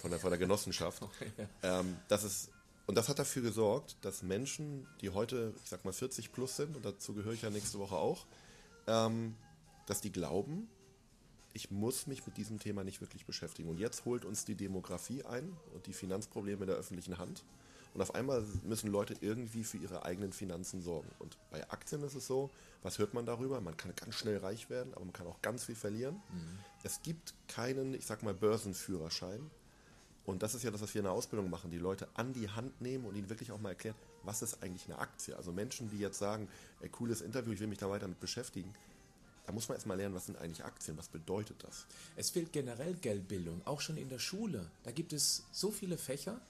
von, 0.00 0.10
der, 0.10 0.20
von 0.20 0.30
der 0.30 0.38
Genossenschaft. 0.38 1.02
Okay, 1.02 1.32
ja. 1.62 1.80
ähm, 1.80 1.96
das 2.08 2.22
ist 2.22 2.50
und 2.86 2.96
das 2.96 3.08
hat 3.08 3.18
dafür 3.18 3.42
gesorgt, 3.42 3.96
dass 4.02 4.22
Menschen, 4.22 4.86
die 5.00 5.10
heute, 5.10 5.54
ich 5.62 5.70
sag 5.70 5.84
mal, 5.84 5.92
40 5.92 6.32
plus 6.32 6.56
sind, 6.56 6.76
und 6.76 6.84
dazu 6.84 7.14
gehöre 7.14 7.32
ich 7.32 7.42
ja 7.42 7.50
nächste 7.50 7.78
Woche 7.78 7.96
auch, 7.96 8.26
ähm, 8.86 9.34
dass 9.86 10.00
die 10.00 10.12
glauben, 10.12 10.68
ich 11.54 11.70
muss 11.70 12.06
mich 12.06 12.26
mit 12.26 12.36
diesem 12.36 12.58
Thema 12.58 12.82
nicht 12.84 13.00
wirklich 13.00 13.26
beschäftigen. 13.26 13.68
Und 13.68 13.78
jetzt 13.78 14.04
holt 14.04 14.24
uns 14.24 14.44
die 14.44 14.54
Demografie 14.54 15.24
ein 15.24 15.56
und 15.74 15.86
die 15.86 15.92
Finanzprobleme 15.92 16.66
der 16.66 16.76
öffentlichen 16.76 17.18
Hand. 17.18 17.44
Und 17.94 18.00
auf 18.00 18.14
einmal 18.14 18.42
müssen 18.64 18.90
Leute 18.90 19.14
irgendwie 19.20 19.64
für 19.64 19.76
ihre 19.76 20.06
eigenen 20.06 20.32
Finanzen 20.32 20.80
sorgen. 20.80 21.10
Und 21.18 21.36
bei 21.50 21.68
Aktien 21.70 22.02
ist 22.02 22.14
es 22.14 22.26
so, 22.26 22.50
was 22.82 22.98
hört 22.98 23.12
man 23.12 23.26
darüber? 23.26 23.60
Man 23.60 23.76
kann 23.76 23.94
ganz 23.94 24.14
schnell 24.14 24.38
reich 24.38 24.70
werden, 24.70 24.94
aber 24.94 25.04
man 25.04 25.12
kann 25.12 25.26
auch 25.26 25.42
ganz 25.42 25.64
viel 25.64 25.74
verlieren. 25.74 26.14
Mhm. 26.14 26.58
Es 26.84 27.02
gibt 27.02 27.34
keinen, 27.48 27.92
ich 27.92 28.06
sag 28.06 28.22
mal, 28.22 28.32
Börsenführerschein. 28.32 29.50
Und 30.24 30.42
das 30.42 30.54
ist 30.54 30.62
ja 30.62 30.70
das, 30.70 30.80
was 30.80 30.94
wir 30.94 31.00
in 31.00 31.04
der 31.04 31.12
Ausbildung 31.12 31.50
machen, 31.50 31.70
die 31.70 31.78
Leute 31.78 32.08
an 32.14 32.32
die 32.32 32.48
Hand 32.48 32.80
nehmen 32.80 33.04
und 33.04 33.16
ihnen 33.16 33.28
wirklich 33.28 33.50
auch 33.50 33.60
mal 33.60 33.70
erklären, 33.70 33.96
was 34.22 34.42
ist 34.42 34.62
eigentlich 34.62 34.86
eine 34.86 34.98
Aktie. 34.98 35.36
Also 35.36 35.52
Menschen, 35.52 35.90
die 35.90 35.98
jetzt 35.98 36.18
sagen, 36.18 36.48
ey, 36.80 36.88
cooles 36.88 37.20
Interview, 37.20 37.52
ich 37.52 37.60
will 37.60 37.66
mich 37.66 37.78
da 37.78 37.90
weiter 37.90 38.06
mit 38.06 38.20
beschäftigen, 38.20 38.72
da 39.46 39.52
muss 39.52 39.68
man 39.68 39.74
erstmal 39.76 39.96
lernen, 39.96 40.14
was 40.14 40.26
sind 40.26 40.38
eigentlich 40.38 40.64
Aktien, 40.64 40.96
was 40.96 41.08
bedeutet 41.08 41.64
das? 41.64 41.86
Es 42.14 42.30
fehlt 42.30 42.52
generell 42.52 42.94
Geldbildung, 42.94 43.60
auch 43.64 43.80
schon 43.80 43.96
in 43.96 44.08
der 44.08 44.20
Schule. 44.20 44.70
Da 44.84 44.92
gibt 44.92 45.12
es 45.12 45.44
so 45.50 45.72
viele 45.72 45.98
Fächer, 45.98 46.40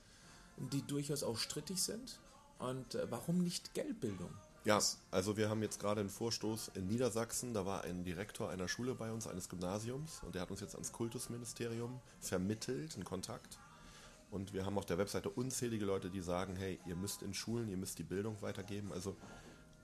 die 0.58 0.82
durchaus 0.82 1.22
auch 1.22 1.38
strittig 1.38 1.82
sind. 1.82 2.18
Und 2.58 2.94
äh, 2.94 3.11
warum 3.11 3.42
nicht 3.42 3.72
Geldbildung? 3.72 4.30
Ja, 4.64 4.81
also 5.11 5.37
wir 5.37 5.51
haben 5.51 5.61
jetzt 5.62 5.81
gerade 5.81 6.01
einen 6.01 6.09
Vorstoß 6.09 6.70
in 6.75 6.87
Niedersachsen, 6.87 7.53
da 7.53 7.66
war 7.66 7.83
ein 7.83 8.05
Direktor 8.05 8.48
einer 8.48 8.68
Schule 8.68 8.94
bei 8.94 9.11
uns, 9.11 9.27
eines 9.27 9.48
Gymnasiums, 9.48 10.20
und 10.25 10.37
der 10.37 10.42
hat 10.42 10.53
uns 10.53 10.61
jetzt 10.61 10.75
ans 10.75 10.92
Kultusministerium 10.92 12.01
vermittelt, 12.20 12.94
einen 12.94 13.05
Kontakt. 13.05 13.59
Und 14.31 14.53
wir 14.53 14.64
haben 14.64 14.79
auf 14.79 14.87
der 14.87 14.98
Webseite 14.98 15.31
unzählige 15.31 15.85
Leute, 15.85 16.11
die 16.11 16.20
sagen, 16.20 16.55
hey, 16.55 16.79
ihr 16.87 16.94
müsst 16.94 17.22
in 17.22 17.35
Schulen, 17.35 17.68
ihr 17.68 17.77
müsst 17.77 17.98
die 17.98 18.05
Bildung 18.05 18.40
weitergeben. 18.40 18.92
Also 18.92 19.16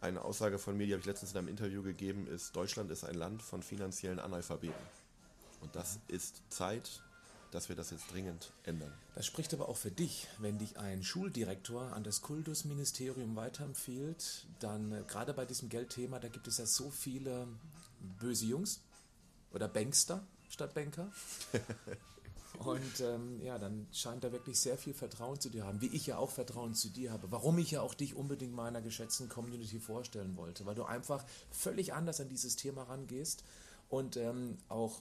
eine 0.01 0.23
Aussage 0.23 0.59
von 0.59 0.77
mir, 0.77 0.87
die 0.87 0.93
habe 0.93 1.01
ich 1.01 1.07
letztens 1.07 1.33
in 1.33 1.38
einem 1.38 1.49
Interview 1.49 1.83
gegeben, 1.83 2.29
ist, 2.29 2.55
Deutschland 2.55 2.91
ist 2.93 3.05
ein 3.05 3.17
Land 3.17 3.43
von 3.43 3.64
finanziellen 3.64 4.21
Analphabeten. 4.21 4.87
Und 5.61 5.75
das 5.75 5.99
ist 6.07 6.41
Zeit, 6.51 7.03
dass 7.51 7.69
wir 7.69 7.77
das 7.77 7.91
jetzt 7.91 8.13
dringend 8.13 8.53
ändern. 8.65 8.93
Das 9.15 9.27
spricht 9.27 9.53
aber 9.55 9.69
auch 9.69 9.77
für 9.77 9.91
dich. 9.91 10.29
Wenn 10.39 10.59
dich 10.59 10.79
ein 10.79 11.03
Schuldirektor 11.03 11.93
an 11.93 12.05
das 12.05 12.21
Kultusministerium 12.21 13.37
weiterempfiehlt, 13.37 14.47
dann 14.61 14.93
äh, 14.93 15.03
gerade 15.07 15.35
bei 15.35 15.45
diesem 15.45 15.69
Geldthema, 15.69 16.19
da 16.19 16.29
gibt 16.29 16.47
es 16.47 16.59
ja 16.59 16.67
so 16.67 16.91
viele 16.91 17.49
böse 18.21 18.47
Jungs 18.47 18.81
oder 19.53 19.69
Bankster 19.69 20.27
statt 20.49 20.75
Banker. 20.75 21.11
Und 22.59 23.01
ähm, 23.01 23.41
ja, 23.41 23.57
dann 23.59 23.87
scheint 23.93 24.25
er 24.25 24.33
wirklich 24.33 24.59
sehr 24.59 24.77
viel 24.77 24.95
Vertrauen 24.95 25.39
zu 25.39 25.49
dir 25.49 25.65
haben, 25.65 25.81
wie 25.81 25.95
ich 25.95 26.07
ja 26.07 26.19
auch 26.19 26.31
Vertrauen 26.31 26.75
zu 26.75 26.89
dir 26.89 27.13
habe. 27.13 27.31
Warum 27.31 27.59
ich 27.59 27.71
ja 27.71 27.83
auch 27.83 27.95
dich 27.95 28.17
unbedingt 28.17 28.53
meiner 28.53 28.83
geschätzten 28.83 29.29
Community 29.29 29.79
vorstellen 29.79 30.37
wollte, 30.37 30.67
weil 30.67 30.75
du 30.75 30.85
einfach 30.85 31.25
völlig 31.51 31.93
anders 31.93 32.21
an 32.21 32.29
dieses 32.29 32.57
Thema 32.57 32.85
rangehst 32.85 33.45
und 33.89 34.17
ähm, 34.17 34.59
auch 34.69 35.01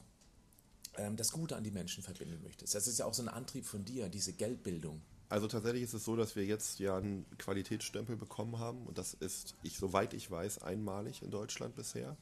das 1.16 1.32
Gute 1.32 1.56
an 1.56 1.64
die 1.64 1.72
Menschen 1.72 2.04
verbinden 2.04 2.42
möchtest. 2.44 2.76
Das 2.76 2.88
ist 2.88 3.00
ja 3.00 3.06
auch 3.06 3.14
so 3.14 3.22
ein 3.22 3.30
Antrieb 3.30 3.66
von 3.66 3.86
dir, 3.86 4.10
diese 4.10 4.34
Geldbildung. 4.34 5.02
Also 5.30 5.48
tatsächlich 5.48 5.84
ist 5.84 5.94
es 5.94 6.06
so, 6.06 6.16
dass 6.16 6.36
wir 6.36 6.46
jetzt 6.46 6.80
ja 6.80 6.98
einen 6.98 7.26
Qualitätsstempel 7.38 8.16
bekommen 8.16 8.60
haben 8.60 8.86
und 8.88 8.98
das 8.98 9.14
ist, 9.14 9.56
ich, 9.62 9.78
soweit 9.78 10.14
ich 10.14 10.32
weiß, 10.32 10.64
einmalig 10.64 11.22
in 11.22 11.32
Deutschland 11.32 11.76
bisher. 11.76 12.16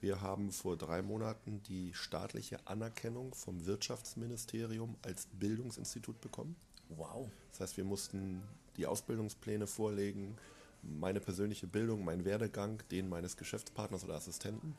Wir 0.00 0.20
haben 0.20 0.50
vor 0.50 0.76
drei 0.76 1.02
Monaten 1.02 1.62
die 1.68 1.92
staatliche 1.94 2.66
Anerkennung 2.66 3.34
vom 3.34 3.66
Wirtschaftsministerium 3.66 4.96
als 5.02 5.26
Bildungsinstitut 5.38 6.20
bekommen. 6.20 6.56
Wow. 6.88 7.28
Das 7.52 7.60
heißt, 7.60 7.76
wir 7.76 7.84
mussten 7.84 8.42
die 8.76 8.86
Ausbildungspläne 8.86 9.66
vorlegen, 9.66 10.36
meine 10.82 11.20
persönliche 11.20 11.66
Bildung, 11.66 12.04
meinen 12.04 12.24
Werdegang, 12.24 12.82
den 12.90 13.08
meines 13.08 13.36
Geschäftspartners 13.36 14.02
oder 14.04 14.14
Assistenten. 14.14 14.68
Ähm, 14.68 14.76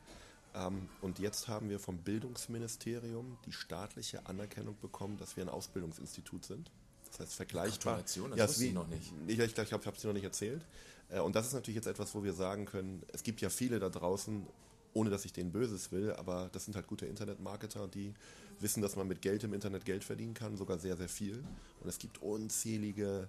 und 1.00 1.18
jetzt 1.18 1.48
haben 1.48 1.70
wir 1.70 1.78
vom 1.78 1.98
Bildungsministerium 1.98 3.38
die 3.46 3.52
staatliche 3.52 4.26
Anerkennung 4.26 4.76
bekommen, 4.80 5.16
dass 5.16 5.36
wir 5.36 5.44
ein 5.44 5.48
Ausbildungsinstitut 5.48 6.44
sind. 6.44 6.70
Das 7.10 7.20
heißt, 7.20 7.34
vergleichbar. 7.34 8.02
Das 8.02 8.16
ja, 8.16 8.48
wusste 8.48 8.66
ich 8.66 8.72
noch 8.72 8.88
nicht. 8.88 9.12
Ich, 9.26 9.38
ich 9.38 9.54
glaube, 9.54 9.66
ich 9.66 9.72
habe 9.72 9.96
es 9.96 10.00
dir 10.02 10.08
noch 10.08 10.14
nicht 10.14 10.24
erzählt. 10.24 10.62
Äh, 11.08 11.20
und 11.20 11.36
das 11.36 11.46
ist 11.46 11.52
natürlich 11.52 11.76
jetzt 11.76 11.86
etwas, 11.86 12.14
wo 12.14 12.24
wir 12.24 12.32
sagen 12.32 12.64
können, 12.64 13.02
es 13.12 13.22
gibt 13.22 13.40
ja 13.40 13.50
viele 13.50 13.78
da 13.78 13.88
draußen, 13.88 14.46
ohne 14.94 15.10
dass 15.10 15.24
ich 15.24 15.32
denen 15.32 15.52
Böses 15.52 15.92
will, 15.92 16.12
aber 16.12 16.50
das 16.52 16.64
sind 16.64 16.74
halt 16.74 16.86
gute 16.86 17.06
Internetmarketer, 17.06 17.88
die 17.88 18.12
wissen, 18.60 18.82
dass 18.82 18.96
man 18.96 19.08
mit 19.08 19.22
Geld 19.22 19.42
im 19.44 19.54
Internet 19.54 19.84
Geld 19.84 20.04
verdienen 20.04 20.34
kann, 20.34 20.56
sogar 20.56 20.78
sehr, 20.78 20.96
sehr 20.96 21.08
viel. 21.08 21.42
Und 21.80 21.88
es 21.88 21.98
gibt 21.98 22.20
unzählige, 22.22 23.28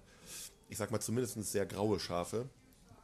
ich 0.68 0.76
sag 0.76 0.90
mal 0.90 1.00
zumindest 1.00 1.42
sehr 1.50 1.66
graue 1.66 1.98
Schafe. 2.00 2.48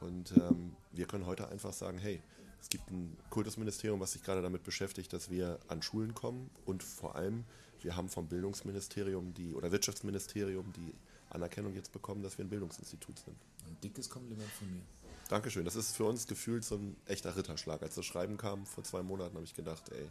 Und 0.00 0.32
ähm, 0.32 0.76
wir 0.92 1.06
können 1.06 1.26
heute 1.26 1.48
einfach 1.48 1.72
sagen, 1.72 1.98
hey, 1.98 2.22
es 2.60 2.68
gibt 2.68 2.90
ein 2.90 3.16
Kultusministerium, 3.30 4.00
was 4.00 4.12
sich 4.12 4.22
gerade 4.22 4.42
damit 4.42 4.64
beschäftigt, 4.64 5.12
dass 5.12 5.30
wir 5.30 5.58
an 5.68 5.82
Schulen 5.82 6.14
kommen 6.14 6.50
und 6.66 6.82
vor 6.82 7.16
allem, 7.16 7.44
wir 7.80 7.96
haben 7.96 8.08
vom 8.08 8.28
Bildungsministerium 8.28 9.32
die 9.34 9.54
oder 9.54 9.72
Wirtschaftsministerium 9.72 10.72
die 10.72 10.92
Anerkennung 11.30 11.74
jetzt 11.74 11.92
bekommen, 11.92 12.22
dass 12.22 12.36
wir 12.38 12.44
ein 12.44 12.48
Bildungsinstitut 12.48 13.18
sind. 13.18 13.36
Ein 13.66 13.76
dickes 13.82 14.10
Kompliment 14.10 14.50
von 14.50 14.70
mir. 14.70 14.82
Dankeschön. 15.28 15.64
Das 15.64 15.76
ist 15.76 15.96
für 15.96 16.04
uns 16.04 16.26
gefühlt 16.26 16.64
so 16.64 16.74
ein 16.76 16.96
echter 17.06 17.36
Ritterschlag. 17.36 17.82
Als 17.82 17.94
das 17.94 18.04
Schreiben 18.04 18.36
kam 18.36 18.66
vor 18.66 18.82
zwei 18.84 19.02
Monaten, 19.02 19.36
habe 19.36 19.44
ich 19.44 19.54
gedacht, 19.54 19.88
ey, 19.90 20.10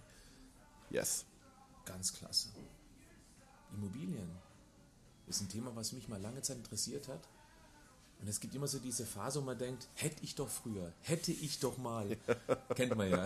yes. 0.89 1.25
Ganz 1.85 2.13
klasse. 2.13 2.49
Immobilien 3.73 4.29
ist 5.27 5.41
ein 5.41 5.49
Thema, 5.49 5.75
was 5.75 5.91
mich 5.91 6.07
mal 6.07 6.21
lange 6.21 6.41
Zeit 6.41 6.57
interessiert 6.57 7.07
hat. 7.09 7.27
Und 8.21 8.27
es 8.27 8.39
gibt 8.39 8.53
immer 8.53 8.67
so 8.67 8.79
diese 8.79 9.05
Phase, 9.05 9.39
wo 9.39 9.45
man 9.45 9.57
denkt, 9.57 9.87
hätte 9.95 10.23
ich 10.23 10.35
doch 10.35 10.49
früher, 10.49 10.91
hätte 11.01 11.31
ich 11.31 11.59
doch 11.59 11.77
mal. 11.77 12.17
Kennt 12.75 12.95
man 12.95 13.09
ja. 13.09 13.25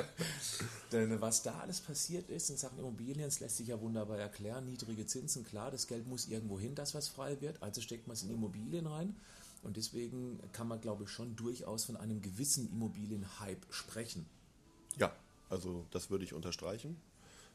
Denn 0.92 1.20
was 1.20 1.42
da 1.42 1.58
alles 1.58 1.80
passiert 1.80 2.30
ist 2.30 2.48
in 2.48 2.56
Sachen 2.56 2.78
Immobilien, 2.78 3.26
das 3.26 3.40
lässt 3.40 3.58
sich 3.58 3.68
ja 3.68 3.80
wunderbar 3.80 4.18
erklären. 4.18 4.64
Niedrige 4.64 5.06
Zinsen, 5.06 5.44
klar, 5.44 5.70
das 5.70 5.86
Geld 5.86 6.06
muss 6.06 6.28
irgendwo 6.28 6.58
hin, 6.58 6.74
das 6.74 6.94
was 6.94 7.08
frei 7.08 7.40
wird. 7.42 7.62
Also 7.62 7.82
steckt 7.82 8.06
man 8.06 8.14
es 8.14 8.22
in 8.22 8.30
Immobilien 8.30 8.86
rein. 8.86 9.14
Und 9.62 9.76
deswegen 9.76 10.40
kann 10.52 10.68
man, 10.68 10.80
glaube 10.80 11.04
ich, 11.04 11.10
schon 11.10 11.36
durchaus 11.36 11.84
von 11.84 11.96
einem 11.96 12.20
gewissen 12.22 12.70
Immobilienhype 12.72 13.66
sprechen. 13.70 14.26
Ja, 14.96 15.12
also 15.50 15.84
das 15.90 16.10
würde 16.10 16.24
ich 16.24 16.32
unterstreichen. 16.32 16.96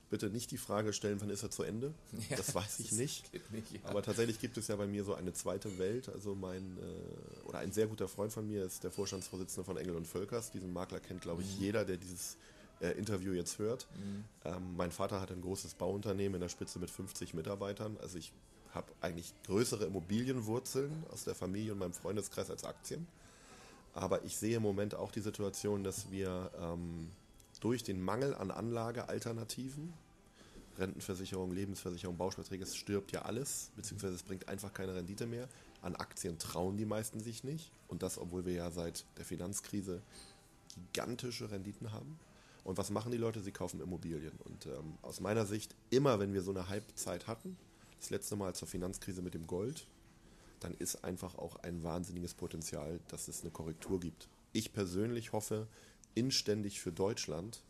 Bitte 0.09 0.29
nicht 0.29 0.51
die 0.51 0.57
Frage 0.57 0.93
stellen, 0.93 1.19
wann 1.19 1.29
ist 1.29 1.43
er 1.43 1.51
zu 1.51 1.63
Ende? 1.63 1.93
Ja, 2.29 2.37
das 2.37 2.55
weiß 2.55 2.79
ich 2.79 2.89
das 2.89 2.97
nicht. 2.97 3.51
nicht 3.51 3.71
ja. 3.73 3.79
Aber 3.83 4.01
tatsächlich 4.01 4.39
gibt 4.39 4.57
es 4.57 4.67
ja 4.67 4.75
bei 4.75 4.87
mir 4.87 5.03
so 5.03 5.13
eine 5.13 5.33
zweite 5.33 5.77
Welt. 5.77 6.09
Also 6.09 6.35
mein 6.35 6.77
äh, 6.77 7.47
oder 7.47 7.59
ein 7.59 7.71
sehr 7.71 7.87
guter 7.87 8.07
Freund 8.07 8.31
von 8.31 8.47
mir 8.47 8.63
ist 8.65 8.83
der 8.83 8.91
Vorstandsvorsitzende 8.91 9.65
von 9.65 9.77
Engel 9.77 9.95
und 9.95 10.07
Völkers. 10.07 10.51
Diesen 10.51 10.71
Makler 10.71 10.99
kennt, 10.99 11.21
glaube 11.21 11.41
ich, 11.41 11.57
mhm. 11.57 11.61
jeder, 11.61 11.85
der 11.85 11.97
dieses 11.97 12.37
äh, 12.79 12.91
Interview 12.91 13.33
jetzt 13.33 13.59
hört. 13.59 13.87
Mhm. 13.95 14.23
Ähm, 14.45 14.75
mein 14.77 14.91
Vater 14.91 15.19
hat 15.19 15.31
ein 15.31 15.41
großes 15.41 15.73
Bauunternehmen 15.73 16.35
in 16.35 16.41
der 16.41 16.49
Spitze 16.49 16.79
mit 16.79 16.89
50 16.89 17.33
Mitarbeitern. 17.33 17.97
Also 18.01 18.17
ich 18.17 18.31
habe 18.73 18.87
eigentlich 19.01 19.33
größere 19.45 19.85
Immobilienwurzeln 19.85 21.03
aus 21.11 21.23
der 21.23 21.35
Familie 21.35 21.73
und 21.73 21.79
meinem 21.79 21.93
Freundeskreis 21.93 22.49
als 22.49 22.63
Aktien. 22.63 23.07
Aber 23.93 24.23
ich 24.23 24.37
sehe 24.37 24.57
im 24.57 24.63
Moment 24.63 24.95
auch 24.95 25.11
die 25.11 25.21
Situation, 25.21 25.83
dass 25.83 26.11
wir 26.11 26.51
ähm, 26.61 27.09
durch 27.59 27.83
den 27.83 28.01
Mangel 28.01 28.33
an 28.35 28.51
Anlagealternativen, 28.51 29.93
Rentenversicherung, 30.77 31.51
Lebensversicherung, 31.51 32.17
Bausparverträge, 32.17 32.63
es 32.63 32.75
stirbt 32.75 33.11
ja 33.11 33.23
alles, 33.23 33.71
beziehungsweise 33.75 34.15
es 34.15 34.23
bringt 34.23 34.47
einfach 34.47 34.73
keine 34.73 34.95
Rendite 34.95 35.25
mehr. 35.25 35.47
An 35.81 35.95
Aktien 35.95 36.37
trauen 36.37 36.77
die 36.77 36.85
meisten 36.85 37.19
sich 37.19 37.43
nicht. 37.43 37.71
Und 37.87 38.03
das, 38.03 38.17
obwohl 38.17 38.45
wir 38.45 38.53
ja 38.53 38.71
seit 38.71 39.05
der 39.17 39.25
Finanzkrise 39.25 40.01
gigantische 40.75 41.49
Renditen 41.49 41.91
haben. 41.91 42.19
Und 42.63 42.77
was 42.77 42.89
machen 42.89 43.11
die 43.11 43.17
Leute? 43.17 43.41
Sie 43.41 43.51
kaufen 43.51 43.79
Immobilien. 43.79 44.33
Und 44.43 44.65
ähm, 44.65 44.97
aus 45.01 45.19
meiner 45.19 45.45
Sicht, 45.45 45.73
immer 45.89 46.19
wenn 46.19 46.33
wir 46.33 46.41
so 46.41 46.51
eine 46.51 46.69
Halbzeit 46.69 47.27
hatten, 47.27 47.57
das 47.99 48.09
letzte 48.09 48.35
Mal 48.35 48.53
zur 48.53 48.67
Finanzkrise 48.67 49.21
mit 49.21 49.33
dem 49.33 49.47
Gold, 49.47 49.87
dann 50.59 50.73
ist 50.73 51.03
einfach 51.03 51.35
auch 51.37 51.55
ein 51.57 51.83
wahnsinniges 51.83 52.33
Potenzial, 52.33 52.99
dass 53.07 53.27
es 53.27 53.41
eine 53.41 53.51
Korrektur 53.51 53.99
gibt. 53.99 54.27
Ich 54.53 54.73
persönlich 54.73 55.31
hoffe 55.31 55.67
inständig 56.17 56.81
für 56.81 56.91
Deutschland, 56.91 57.61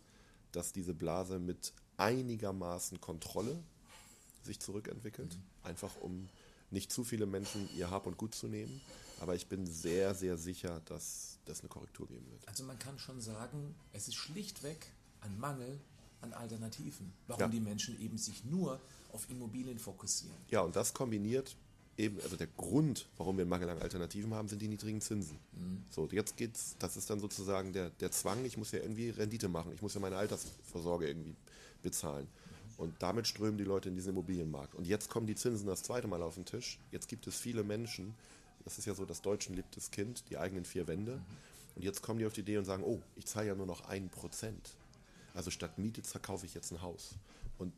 dass 0.51 0.71
diese 0.71 0.93
Blase 0.93 1.37
mit 1.37 1.73
einigermaßen 1.97 3.01
Kontrolle 3.01 3.61
sich 4.43 4.59
zurückentwickelt, 4.59 5.35
mhm. 5.35 5.43
einfach 5.63 5.95
um 5.97 6.29
nicht 6.71 6.91
zu 6.91 7.03
viele 7.03 7.25
Menschen 7.25 7.69
ihr 7.75 7.91
Hab 7.91 8.07
und 8.07 8.17
Gut 8.17 8.33
zu 8.33 8.47
nehmen. 8.47 8.81
Aber 9.19 9.35
ich 9.35 9.47
bin 9.47 9.65
sehr, 9.65 10.15
sehr 10.15 10.37
sicher, 10.37 10.81
dass 10.85 11.39
das 11.45 11.61
eine 11.61 11.69
Korrektur 11.69 12.07
geben 12.07 12.29
wird. 12.31 12.47
Also 12.47 12.63
man 12.63 12.79
kann 12.79 12.97
schon 12.99 13.19
sagen, 13.19 13.75
es 13.93 14.07
ist 14.07 14.15
schlichtweg 14.15 14.91
ein 15.21 15.37
Mangel 15.39 15.79
an 16.21 16.33
Alternativen, 16.33 17.13
warum 17.27 17.41
ja. 17.41 17.47
die 17.47 17.59
Menschen 17.59 17.99
eben 17.99 18.17
sich 18.17 18.45
nur 18.45 18.79
auf 19.11 19.29
Immobilien 19.29 19.79
fokussieren. 19.79 20.37
Ja, 20.49 20.61
und 20.61 20.75
das 20.75 20.93
kombiniert 20.93 21.55
eben, 21.97 22.19
also 22.21 22.35
der 22.35 22.47
Grund, 22.47 23.07
warum 23.17 23.37
wir 23.37 23.43
einen 23.43 23.49
Mangel 23.49 23.69
an 23.69 23.79
Alternativen 23.79 24.33
haben, 24.33 24.47
sind 24.47 24.61
die 24.61 24.67
niedrigen 24.67 25.01
Zinsen. 25.01 25.37
Mhm. 25.53 25.83
So, 25.89 26.07
jetzt 26.11 26.37
geht's, 26.37 26.75
das 26.79 26.97
ist 26.97 27.09
dann 27.09 27.19
sozusagen 27.19 27.73
der, 27.73 27.89
der 27.89 28.11
Zwang, 28.11 28.45
ich 28.45 28.57
muss 28.57 28.71
ja 28.71 28.79
irgendwie 28.79 29.09
Rendite 29.09 29.47
machen, 29.49 29.71
ich 29.73 29.81
muss 29.81 29.93
ja 29.93 29.99
meine 29.99 30.17
Altersvorsorge 30.17 31.07
irgendwie 31.07 31.35
bezahlen. 31.81 32.27
Und 32.77 32.93
damit 32.99 33.27
strömen 33.27 33.57
die 33.57 33.63
Leute 33.63 33.89
in 33.89 33.95
diesen 33.95 34.11
Immobilienmarkt. 34.11 34.75
Und 34.75 34.85
jetzt 34.85 35.09
kommen 35.09 35.25
die 35.25 35.35
Zinsen 35.35 35.65
das 35.65 35.81
zweite 35.81 36.07
Mal 36.07 36.21
auf 36.21 36.35
den 36.35 36.45
Tisch. 36.45 36.79
Jetzt 36.91 37.07
gibt 37.07 37.25
es 37.25 37.35
viele 37.35 37.63
Menschen, 37.63 38.13
das 38.63 38.77
ist 38.77 38.85
ja 38.85 38.93
so 38.93 39.05
das 39.05 39.21
deutschen 39.21 39.55
liebtes 39.55 39.89
Kind, 39.89 40.25
die 40.29 40.37
eigenen 40.37 40.65
vier 40.65 40.87
Wände. 40.87 41.15
Mhm. 41.15 41.25
Und 41.75 41.83
jetzt 41.83 42.01
kommen 42.01 42.19
die 42.19 42.25
auf 42.25 42.33
die 42.33 42.41
Idee 42.41 42.57
und 42.57 42.65
sagen, 42.65 42.83
oh, 42.83 43.01
ich 43.15 43.25
zahle 43.25 43.47
ja 43.47 43.55
nur 43.55 43.65
noch 43.65 43.81
ein 43.81 44.09
Prozent. 44.09 44.75
Also 45.33 45.51
statt 45.51 45.77
Miete 45.77 46.03
verkaufe 46.03 46.45
ich 46.45 46.53
jetzt 46.53 46.71
ein 46.71 46.81
Haus. 46.81 47.15
Und 47.57 47.73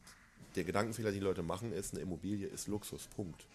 der 0.56 0.64
Gedankenfehler, 0.64 1.12
den 1.12 1.20
die 1.20 1.26
Leute 1.26 1.44
machen, 1.44 1.72
ist, 1.72 1.94
eine 1.94 2.02
Immobilie 2.02 2.48
ist 2.48 2.68
Luxus, 2.68 3.08
Punkt. 3.08 3.46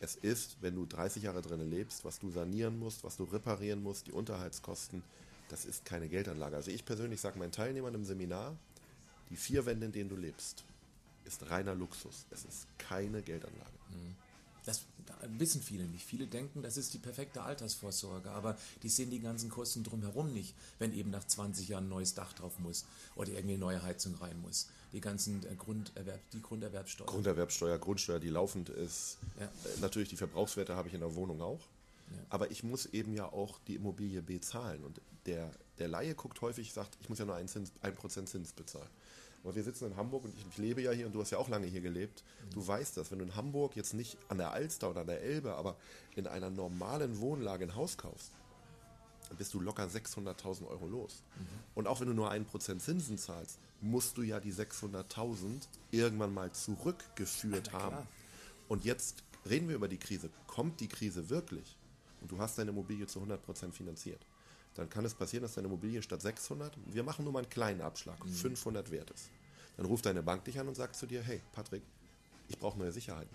Es 0.00 0.16
ist, 0.16 0.56
wenn 0.62 0.74
du 0.74 0.86
30 0.86 1.24
Jahre 1.24 1.42
drin 1.42 1.68
lebst, 1.70 2.04
was 2.06 2.18
du 2.18 2.30
sanieren 2.30 2.78
musst, 2.78 3.04
was 3.04 3.18
du 3.18 3.24
reparieren 3.24 3.82
musst, 3.82 4.06
die 4.06 4.12
Unterhaltskosten, 4.12 5.02
das 5.50 5.66
ist 5.66 5.84
keine 5.84 6.08
Geldanlage. 6.08 6.56
Also 6.56 6.70
ich 6.70 6.86
persönlich 6.86 7.20
sage 7.20 7.38
meinen 7.38 7.52
Teilnehmern 7.52 7.94
im 7.94 8.04
Seminar, 8.04 8.56
die 9.28 9.36
vier 9.36 9.66
Wände, 9.66 9.86
in 9.86 9.92
denen 9.92 10.08
du 10.08 10.16
lebst, 10.16 10.64
ist 11.26 11.50
reiner 11.50 11.74
Luxus. 11.74 12.24
Es 12.30 12.44
ist 12.44 12.66
keine 12.78 13.20
Geldanlage. 13.22 13.70
Mhm. 13.90 14.16
Das 14.64 14.82
wissen 15.38 15.62
viele 15.62 15.84
nicht. 15.84 16.04
Viele 16.04 16.26
denken, 16.26 16.62
das 16.62 16.76
ist 16.76 16.94
die 16.94 16.98
perfekte 16.98 17.42
Altersvorsorge, 17.42 18.30
aber 18.30 18.56
die 18.82 18.88
sehen 18.88 19.10
die 19.10 19.20
ganzen 19.20 19.50
Kosten 19.50 19.84
drumherum 19.84 20.32
nicht, 20.32 20.54
wenn 20.78 20.94
eben 20.94 21.10
nach 21.10 21.26
20 21.26 21.68
Jahren 21.68 21.84
ein 21.84 21.90
neues 21.90 22.14
Dach 22.14 22.32
drauf 22.32 22.58
muss 22.58 22.84
oder 23.16 23.30
irgendwie 23.30 23.54
eine 23.54 23.60
neue 23.60 23.82
Heizung 23.82 24.14
rein 24.16 24.40
muss. 24.40 24.68
Die 24.92 25.00
ganzen 25.00 25.44
äh, 25.44 25.54
Grunderwerb, 25.54 26.20
die 26.32 26.42
Grunderwerbsteuer. 26.42 27.06
Grunderwerbsteuer, 27.06 27.78
Grundsteuer, 27.78 28.18
die 28.18 28.28
laufend 28.28 28.68
ist. 28.68 29.18
Ja. 29.38 29.46
Äh, 29.46 29.80
natürlich 29.80 30.08
die 30.08 30.16
Verbrauchswerte 30.16 30.74
habe 30.74 30.88
ich 30.88 30.94
in 30.94 31.00
der 31.00 31.14
Wohnung 31.14 31.40
auch. 31.40 31.60
Ja. 32.10 32.16
Aber 32.30 32.50
ich 32.50 32.64
muss 32.64 32.86
eben 32.86 33.14
ja 33.14 33.26
auch 33.26 33.58
die 33.66 33.76
Immobilie 33.76 34.22
bezahlen. 34.22 34.84
Und 34.84 35.00
der, 35.26 35.50
der 35.78 35.88
Laie 35.88 36.14
guckt 36.14 36.40
häufig, 36.40 36.72
sagt, 36.72 36.96
ich 37.00 37.08
muss 37.08 37.18
ja 37.18 37.24
nur 37.24 37.36
1%, 37.36 37.46
Zins, 37.46 37.72
1 37.82 38.30
Zins 38.30 38.52
bezahlen. 38.52 38.90
Aber 39.42 39.54
wir 39.54 39.62
sitzen 39.62 39.86
in 39.86 39.96
Hamburg 39.96 40.24
und 40.24 40.34
ich, 40.34 40.46
ich, 40.50 40.58
lebe 40.58 40.82
ja 40.82 40.90
hier 40.90 41.06
und 41.06 41.14
du 41.14 41.20
hast 41.20 41.30
ja 41.30 41.38
auch 41.38 41.48
lange 41.48 41.66
hier 41.66 41.80
gelebt. 41.80 42.22
Mhm. 42.22 42.54
Du 42.54 42.66
weißt 42.66 42.96
das, 42.96 43.10
wenn 43.10 43.20
du 43.20 43.24
in 43.24 43.36
Hamburg 43.36 43.74
jetzt 43.76 43.94
nicht 43.94 44.18
an 44.28 44.38
der 44.38 44.50
Alster 44.52 44.90
oder 44.90 45.00
an 45.00 45.06
der 45.06 45.22
Elbe, 45.22 45.54
aber 45.54 45.76
in 46.14 46.26
einer 46.26 46.50
normalen 46.50 47.20
Wohnlage 47.20 47.64
ein 47.64 47.74
Haus 47.74 47.96
kaufst, 47.96 48.32
dann 49.30 49.38
bist 49.38 49.54
du 49.54 49.60
locker 49.60 49.84
600.000 49.84 50.68
Euro 50.68 50.86
los. 50.86 51.22
Mhm. 51.38 51.44
Und 51.76 51.86
auch 51.86 52.00
wenn 52.00 52.08
du 52.08 52.14
nur 52.14 52.30
1% 52.30 52.78
Zinsen 52.78 53.16
zahlst, 53.16 53.58
musst 53.80 54.18
du 54.18 54.22
ja 54.22 54.40
die 54.40 54.52
600.000 54.52 55.66
irgendwann 55.90 56.34
mal 56.34 56.52
zurückgeführt 56.52 57.68
ja, 57.68 57.72
haben. 57.72 58.06
Und 58.68 58.84
jetzt 58.84 59.24
reden 59.48 59.68
wir 59.68 59.76
über 59.76 59.88
die 59.88 59.96
Krise. 59.96 60.28
Kommt 60.46 60.80
die 60.80 60.88
Krise 60.88 61.30
wirklich 61.30 61.78
und 62.20 62.30
du 62.30 62.38
hast 62.38 62.58
deine 62.58 62.70
Immobilie 62.70 63.06
zu 63.06 63.20
100% 63.20 63.72
finanziert? 63.72 64.26
dann 64.74 64.88
kann 64.88 65.04
es 65.04 65.14
passieren, 65.14 65.42
dass 65.42 65.54
deine 65.54 65.68
Immobilie 65.68 66.02
statt 66.02 66.22
600, 66.22 66.76
wir 66.86 67.02
machen 67.02 67.24
nur 67.24 67.32
mal 67.32 67.40
einen 67.40 67.50
kleinen 67.50 67.80
Abschlag, 67.80 68.24
mhm. 68.24 68.30
500 68.32 68.90
wert 68.90 69.10
ist. 69.10 69.30
Dann 69.76 69.86
ruft 69.86 70.06
deine 70.06 70.22
Bank 70.22 70.44
dich 70.44 70.58
an 70.58 70.68
und 70.68 70.74
sagt 70.74 70.96
zu 70.96 71.06
dir, 71.06 71.22
hey 71.22 71.40
Patrick, 71.52 71.82
ich 72.48 72.58
brauche 72.58 72.78
neue 72.78 72.92
Sicherheiten. 72.92 73.34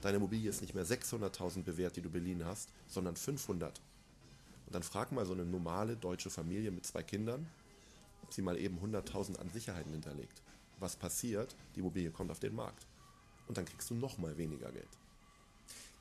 Deine 0.00 0.16
Immobilie 0.16 0.48
ist 0.48 0.60
nicht 0.60 0.74
mehr 0.74 0.86
600.000 0.86 1.62
bewährt, 1.62 1.96
die 1.96 2.00
du 2.00 2.10
beliehen 2.10 2.44
hast, 2.44 2.70
sondern 2.86 3.16
500. 3.16 3.80
Und 4.74 4.82
dann 4.82 4.90
frag 4.90 5.12
mal 5.12 5.24
so 5.24 5.34
eine 5.34 5.44
normale 5.44 5.96
deutsche 5.96 6.30
Familie 6.30 6.72
mit 6.72 6.84
zwei 6.84 7.04
Kindern, 7.04 7.46
ob 8.24 8.34
sie 8.34 8.42
mal 8.42 8.58
eben 8.58 8.80
100.000 8.80 9.36
an 9.36 9.48
Sicherheiten 9.48 9.92
hinterlegt. 9.92 10.42
Was 10.80 10.96
passiert? 10.96 11.54
Die 11.76 11.78
Immobilie 11.78 12.10
kommt 12.10 12.32
auf 12.32 12.40
den 12.40 12.56
Markt. 12.56 12.84
Und 13.46 13.56
dann 13.56 13.66
kriegst 13.66 13.88
du 13.90 13.94
noch 13.94 14.18
mal 14.18 14.36
weniger 14.36 14.72
Geld. 14.72 14.88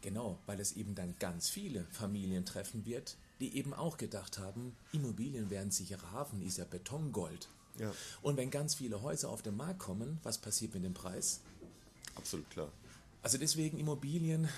Genau, 0.01 0.39
weil 0.47 0.59
es 0.59 0.71
eben 0.71 0.95
dann 0.95 1.13
ganz 1.19 1.51
viele 1.51 1.85
Familien 1.91 2.47
treffen 2.47 2.83
wird, 2.83 3.15
die 3.39 3.55
eben 3.55 3.75
auch 3.75 3.97
gedacht 3.97 4.39
haben, 4.39 4.75
Immobilien 4.91 5.51
werden 5.51 5.69
sicherer 5.69 6.11
Hafen, 6.11 6.41
ist 6.41 6.57
ja 6.57 6.65
Betongold. 6.65 7.49
Ja. 7.77 7.93
Und 8.23 8.37
wenn 8.37 8.49
ganz 8.49 8.73
viele 8.73 9.03
Häuser 9.03 9.29
auf 9.29 9.43
den 9.43 9.55
Markt 9.55 9.77
kommen, 9.77 10.19
was 10.23 10.39
passiert 10.39 10.73
mit 10.73 10.83
dem 10.83 10.95
Preis? 10.95 11.41
Absolut 12.15 12.49
klar. 12.49 12.71
Also 13.21 13.37
deswegen 13.37 13.77
Immobilien, 13.77 14.49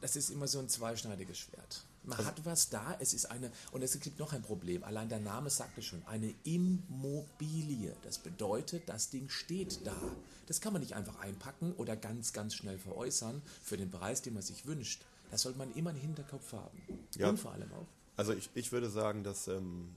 das 0.00 0.16
ist 0.16 0.30
immer 0.30 0.48
so 0.48 0.58
ein 0.58 0.70
zweischneidiges 0.70 1.36
Schwert. 1.36 1.84
Man 2.04 2.18
also, 2.18 2.30
hat 2.30 2.44
was 2.44 2.68
da, 2.68 2.96
es 2.98 3.14
ist 3.14 3.26
eine, 3.26 3.50
und 3.70 3.82
es 3.82 3.98
gibt 4.00 4.18
noch 4.18 4.32
ein 4.32 4.42
Problem, 4.42 4.82
allein 4.82 5.08
der 5.08 5.20
Name 5.20 5.50
sagt 5.50 5.78
es 5.78 5.84
schon, 5.84 6.02
eine 6.06 6.34
Immobilie. 6.42 7.94
Das 8.02 8.18
bedeutet, 8.18 8.88
das 8.88 9.10
Ding 9.10 9.28
steht 9.28 9.86
da. 9.86 9.96
Das 10.46 10.60
kann 10.60 10.72
man 10.72 10.82
nicht 10.82 10.94
einfach 10.94 11.20
einpacken 11.20 11.72
oder 11.76 11.96
ganz, 11.96 12.32
ganz 12.32 12.54
schnell 12.54 12.78
veräußern 12.78 13.40
für 13.62 13.76
den 13.76 13.90
Preis, 13.90 14.20
den 14.22 14.34
man 14.34 14.42
sich 14.42 14.66
wünscht. 14.66 15.02
Das 15.30 15.42
sollte 15.42 15.58
man 15.58 15.72
immer 15.74 15.90
im 15.90 15.96
Hinterkopf 15.96 16.52
haben. 16.52 16.82
Ja. 17.16 17.30
Und 17.30 17.38
vor 17.38 17.52
allem 17.52 17.72
auch. 17.72 17.86
Also 18.16 18.34
ich, 18.34 18.50
ich 18.54 18.72
würde 18.72 18.90
sagen, 18.90 19.22
dass 19.22 19.48
ähm, 19.48 19.88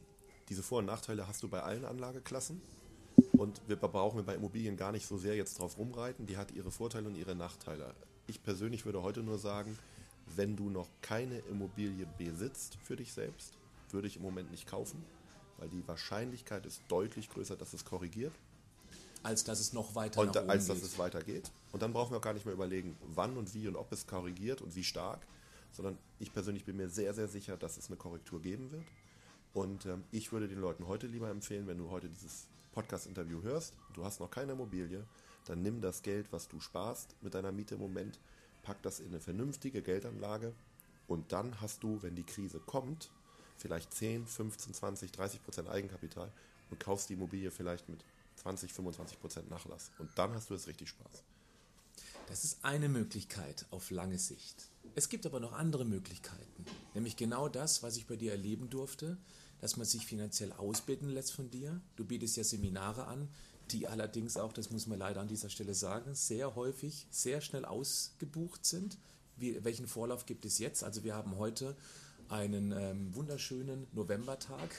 diese 0.50 0.64
Vor- 0.64 0.80
und 0.80 0.86
Nachteile 0.86 1.28
hast 1.28 1.44
du 1.44 1.48
bei 1.48 1.62
allen 1.64 1.86
Anlageklassen. 1.86 2.62
Und 3.34 3.62
wir 3.68 3.76
brauchen 3.76 4.18
wir 4.18 4.24
bei 4.24 4.36
Immobilien 4.36 4.78
gar 4.78 4.92
nicht 4.92 5.08
so 5.08 5.18
sehr 5.18 5.36
jetzt 5.36 5.60
drauf 5.60 5.78
rumreiten. 5.78 6.26
Die 6.28 6.38
hat 6.38 6.52
ihre 6.52 6.72
Vorteile 6.72 7.08
und 7.08 7.16
ihre 7.16 7.36
Nachteile. 7.36 7.94
Ich 8.28 8.44
persönlich 8.44 8.86
würde 8.86 9.02
heute 9.02 9.24
nur 9.24 9.40
sagen, 9.40 9.78
wenn 10.36 10.56
du 10.56 10.70
noch 10.70 10.88
keine 11.02 11.40
Immobilie 11.40 12.08
besitzt 12.18 12.78
für 12.84 12.96
dich 12.96 13.14
selbst, 13.14 13.54
würde 13.92 14.08
ich 14.08 14.18
im 14.18 14.24
Moment 14.24 14.52
nicht 14.52 14.68
kaufen, 14.68 15.04
weil 15.58 15.70
die 15.70 15.88
Wahrscheinlichkeit 15.88 16.66
ist 16.66 16.82
deutlich 16.88 17.30
größer, 17.30 17.56
dass 17.56 17.74
es 17.74 17.86
korrigiert. 17.86 18.34
Als 19.24 19.44
dass 19.44 19.60
es 19.60 19.74
noch 19.74 19.96
weiter 19.96 20.22
und, 20.22 20.38
Als 20.38 20.68
dass 20.68 20.84
es 20.84 21.00
weitergeht. 21.00 21.52
Und 21.72 21.82
dann 21.82 21.94
brauchen 21.94 22.12
wir 22.12 22.18
auch 22.18 22.22
gar 22.22 22.34
nicht 22.34 22.46
mehr 22.46 22.54
überlegen, 22.54 22.96
wann 23.16 23.38
und 23.38 23.54
wie 23.56 23.68
und 23.68 23.76
ob 23.76 23.92
es 23.92 24.06
korrigiert 24.06 24.62
und 24.62 24.76
wie 24.76 24.84
stark, 24.84 25.26
sondern 25.72 25.98
ich 26.20 26.32
persönlich 26.32 26.64
bin 26.64 26.78
mir 26.78 26.90
sehr, 26.90 27.14
sehr 27.14 27.28
sicher, 27.28 27.58
dass 27.58 27.78
es 27.78 27.88
eine 27.88 27.98
Korrektur 27.98 28.42
geben 28.42 28.72
wird. 28.72 28.86
Und 29.54 29.86
ähm, 29.86 30.04
ich 30.12 30.32
würde 30.32 30.48
den 30.48 30.60
Leuten 30.60 30.88
heute 30.88 31.08
lieber 31.08 31.30
empfehlen, 31.30 31.66
wenn 31.66 31.78
du 31.78 31.90
heute 31.90 32.10
dieses 32.10 32.48
Podcast-Interview 32.74 33.42
hörst, 33.42 33.74
du 33.94 34.04
hast 34.04 34.20
noch 34.20 34.30
keine 34.30 34.52
Immobilie, 34.52 35.06
dann 35.46 35.62
nimm 35.62 35.82
das 35.82 36.02
Geld, 36.02 36.32
was 36.32 36.48
du 36.48 36.60
sparst 36.60 37.16
mit 37.22 37.34
deiner 37.34 37.52
Miete 37.52 37.76
im 37.76 37.82
Moment, 37.82 38.20
pack 38.66 38.82
das 38.82 39.00
in 39.00 39.10
eine 39.10 39.22
vernünftige 39.22 39.84
Geldanlage 39.84 40.54
und 41.08 41.32
dann 41.32 41.62
hast 41.62 41.84
du, 41.84 42.02
wenn 42.02 42.16
die 42.16 42.24
Krise 42.24 42.60
kommt, 42.60 43.12
vielleicht 43.58 43.94
10, 43.94 44.26
15, 44.26 44.74
20, 44.74 45.12
30 45.12 45.44
Prozent 45.44 45.70
Eigenkapital 45.70 46.32
und 46.72 46.80
kaufst 46.80 47.10
die 47.10 47.14
Immobilie 47.14 47.52
vielleicht 47.52 47.88
mit 47.88 48.04
20, 48.38 48.74
25 48.74 49.22
Prozent 49.22 49.50
Nachlass. 49.50 49.92
Und 50.00 50.10
dann 50.16 50.34
hast 50.34 50.50
du 50.50 50.56
es 50.56 50.68
richtig 50.68 50.90
Spaß. 50.90 51.24
Das 52.28 52.44
ist 52.44 52.66
eine 52.66 52.90
Möglichkeit 52.90 53.66
auf 53.70 53.92
lange 53.92 54.18
Sicht. 54.18 54.70
Es 54.96 55.10
gibt 55.10 55.28
aber 55.28 55.40
noch 55.40 55.54
andere 55.54 55.86
Möglichkeiten, 55.86 56.66
nämlich 56.96 57.16
genau 57.18 57.48
das, 57.48 57.84
was 57.84 57.98
ich 57.98 58.08
bei 58.08 58.16
dir 58.16 58.32
erleben 58.32 58.70
durfte, 58.70 59.18
dass 59.62 59.78
man 59.78 59.86
sich 59.86 60.06
finanziell 60.06 60.52
ausbilden 60.54 61.10
lässt 61.10 61.34
von 61.34 61.52
dir. 61.52 61.80
Du 61.96 62.04
bietest 62.04 62.38
ja 62.38 62.44
Seminare 62.44 63.06
an, 63.06 63.30
die 63.72 63.88
allerdings 63.88 64.38
auch, 64.38 64.54
das 64.54 64.70
muss 64.70 64.88
man 64.88 65.00
leider 65.00 65.22
an 65.22 65.28
dieser 65.28 65.50
Stelle 65.50 65.74
sagen, 65.74 66.14
sehr 66.16 66.56
häufig 66.56 67.08
sehr 67.10 67.42
schnell 67.42 67.66
ausgebucht 67.66 68.66
sind. 68.66 68.98
Wie, 69.38 69.64
welchen 69.64 69.88
Vorlauf 69.88 70.26
gibt 70.26 70.46
es 70.46 70.60
jetzt? 70.60 70.84
Also 70.84 71.04
wir 71.04 71.16
haben 71.16 71.38
heute 71.38 71.76
einen 72.30 72.72
ähm, 72.72 73.14
wunderschönen 73.14 73.88
Novembertag 73.94 74.70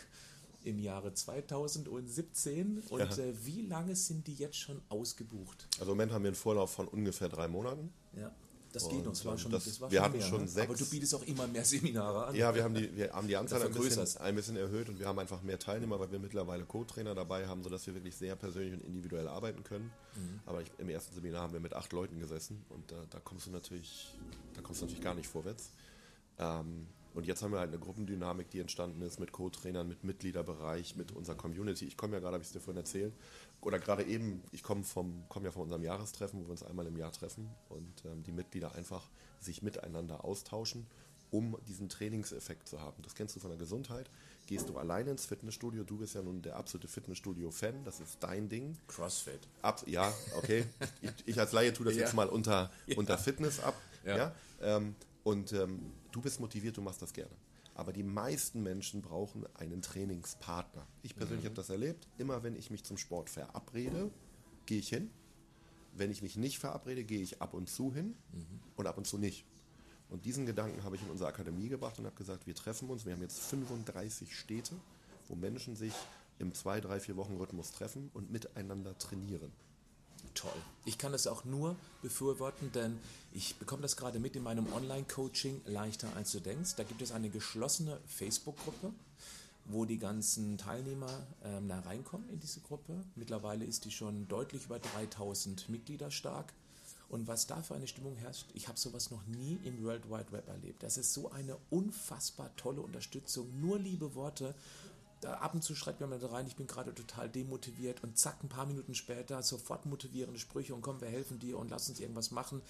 im 0.65 0.79
Jahre 0.79 1.15
2017. 1.15 2.83
Und 2.91 2.99
ja. 3.01 3.25
äh, 3.25 3.35
wie 3.45 3.63
lange 3.63 3.95
sind 3.95 4.27
die 4.27 4.35
jetzt 4.35 4.57
schon 4.57 4.81
ausgebucht? 4.89 5.69
Also 5.79 5.93
im 5.93 5.99
Moment 5.99 6.13
haben 6.13 6.25
wir 6.25 6.29
einen 6.29 6.37
Vorlauf 6.37 6.73
von 6.73 6.89
ungefähr 6.89 7.29
drei 7.29 7.49
Monaten. 7.49 7.93
Ja. 8.17 8.33
Das 8.77 8.89
geht 8.91 9.07
das 9.07 9.25
war 9.25 9.39
schon, 9.39 9.51
das, 9.51 9.65
das 9.65 9.81
war 9.81 9.91
wir 9.91 9.97
schon 9.97 10.05
hatten 10.05 10.19
mehr, 10.19 10.27
schon 10.27 10.41
ne? 10.43 10.49
sechs. 10.49 10.69
Aber 10.69 10.79
du 10.79 10.85
bietest 10.85 11.15
auch 11.15 11.23
immer 11.23 11.47
mehr 11.47 11.65
Seminare 11.65 12.27
an. 12.27 12.35
Ja, 12.35 12.55
wir 12.55 12.63
haben 12.63 12.75
die, 12.75 12.95
wir 12.95 13.11
haben 13.11 13.27
die 13.27 13.37
Anzahl 13.37 13.63
ein 13.63 13.73
bisschen, 13.73 14.07
ein 14.21 14.35
bisschen, 14.35 14.57
erhöht 14.57 14.91
und 14.91 14.99
wir 14.99 15.07
haben 15.07 15.19
einfach 15.19 15.43
mehr 15.43 15.59
Teilnehmer, 15.59 15.99
weil 15.99 16.13
wir 16.13 16.19
mittlerweile 16.19 16.65
Co-Trainer 16.65 17.15
dabei 17.15 17.47
haben, 17.47 17.63
sodass 17.63 17.87
wir 17.87 17.95
wirklich 17.95 18.15
sehr 18.15 18.37
persönlich 18.37 18.75
und 18.75 18.85
individuell 18.85 19.29
arbeiten 19.29 19.65
können. 19.65 19.91
Mhm. 20.15 20.41
Aber 20.45 20.61
ich, 20.61 20.71
im 20.77 20.91
ersten 20.91 21.15
Seminar 21.15 21.43
haben 21.43 21.55
wir 21.55 21.61
mit 21.61 21.73
acht 21.73 21.93
Leuten 21.93 22.21
gesessen 22.21 22.65
und 22.69 22.91
da, 22.93 22.97
da 23.09 23.19
kommst 23.21 23.47
du 23.47 23.51
natürlich, 23.51 24.15
da 24.55 24.61
kommst 24.61 24.83
du 24.83 24.85
natürlich 24.85 25.05
gar 25.05 25.15
nicht 25.15 25.27
vorwärts. 25.27 25.71
Ähm, 26.39 26.87
und 27.15 27.27
jetzt 27.27 27.43
haben 27.43 27.53
wir 27.53 27.61
halt 27.61 27.71
eine 27.71 27.79
Gruppendynamik, 27.79 28.51
die 28.51 28.61
entstanden 28.61 29.01
ist 29.01 29.19
mit 29.19 29.33
Co-Trainern, 29.33 29.89
mit 29.89 30.05
Mitgliederbereich, 30.05 30.97
mit 30.97 31.13
unserer 31.13 31.37
Community. 31.37 31.87
Ich 31.87 31.97
komme 31.97 32.13
ja 32.13 32.21
gerade, 32.21 32.35
habe 32.35 32.43
ich 32.43 32.49
es 32.49 32.53
dir 32.53 32.61
vorhin 32.61 32.77
erzählt, 32.77 33.15
oder 33.61 33.79
gerade 33.79 34.05
eben, 34.05 34.43
ich 34.53 34.63
komme 34.63 34.85
vom, 34.85 35.29
komme 35.29 35.47
ja 35.47 35.53
von 35.53 35.63
unserem 35.63 35.83
Jahrestreffen, 35.83 36.41
wo 36.41 36.45
wir 36.45 36.51
uns 36.51 36.63
einmal 36.63 36.87
im 36.87 36.97
Jahr 36.97 37.13
treffen 37.13 37.49
und 37.69 38.05
ähm, 38.05 38.23
die 38.23 38.33
Mitglieder 38.33 38.75
einfach 38.75 39.09
sich 39.41 39.63
miteinander 39.63 40.25
austauschen, 40.25 40.87
um 41.31 41.57
diesen 41.67 41.89
Trainingseffekt 41.89 42.69
zu 42.69 42.81
haben. 42.81 43.03
Das 43.03 43.15
kennst 43.15 43.35
du 43.35 43.41
von 43.41 43.51
der 43.51 43.59
Gesundheit. 43.59 44.11
Gehst 44.47 44.69
du 44.69 44.79
alleine 44.79 45.11
ins 45.11 45.27
Fitnessstudio, 45.27 45.83
du 45.83 45.99
bist 45.99 46.15
ja 46.15 46.23
nun 46.23 46.41
der 46.43 46.57
absolute 46.57 46.87
Fitnessstudio-Fan, 46.87 47.83
das 47.85 47.99
ist 47.99 48.19
dein 48.21 48.49
Ding. 48.49 48.77
Crossfit. 48.87 49.41
Ab, 49.63 49.83
ja, 49.87 50.13
okay. 50.37 50.65
ich, 51.01 51.11
ich, 51.27 51.41
als 51.41 51.51
Laie 51.51 51.73
tue 51.73 51.87
das 51.87 51.97
ja. 51.97 52.03
jetzt 52.03 52.15
mal 52.15 52.29
unter, 52.29 52.71
ja. 52.87 52.97
unter 52.97 53.19
Fitness 53.19 53.59
ab. 53.59 53.75
Ja. 54.05 54.17
ja? 54.17 54.35
Ähm, 54.61 54.95
und 55.25 55.53
ähm, 55.53 55.93
du 56.13 56.21
bist 56.21 56.39
motiviert, 56.39 56.77
du 56.77 56.83
machst 56.83 57.03
das 57.03 57.13
gerne. 57.13 57.35
Aber 57.77 57.93
die 57.93 58.03
meisten 58.03 58.63
Menschen 58.63 59.03
brauchen 59.03 59.45
einen 59.55 59.83
Trainingspartner. 59.83 60.87
Ich 61.03 61.15
persönlich 61.15 61.45
mhm. 61.45 61.49
habe 61.49 61.57
das 61.57 61.69
erlebt. 61.69 62.09
Immer 62.17 62.43
wenn 62.43 62.57
ich 62.57 62.71
mich 62.71 62.85
zum 62.85 62.97
Sport 62.97 63.29
verabrede, 63.29 64.11
gehe 64.65 64.79
ich 64.79 64.89
hin. 64.89 65.11
Wenn 65.95 66.11
ich 66.11 66.23
mich 66.23 66.37
nicht 66.37 66.59
verabrede, 66.59 67.05
gehe 67.05 67.21
ich 67.21 67.43
ab 67.43 67.53
und 67.53 67.69
zu 67.69 67.93
hin 67.93 68.17
mhm. 68.33 68.61
und 68.77 68.87
ab 68.87 68.97
und 68.97 69.07
zu 69.07 69.19
nicht. 69.19 69.45
Und 70.09 70.25
diesen 70.25 70.47
Gedanken 70.47 70.85
habe 70.85 70.97
ich 70.97 71.03
in 71.03 71.11
unsere 71.11 71.29
Akademie 71.29 71.69
gebracht 71.69 71.99
und 71.99 72.07
habe 72.07 72.17
gesagt, 72.17 72.47
wir 72.47 72.55
treffen 72.55 72.89
uns. 72.89 73.05
Wir 73.05 73.13
haben 73.13 73.23
jetzt 73.23 73.41
35 73.41 74.35
Städte, 74.35 74.75
wo 75.29 75.35
Menschen 75.35 75.77
sich 75.77 75.93
im 76.39 76.55
2, 76.55 76.81
3, 76.81 77.01
4 77.01 77.17
Wochen 77.17 77.37
Rhythmus 77.37 77.73
treffen 77.73 78.11
und 78.15 78.31
miteinander 78.31 78.97
trainieren 78.97 79.53
toll. 80.35 80.63
Ich 80.85 80.99
kann 80.99 81.13
das 81.13 81.27
auch 81.27 81.45
nur 81.45 81.77
befürworten, 82.03 82.73
denn 82.73 82.99
ich 83.33 83.57
bekomme 83.57 83.83
das 83.83 83.97
gerade 83.97 84.19
mit 84.19 84.37
in 84.37 84.43
meinem 84.43 84.73
Online-Coaching 84.73 85.63
leichter 85.67 86.09
als 86.17 86.33
du 86.33 86.41
denkst. 86.41 86.75
Da 86.77 86.85
gibt 86.85 87.03
es 87.03 87.13
eine 87.13 87.29
geschlossene 87.29 87.99
Facebook-Gruppe, 88.07 88.93
wo 89.67 89.85
die 89.85 89.99
ganzen 89.99 90.59
Teilnehmer 90.59 91.27
ähm, 91.45 91.69
da 91.69 91.81
reinkommen 91.81 92.29
in 92.31 92.41
diese 92.41 92.61
Gruppe. 92.61 93.05
Mittlerweile 93.15 93.65
ist 93.65 93.85
die 93.85 93.91
schon 93.91 94.29
deutlich 94.29 94.67
über 94.67 94.79
3000 94.79 95.69
Mitglieder 95.69 96.11
stark. 96.11 96.53
Und 97.09 97.29
was 97.29 97.47
da 97.47 97.63
für 97.63 97.75
eine 97.75 97.87
Stimmung 97.87 98.17
herrscht, 98.17 98.47
ich 98.55 98.69
habe 98.69 98.79
sowas 98.79 99.11
noch 99.11 99.25
nie 99.27 99.59
im 99.65 99.83
World 99.85 100.11
Wide 100.11 100.33
Web 100.33 100.49
erlebt. 100.49 100.83
Das 100.83 100.99
ist 100.99 101.15
so 101.15 101.31
eine 101.31 101.57
unfassbar 101.71 102.51
tolle 102.57 102.81
Unterstützung, 102.81 103.49
nur 103.61 103.79
liebe 103.79 104.15
Worte. 104.15 104.55
Da 105.27 105.39
ab 105.39 105.55
und 105.55 105.63
zu 105.63 105.75
schreibt 105.75 105.99
jemand 105.99 106.23
rein, 106.31 106.47
ich 106.47 106.55
bin 106.55 106.69
gerade 106.69 106.95
total 106.95 107.29
demotiviert 107.29 108.01
und 108.05 108.17
zack, 108.17 108.45
ein 108.45 108.49
paar 108.49 108.65
Minuten 108.65 108.95
später 108.95 109.43
sofort 109.43 109.85
motivierende 109.85 110.39
Sprüche 110.39 110.73
und 110.73 110.83
komm, 110.83 111.01
wir 111.01 111.09
helfen 111.09 111.41
dir 111.41 111.59
und 111.59 111.69
lass 111.69 111.89
uns 111.89 111.99
irgendwas 111.99 112.31
machen. 112.31 112.63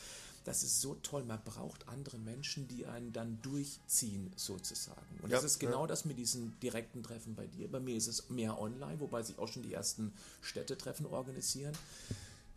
Das 0.44 0.62
ist 0.62 0.80
so 0.80 0.94
toll. 1.02 1.22
Man 1.24 1.38
braucht 1.44 1.86
andere 1.86 2.16
Menschen, 2.16 2.66
die 2.66 2.86
einen 2.86 3.12
dann 3.12 3.42
durchziehen, 3.42 4.32
sozusagen. 4.36 5.20
Und 5.20 5.28
ja, 5.28 5.36
das 5.36 5.44
ist 5.44 5.59
genau 5.59 5.82
ja. 5.82 5.86
das 5.88 6.07
mit 6.07 6.16
diesen 6.16 6.59
direkten 6.61 7.02
Treffen 7.02 7.34
bei 7.34 7.46
dir. 7.46 7.70
Bei 7.70 7.78
mir 7.78 7.94
ist 7.94 8.07
es 8.07 8.30
mehr 8.30 8.59
online, 8.59 9.00
wobei 9.00 9.22
sich 9.22 9.38
auch 9.38 9.48
schon 9.48 9.62
die 9.62 9.74
ersten 9.74 10.14
Städtetreffen 10.40 11.04
organisieren 11.04 11.76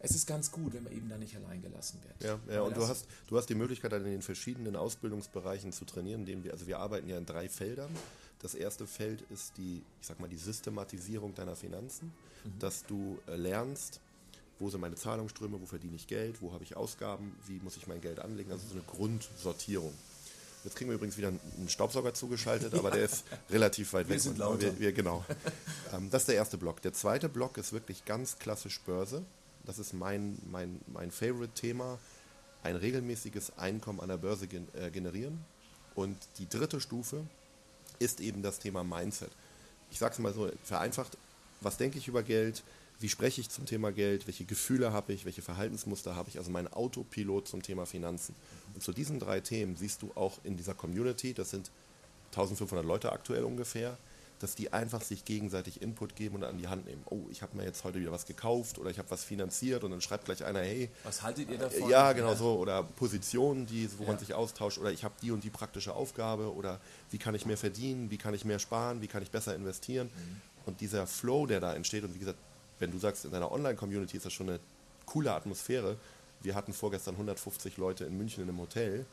es 0.01 0.11
ist 0.11 0.27
ganz 0.27 0.49
gut, 0.49 0.73
wenn 0.73 0.83
man 0.83 0.93
eben 0.93 1.09
da 1.09 1.17
nicht 1.17 1.35
allein 1.35 1.61
gelassen 1.61 1.99
wird. 2.03 2.23
Ja, 2.23 2.53
ja 2.53 2.61
und 2.61 2.77
du 2.77 2.87
hast, 2.87 3.05
du 3.27 3.37
hast 3.37 3.49
die 3.49 3.55
Möglichkeit, 3.55 3.91
dann 3.91 4.05
in 4.05 4.11
den 4.11 4.21
verschiedenen 4.21 4.77
Ausbildungsbereichen 4.77 5.73
zu 5.73 5.83
trainieren, 5.83 6.21
indem 6.21 6.45
wir, 6.45 6.53
also 6.53 6.67
wir 6.67 6.79
arbeiten 6.79 7.09
ja 7.09 7.17
in 7.17 7.25
drei 7.25 7.49
Feldern. 7.49 7.91
Das 8.41 8.55
erste 8.55 8.87
Feld 8.87 9.21
ist 9.29 9.57
die, 9.57 9.83
ich 9.99 10.07
sag 10.07 10.19
mal, 10.19 10.29
die 10.29 10.37
Systematisierung 10.37 11.35
deiner 11.35 11.55
Finanzen, 11.55 12.13
mhm. 12.43 12.59
dass 12.59 12.85
du 12.85 13.19
äh, 13.27 13.35
lernst, 13.35 13.99
wo 14.59 14.69
sind 14.69 14.81
meine 14.81 14.95
Zahlungsströme, 14.95 15.59
wo 15.59 15.65
verdiene 15.65 15.95
ich 15.95 16.07
Geld, 16.07 16.41
wo 16.41 16.53
habe 16.53 16.63
ich 16.63 16.75
Ausgaben, 16.75 17.35
wie 17.47 17.59
muss 17.59 17.77
ich 17.77 17.87
mein 17.87 18.01
Geld 18.01 18.19
anlegen, 18.19 18.51
also 18.51 18.65
so 18.67 18.73
eine 18.73 18.83
Grundsortierung. 18.83 19.93
Jetzt 20.63 20.75
kriegen 20.75 20.89
wir 20.89 20.95
übrigens 20.95 21.17
wieder 21.17 21.29
einen 21.29 21.69
Staubsauger 21.69 22.13
zugeschaltet, 22.13 22.73
aber 22.73 22.91
der 22.91 23.05
ist 23.05 23.23
relativ 23.49 23.93
weit 23.93 24.07
weg. 24.07 24.15
Wir 24.15 24.19
sind 24.19 24.37
lauter. 24.37 24.61
Wir, 24.61 24.79
wir, 24.79 24.91
genau. 24.91 25.23
Ähm, 25.93 26.09
das 26.09 26.23
ist 26.23 26.27
der 26.27 26.35
erste 26.35 26.57
Block. 26.57 26.81
Der 26.81 26.93
zweite 26.93 27.29
Block 27.29 27.57
ist 27.57 27.71
wirklich 27.71 28.03
ganz 28.03 28.39
klassisch 28.39 28.79
Börse. 28.81 29.23
Das 29.65 29.79
ist 29.79 29.93
mein, 29.93 30.37
mein, 30.51 30.81
mein 30.87 31.11
Favorite-Thema. 31.11 31.97
Ein 32.61 32.75
regelmäßiges 32.75 33.57
Einkommen 33.57 34.01
an 34.01 34.09
der 34.09 34.17
Börse 34.17 34.47
äh, 34.73 34.91
generieren. 34.91 35.45
Und 35.95 36.17
die 36.39 36.49
dritte 36.49 36.81
Stufe 36.81 37.25
ist 37.99 38.21
eben 38.21 38.41
das 38.41 38.59
Thema 38.59 38.83
Mindset. 38.83 39.31
Ich 39.91 39.99
sage 39.99 40.13
es 40.13 40.19
mal 40.19 40.33
so 40.33 40.49
vereinfacht, 40.63 41.17
was 41.61 41.77
denke 41.77 41.97
ich 41.97 42.07
über 42.07 42.23
Geld, 42.23 42.63
wie 42.99 43.09
spreche 43.09 43.41
ich 43.41 43.49
zum 43.49 43.65
Thema 43.65 43.91
Geld, 43.91 44.27
welche 44.27 44.45
Gefühle 44.45 44.91
habe 44.91 45.13
ich, 45.13 45.25
welche 45.25 45.41
Verhaltensmuster 45.41 46.15
habe 46.15 46.29
ich, 46.29 46.37
also 46.37 46.51
mein 46.51 46.71
Autopilot 46.71 47.47
zum 47.47 47.61
Thema 47.61 47.85
Finanzen. 47.85 48.35
Und 48.73 48.83
zu 48.83 48.91
diesen 48.91 49.19
drei 49.19 49.39
Themen 49.39 49.77
siehst 49.77 50.01
du 50.01 50.11
auch 50.15 50.39
in 50.43 50.57
dieser 50.57 50.73
Community, 50.73 51.33
das 51.33 51.49
sind 51.51 51.71
1500 52.31 52.85
Leute 52.85 53.11
aktuell 53.11 53.43
ungefähr, 53.43 53.97
dass 54.39 54.55
die 54.55 54.71
einfach 54.71 55.01
sich 55.01 55.25
gegenseitig 55.25 55.81
Input 55.81 56.15
geben 56.15 56.35
und 56.35 56.43
an 56.43 56.57
die 56.57 56.67
Hand 56.67 56.85
nehmen. 56.85 57.03
Oh, 57.09 57.25
ich 57.29 57.41
habe 57.41 57.57
mir 57.57 57.65
jetzt 57.65 57.83
heute 57.83 57.99
wieder 57.99 58.11
was 58.11 58.25
gekauft 58.25 58.79
oder 58.79 58.89
ich 58.89 58.97
habe 58.97 59.11
was 59.11 59.23
finanziert 59.23 59.83
und 59.83 59.91
dann 59.91 60.01
schreibt 60.01 60.25
gleich 60.25 60.43
einer, 60.45 60.61
hey. 60.61 60.89
Was 61.03 61.21
haltet 61.21 61.49
ihr 61.49 61.57
davon? 61.57 61.89
Ja, 61.89 62.13
genau 62.13 62.33
so. 62.35 62.57
Oder 62.57 62.83
Positionen, 62.83 63.65
die, 63.65 63.89
wo 63.97 64.03
ja. 64.03 64.11
man 64.11 64.19
sich 64.19 64.33
austauscht 64.33 64.77
oder 64.77 64.91
ich 64.91 65.03
habe 65.03 65.13
die 65.21 65.31
und 65.31 65.43
die 65.43 65.49
praktische 65.49 65.93
Aufgabe 65.93 66.53
oder 66.53 66.79
wie 67.11 67.17
kann 67.17 67.35
ich 67.35 67.45
mehr 67.45 67.57
verdienen, 67.57 68.09
wie 68.11 68.17
kann 68.17 68.33
ich 68.33 68.45
mehr 68.45 68.59
sparen, 68.59 69.01
wie 69.01 69.07
kann 69.07 69.21
ich 69.21 69.29
besser 69.29 69.53
investieren. 69.55 70.07
Mhm. 70.07 70.41
Und 70.65 70.81
dieser 70.81 71.05
Flow, 71.05 71.45
der 71.45 71.59
da 71.59 71.73
entsteht 71.73 72.03
und 72.03 72.15
wie 72.15 72.19
gesagt, 72.19 72.37
wenn 72.79 72.91
du 72.91 72.97
sagst, 72.97 73.25
in 73.25 73.31
deiner 73.31 73.51
Online-Community 73.51 74.17
ist 74.17 74.25
das 74.25 74.33
schon 74.33 74.49
eine 74.49 74.59
coole 75.05 75.33
Atmosphäre. 75.33 75.97
Wir 76.41 76.55
hatten 76.55 76.71
vorgestern 76.71 77.15
150 77.15 77.75
Leute 77.77 78.05
in 78.05 78.17
München 78.17 78.43
in 78.43 78.49
einem 78.49 78.59
Hotel 78.59 79.05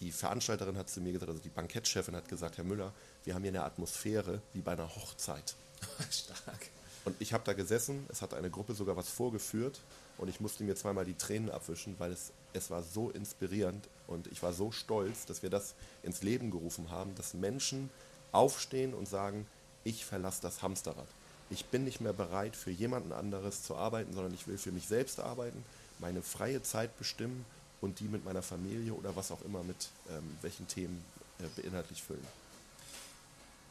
die 0.00 0.12
Veranstalterin 0.12 0.76
hat 0.76 0.88
zu 0.88 1.00
mir 1.00 1.12
gesagt, 1.12 1.30
also 1.30 1.42
die 1.42 1.48
Bankettchefin 1.48 2.14
hat 2.16 2.28
gesagt, 2.28 2.56
Herr 2.56 2.64
Müller, 2.64 2.92
wir 3.24 3.34
haben 3.34 3.42
hier 3.42 3.52
eine 3.52 3.64
Atmosphäre 3.64 4.40
wie 4.52 4.60
bei 4.60 4.72
einer 4.72 4.94
Hochzeit. 4.94 5.54
Stark. 6.10 6.70
Und 7.04 7.16
ich 7.20 7.32
habe 7.32 7.44
da 7.44 7.52
gesessen, 7.52 8.04
es 8.10 8.22
hat 8.22 8.34
eine 8.34 8.50
Gruppe 8.50 8.74
sogar 8.74 8.96
was 8.96 9.08
vorgeführt 9.08 9.80
und 10.18 10.28
ich 10.28 10.40
musste 10.40 10.64
mir 10.64 10.76
zweimal 10.76 11.04
die 11.04 11.14
Tränen 11.14 11.50
abwischen, 11.50 11.94
weil 11.98 12.12
es, 12.12 12.32
es 12.52 12.70
war 12.70 12.82
so 12.82 13.10
inspirierend 13.10 13.88
und 14.06 14.26
ich 14.26 14.42
war 14.42 14.52
so 14.52 14.72
stolz, 14.72 15.24
dass 15.24 15.42
wir 15.42 15.50
das 15.50 15.74
ins 16.02 16.22
Leben 16.22 16.50
gerufen 16.50 16.90
haben, 16.90 17.14
dass 17.14 17.34
Menschen 17.34 17.90
aufstehen 18.32 18.94
und 18.94 19.08
sagen, 19.08 19.46
ich 19.84 20.04
verlasse 20.04 20.42
das 20.42 20.60
Hamsterrad. 20.60 21.08
Ich 21.50 21.64
bin 21.66 21.84
nicht 21.84 22.00
mehr 22.00 22.12
bereit, 22.12 22.56
für 22.56 22.70
jemanden 22.70 23.12
anderes 23.12 23.62
zu 23.62 23.74
arbeiten, 23.76 24.12
sondern 24.12 24.34
ich 24.34 24.46
will 24.46 24.58
für 24.58 24.72
mich 24.72 24.86
selbst 24.86 25.18
arbeiten, 25.18 25.64
meine 25.98 26.20
freie 26.20 26.62
Zeit 26.62 26.96
bestimmen 26.98 27.46
und 27.80 28.00
die 28.00 28.08
mit 28.08 28.24
meiner 28.24 28.42
Familie 28.42 28.92
oder 28.92 29.14
was 29.16 29.30
auch 29.30 29.42
immer 29.42 29.62
mit 29.62 29.88
ähm, 30.10 30.36
welchen 30.42 30.66
Themen 30.68 31.04
äh, 31.38 31.60
beinhaltlich 31.60 32.02
füllen. 32.02 32.26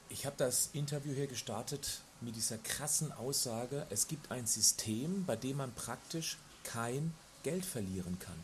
Ich 0.10 0.26
habe 0.26 0.36
das 0.38 0.70
Interview 0.74 1.14
hier 1.14 1.28
gestartet 1.28 2.02
mit 2.22 2.36
dieser 2.36 2.58
krassen 2.58 3.12
Aussage, 3.12 3.86
es 3.90 4.08
gibt 4.08 4.32
ein 4.32 4.48
System, 4.48 5.26
bei 5.26 5.36
dem 5.36 5.58
man 5.58 5.74
praktisch 5.74 6.38
kein 6.64 7.14
Geld 7.44 7.66
verlieren 7.66 8.18
kann. 8.20 8.40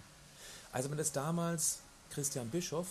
Also 0.72 0.90
wenn 0.90 0.98
das 0.98 1.12
damals 1.12 1.80
Christian 2.10 2.50
Bischoff, 2.50 2.88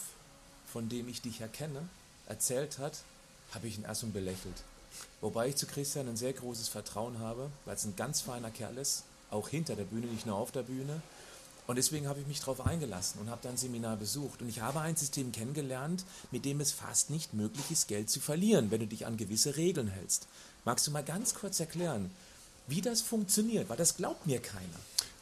von 0.66 0.88
dem 0.88 1.08
ich 1.08 1.20
dich 1.20 1.40
erkenne, 1.40 1.88
erzählt 2.26 2.78
hat, 2.78 3.02
habe 3.52 3.66
ich 3.66 3.76
ihn 3.76 3.84
erst 3.84 4.04
und 4.04 4.12
belächelt. 4.12 4.64
Wobei 5.20 5.48
ich 5.48 5.56
zu 5.56 5.66
Christian 5.66 6.08
ein 6.08 6.16
sehr 6.16 6.32
großes 6.32 6.68
Vertrauen 6.68 7.18
habe, 7.18 7.50
weil 7.64 7.76
es 7.76 7.84
ein 7.84 7.96
ganz 7.96 8.20
feiner 8.20 8.50
Kerl 8.50 8.78
ist, 8.78 9.04
auch 9.30 9.48
hinter 9.48 9.76
der 9.76 9.84
Bühne, 9.84 10.06
nicht 10.06 10.26
nur 10.26 10.36
auf 10.36 10.52
der 10.52 10.62
Bühne. 10.62 11.02
Und 11.66 11.76
deswegen 11.76 12.08
habe 12.08 12.20
ich 12.20 12.26
mich 12.26 12.40
darauf 12.40 12.66
eingelassen 12.66 13.20
und 13.20 13.30
habe 13.30 13.40
dann 13.42 13.56
Seminar 13.56 13.96
besucht. 13.96 14.42
Und 14.42 14.48
ich 14.48 14.60
habe 14.60 14.80
ein 14.80 14.96
System 14.96 15.30
kennengelernt, 15.32 16.04
mit 16.30 16.44
dem 16.44 16.60
es 16.60 16.72
fast 16.72 17.10
nicht 17.10 17.34
möglich 17.34 17.70
ist, 17.70 17.88
Geld 17.88 18.10
zu 18.10 18.20
verlieren, 18.20 18.70
wenn 18.70 18.80
du 18.80 18.86
dich 18.86 19.06
an 19.06 19.16
gewisse 19.16 19.56
Regeln 19.56 19.88
hältst. 19.88 20.26
Magst 20.64 20.86
du 20.86 20.90
mal 20.90 21.04
ganz 21.04 21.34
kurz 21.34 21.60
erklären, 21.60 22.10
wie 22.66 22.80
das 22.80 23.00
funktioniert? 23.00 23.68
Weil 23.68 23.76
das 23.76 23.96
glaubt 23.96 24.26
mir 24.26 24.40
keiner. 24.40 24.80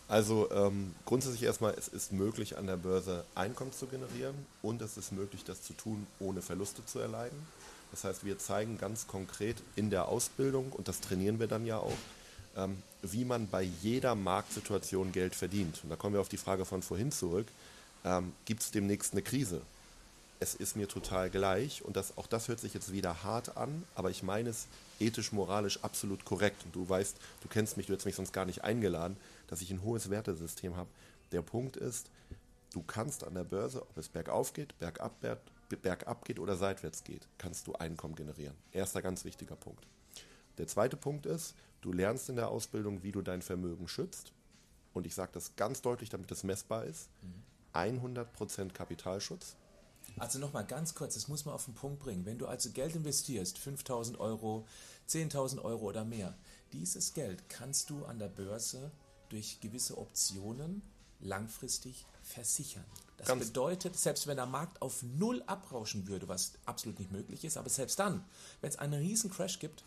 Also 0.08 0.50
ähm, 0.50 0.94
grundsätzlich 1.04 1.44
erstmal, 1.44 1.74
es 1.74 1.86
ist 1.86 2.12
möglich, 2.12 2.58
an 2.58 2.66
der 2.66 2.76
Börse 2.76 3.24
Einkommen 3.36 3.72
zu 3.72 3.86
generieren 3.86 4.34
und 4.60 4.82
es 4.82 4.96
ist 4.96 5.12
möglich, 5.12 5.44
das 5.44 5.62
zu 5.62 5.72
tun, 5.72 6.04
ohne 6.18 6.42
Verluste 6.42 6.84
zu 6.84 6.98
erleiden. 6.98 7.38
Das 7.92 8.02
heißt, 8.04 8.24
wir 8.24 8.38
zeigen 8.38 8.76
ganz 8.76 9.06
konkret 9.06 9.56
in 9.76 9.90
der 9.90 10.08
Ausbildung, 10.08 10.72
und 10.72 10.88
das 10.88 11.00
trainieren 11.00 11.38
wir 11.38 11.46
dann 11.46 11.64
ja 11.64 11.78
auch, 11.78 11.96
wie 13.02 13.24
man 13.24 13.48
bei 13.48 13.62
jeder 13.62 14.14
Marktsituation 14.14 15.12
Geld 15.12 15.34
verdient. 15.34 15.80
Und 15.82 15.90
da 15.90 15.96
kommen 15.96 16.14
wir 16.14 16.20
auf 16.20 16.28
die 16.28 16.36
Frage 16.36 16.64
von 16.64 16.82
vorhin 16.82 17.12
zurück. 17.12 17.46
Ähm, 18.04 18.32
Gibt 18.44 18.62
es 18.62 18.70
demnächst 18.70 19.12
eine 19.12 19.22
Krise? 19.22 19.62
Es 20.40 20.54
ist 20.54 20.74
mir 20.74 20.88
total 20.88 21.28
gleich 21.28 21.84
und 21.84 21.96
das, 21.96 22.16
auch 22.16 22.26
das 22.26 22.48
hört 22.48 22.60
sich 22.60 22.72
jetzt 22.72 22.92
wieder 22.92 23.24
hart 23.24 23.58
an, 23.58 23.84
aber 23.94 24.10
ich 24.10 24.22
meine 24.22 24.48
es 24.48 24.66
ethisch, 24.98 25.32
moralisch 25.32 25.78
absolut 25.82 26.24
korrekt. 26.24 26.64
Und 26.64 26.74
du 26.74 26.88
weißt, 26.88 27.16
du 27.42 27.48
kennst 27.48 27.76
mich, 27.76 27.86
du 27.86 27.92
hättest 27.92 28.06
mich 28.06 28.16
sonst 28.16 28.32
gar 28.32 28.46
nicht 28.46 28.64
eingeladen, 28.64 29.16
dass 29.48 29.60
ich 29.60 29.70
ein 29.70 29.82
hohes 29.82 30.08
Wertesystem 30.08 30.76
habe. 30.76 30.88
Der 31.32 31.42
Punkt 31.42 31.76
ist, 31.76 32.08
du 32.72 32.82
kannst 32.82 33.24
an 33.24 33.34
der 33.34 33.44
Börse, 33.44 33.82
ob 33.82 33.98
es 33.98 34.08
bergauf 34.08 34.54
geht, 34.54 34.78
bergab, 34.78 35.14
bergab 35.82 36.24
geht 36.24 36.38
oder 36.38 36.56
seitwärts 36.56 37.04
geht, 37.04 37.26
kannst 37.36 37.66
du 37.66 37.74
Einkommen 37.74 38.14
generieren. 38.14 38.54
Erster 38.72 39.02
ganz 39.02 39.24
wichtiger 39.24 39.56
Punkt. 39.56 39.84
Der 40.56 40.66
zweite 40.66 40.96
Punkt 40.96 41.26
ist, 41.26 41.54
du 41.80 41.92
lernst 41.92 42.28
in 42.28 42.36
der 42.36 42.48
Ausbildung, 42.48 43.02
wie 43.02 43.12
du 43.12 43.22
dein 43.22 43.42
Vermögen 43.42 43.88
schützt. 43.88 44.32
Und 44.92 45.06
ich 45.06 45.14
sage 45.14 45.32
das 45.32 45.56
ganz 45.56 45.82
deutlich, 45.82 46.10
damit 46.10 46.30
es 46.30 46.42
messbar 46.42 46.84
ist. 46.84 47.08
100% 47.74 48.72
Kapitalschutz. 48.72 49.56
Also 50.18 50.38
nochmal 50.38 50.64
ganz 50.64 50.94
kurz, 50.94 51.14
das 51.14 51.28
muss 51.28 51.44
man 51.44 51.54
auf 51.54 51.66
den 51.66 51.74
Punkt 51.74 52.00
bringen. 52.00 52.26
Wenn 52.26 52.38
du 52.38 52.46
also 52.46 52.70
Geld 52.70 52.96
investierst, 52.96 53.58
5000 53.58 54.18
Euro, 54.18 54.66
10.000 55.08 55.62
Euro 55.62 55.86
oder 55.86 56.04
mehr, 56.04 56.34
dieses 56.72 57.14
Geld 57.14 57.48
kannst 57.48 57.90
du 57.90 58.04
an 58.04 58.18
der 58.18 58.28
Börse 58.28 58.90
durch 59.28 59.60
gewisse 59.60 59.96
Optionen 59.98 60.82
langfristig 61.20 62.06
versichern. 62.22 62.84
Das 63.18 63.28
Ganz 63.28 63.46
bedeutet, 63.46 63.96
selbst 63.96 64.26
wenn 64.26 64.36
der 64.36 64.46
Markt 64.46 64.80
auf 64.80 65.02
Null 65.02 65.42
abrauschen 65.46 66.06
würde, 66.08 66.26
was 66.28 66.52
absolut 66.64 66.98
nicht 66.98 67.12
möglich 67.12 67.44
ist, 67.44 67.56
aber 67.56 67.68
selbst 67.68 67.98
dann, 67.98 68.24
wenn 68.60 68.70
es 68.70 68.78
einen 68.78 68.94
riesen 68.94 69.30
Crash 69.30 69.58
gibt, 69.58 69.84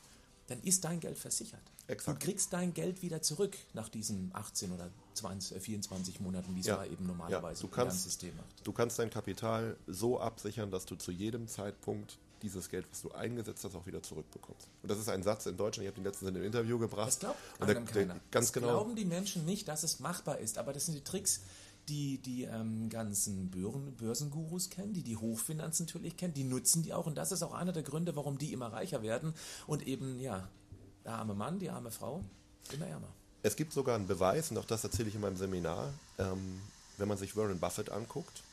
dann 0.48 0.62
ist 0.62 0.84
dein 0.84 1.00
Geld 1.00 1.18
versichert. 1.18 1.62
Exakt. 1.88 2.22
Du 2.22 2.26
kriegst 2.26 2.54
dein 2.54 2.74
Geld 2.74 3.02
wieder 3.02 3.22
zurück 3.22 3.58
nach 3.74 3.90
diesen 3.90 4.32
18 4.34 4.72
oder 4.72 4.90
20, 5.16 5.62
24 5.62 6.20
äh, 6.20 6.24
Monaten, 6.24 6.56
wie 6.56 6.62
es 6.62 6.66
ja. 6.66 6.84
eben 6.86 7.06
normalerweise 7.06 7.64
ja. 7.64 7.70
du 7.70 7.76
kannst, 7.76 8.04
System 8.04 8.36
macht. 8.38 8.66
Du 8.66 8.72
kannst 8.72 9.00
dein 9.00 9.10
Kapital 9.10 9.78
so 9.88 10.20
absichern, 10.20 10.72
dass 10.72 10.86
du 10.86 10.96
zu 10.96 11.12
jedem 11.12 11.48
Zeitpunkt 11.48 12.18
dieses 12.42 12.70
Geld, 12.70 12.86
was 12.92 13.02
du 13.02 13.12
eingesetzt 13.12 13.64
hast, 13.64 13.76
auch 13.76 13.86
wieder 13.86 14.04
zurückbekommst. 14.04 14.68
Und 14.82 14.92
das 14.92 15.00
ist 15.00 15.10
ein 15.10 15.24
Satz 15.24 15.46
in 15.46 15.56
Deutschland, 15.56 15.86
ich 15.86 15.88
habe 15.88 16.02
den 16.02 16.04
letzten 16.04 16.28
in 16.28 16.36
einem 16.36 16.46
Interview 16.46 16.78
gebracht. 16.78 17.08
Das 17.08 17.20
glaubt 17.20 17.38
der, 17.60 17.76
keiner. 17.76 18.14
Der, 18.14 18.22
ganz 18.32 18.48
das 18.48 18.54
genau. 18.54 18.68
glauben 18.68 18.96
die 18.96 19.06
Menschen 19.06 19.46
nicht, 19.46 19.68
dass 19.68 19.84
es 19.84 20.00
machbar 20.00 20.40
ist, 20.40 20.58
aber 20.58 20.74
das 20.74 20.86
sind 20.86 20.96
die 20.96 21.04
Tricks, 21.04 21.42
die 21.90 22.18
die 22.20 22.44
ähm, 22.44 22.90
ganzen 22.90 23.50
Börsen, 23.50 23.96
Börsengurus 23.96 24.70
kennen, 24.70 24.94
die 24.94 25.04
die 25.04 25.18
Hochfinanzen 25.18 25.86
natürlich 25.86 26.18
kennen, 26.18 26.34
die 26.34 26.44
nutzen 26.44 26.84
die 26.84 26.94
auch. 26.94 27.06
Und 27.06 27.16
das 27.16 27.32
ist 27.32 27.44
auch 27.44 27.54
einer 27.54 27.72
der 27.72 27.84
Gründe, 27.84 28.16
warum 28.16 28.38
die 28.38 28.54
immer 28.54 28.72
reicher 28.72 29.02
werden. 29.02 29.34
Und 29.68 29.88
eben, 29.88 30.20
ja, 30.20 30.48
der 31.04 31.14
arme 31.14 31.34
Mann, 31.34 31.60
die 31.60 31.70
arme 31.70 31.92
Frau, 31.92 32.24
immer 32.72 32.88
ärmer. 32.88 33.10
Es 33.42 33.56
gibt 33.56 33.74
sogar 33.74 33.96
einen 33.96 34.08
Beweis, 34.08 34.52
und 34.52 34.58
auch 34.58 34.66
das 34.66 34.84
erzähle 34.84 35.10
ich 35.10 35.16
in 35.16 35.22
meinem 35.22 35.36
Seminar, 35.36 35.94
ähm, 36.18 36.62
wenn 36.98 37.08
man 37.08 37.18
sich 37.18 37.36
Warren 37.36 37.60
Buffett 37.60 37.90
anguckt, 37.90 38.44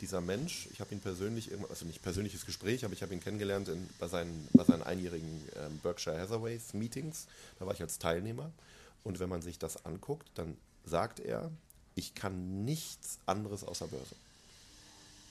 dieser 0.00 0.20
Mensch, 0.20 0.68
ich 0.72 0.80
habe 0.80 0.92
ihn 0.92 1.00
persönlich, 1.00 1.50
also 1.70 1.86
nicht 1.86 2.02
persönliches 2.02 2.44
Gespräch, 2.44 2.84
aber 2.84 2.92
ich 2.92 3.02
habe 3.02 3.14
ihn 3.14 3.20
kennengelernt 3.20 3.68
in, 3.68 3.88
bei, 3.98 4.08
seinen, 4.08 4.48
bei 4.52 4.64
seinen 4.64 4.82
einjährigen 4.82 5.48
ähm, 5.56 5.78
Berkshire 5.82 6.20
Hathaways 6.20 6.74
Meetings, 6.74 7.26
da 7.58 7.66
war 7.66 7.72
ich 7.72 7.80
als 7.80 7.98
Teilnehmer. 7.98 8.50
Und 9.02 9.18
wenn 9.18 9.28
man 9.28 9.40
sich 9.40 9.58
das 9.58 9.84
anguckt, 9.86 10.26
dann 10.34 10.56
sagt 10.84 11.20
er, 11.20 11.50
ich 11.94 12.14
kann 12.14 12.64
nichts 12.64 13.18
anderes 13.26 13.64
außer 13.64 13.86
Börse. 13.86 14.14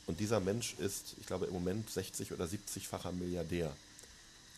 Und 0.05 0.19
dieser 0.19 0.39
Mensch 0.39 0.75
ist, 0.79 1.15
ich 1.19 1.25
glaube, 1.25 1.45
im 1.45 1.53
Moment 1.53 1.89
60 1.89 2.31
oder 2.33 2.45
70-facher 2.45 3.11
Milliardär. 3.11 3.71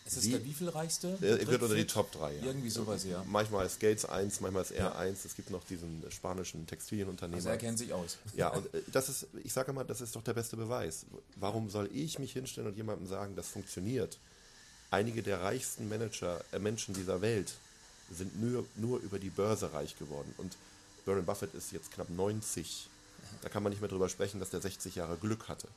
Ist 0.06 0.18
es 0.18 0.30
der 0.30 0.44
wievielreichste? 0.46 1.18
Er 1.20 1.48
wird 1.48 1.64
unter 1.64 1.76
die 1.76 1.88
Top 1.88 2.12
3. 2.12 2.36
Ja. 2.36 2.44
Irgendwie 2.44 2.70
sowas, 2.70 3.06
ja. 3.06 3.24
Manchmal 3.28 3.66
ist 3.66 3.80
Gates 3.80 4.06
1, 4.06 4.40
manchmal 4.40 4.62
ist 4.62 4.72
er 4.72 4.96
1. 4.96 5.26
Es 5.26 5.36
gibt 5.36 5.50
noch 5.50 5.64
diesen 5.64 6.04
spanischen 6.12 6.68
Textilienunternehmer. 6.68 7.38
Also 7.38 7.50
er 7.50 7.58
kennt 7.58 7.80
sich 7.80 7.92
aus. 7.92 8.18
Ja, 8.36 8.50
und 8.54 8.72
äh, 8.74 8.82
das 8.92 9.10
ist, 9.10 9.28
ich 9.44 9.52
sage 9.52 9.72
immer, 9.72 9.84
das 9.84 10.02
ist 10.02 10.16
doch 10.16 10.24
der 10.24 10.34
beste 10.34 10.58
Beweis. 10.58 11.06
Warum 11.38 11.72
soll 11.72 11.90
ich 11.92 12.20
mich 12.20 12.34
hinstellen 12.34 12.70
und 12.70 12.78
jemandem 12.78 13.08
sagen, 13.08 13.36
das 13.36 13.48
funktioniert? 13.48 14.20
Einige 14.92 15.24
der 15.24 15.42
reichsten 15.42 15.90
Manager, 15.90 16.44
äh, 16.52 16.60
Menschen 16.60 16.94
dieser 16.94 17.22
Welt 17.22 17.54
sind 18.12 18.40
nur, 18.40 18.64
nur 18.76 19.00
über 19.00 19.18
die 19.18 19.32
Börse 19.32 19.74
reich 19.74 19.98
geworden. 19.98 20.32
Und 20.38 20.56
Warren 21.06 21.26
Buffett 21.26 21.54
ist 21.54 21.72
jetzt 21.72 21.92
knapp 21.92 22.10
90. 22.10 22.88
Da 23.42 23.50
kann 23.50 23.64
man 23.64 23.72
nicht 23.72 23.82
mehr 23.82 23.90
drüber 23.90 24.10
sprechen, 24.10 24.40
dass 24.40 24.50
der 24.50 24.62
60 24.62 24.96
Jahre 24.96 25.18
Glück 25.18 25.48
hatte. 25.48 25.68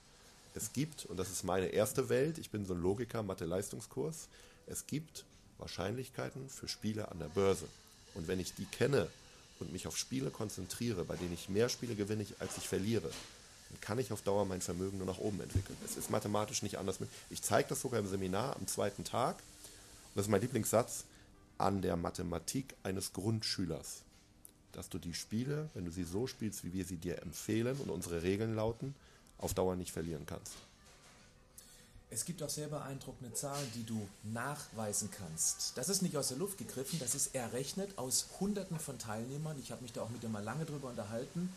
Es 0.55 0.72
gibt, 0.72 1.07
und 1.07 1.18
das 1.18 1.31
ist 1.31 1.45
meine 1.45 1.66
erste 1.66 2.09
Welt, 2.09 2.39
ich 2.39 2.51
bin 2.51 2.66
so 2.66 2.74
ein 2.74 2.83
Logiker, 2.83 3.22
Mathe-Leistungskurs, 3.22 4.29
es 4.66 4.87
gibt 4.87 5.24
Wahrscheinlichkeiten 5.59 6.49
für 6.49 6.68
Spiele 6.68 7.11
an 7.11 7.18
der 7.18 7.29
Börse. 7.29 7.66
Und 8.14 8.26
wenn 8.26 8.41
ich 8.41 8.55
die 8.55 8.64
kenne 8.64 9.09
und 9.61 9.72
mich 9.72 9.87
auf 9.87 9.97
Spiele 9.97 10.31
konzentriere, 10.31 11.05
bei 11.05 11.16
denen 11.16 11.35
ich 11.35 11.49
mehr 11.49 11.68
Spiele 11.68 11.95
gewinne, 11.95 12.26
als 12.39 12.57
ich 12.57 12.66
verliere, 12.68 13.11
dann 13.70 13.81
kann 13.81 13.99
ich 13.99 14.12
auf 14.12 14.22
Dauer 14.22 14.47
mein 14.47 14.62
Vermögen 14.62 14.99
nur 14.99 15.07
nach 15.07 15.18
oben 15.18 15.41
entwickeln. 15.41 15.76
Es 15.85 15.97
ist 15.97 16.11
mathematisch 16.11 16.62
nicht 16.62 16.79
anders. 16.79 16.99
Ich 17.29 17.43
zeige 17.43 17.68
das 17.68 17.83
sogar 17.83 18.01
im 18.01 18.09
Seminar 18.09 18.57
am 18.57 18.66
zweiten 18.66 19.05
Tag. 19.05 19.37
Und 19.37 20.16
das 20.16 20.26
ist 20.26 20.31
mein 20.31 20.41
Lieblingssatz 20.41 21.05
an 21.59 21.83
der 21.83 21.97
Mathematik 21.97 22.74
eines 22.83 23.12
Grundschülers. 23.12 24.03
Dass 24.72 24.88
du 24.88 24.98
die 24.98 25.14
Spiele, 25.14 25.68
wenn 25.74 25.84
du 25.84 25.90
sie 25.90 26.04
so 26.04 26.26
spielst, 26.26 26.64
wie 26.64 26.72
wir 26.72 26.84
sie 26.84 26.96
dir 26.96 27.22
empfehlen 27.22 27.76
und 27.78 27.90
unsere 27.90 28.22
Regeln 28.22 28.54
lauten, 28.54 28.94
auf 29.38 29.54
Dauer 29.54 29.76
nicht 29.76 29.92
verlieren 29.92 30.26
kannst. 30.26 30.54
Es 32.10 32.24
gibt 32.24 32.42
auch 32.42 32.48
sehr 32.48 32.68
beeindruckende 32.68 33.34
Zahlen, 33.34 33.70
die 33.74 33.84
du 33.84 34.08
nachweisen 34.22 35.10
kannst. 35.10 35.76
Das 35.76 35.90
ist 35.90 36.00
nicht 36.00 36.16
aus 36.16 36.28
der 36.28 36.38
Luft 36.38 36.56
gegriffen, 36.56 36.98
das 36.98 37.14
ist 37.14 37.34
errechnet 37.34 37.98
aus 37.98 38.28
Hunderten 38.40 38.78
von 38.78 38.98
Teilnehmern. 38.98 39.58
Ich 39.60 39.72
habe 39.72 39.82
mich 39.82 39.92
da 39.92 40.02
auch 40.02 40.08
mit 40.08 40.22
dir 40.22 40.30
mal 40.30 40.42
lange 40.42 40.64
drüber 40.64 40.88
unterhalten. 40.88 41.52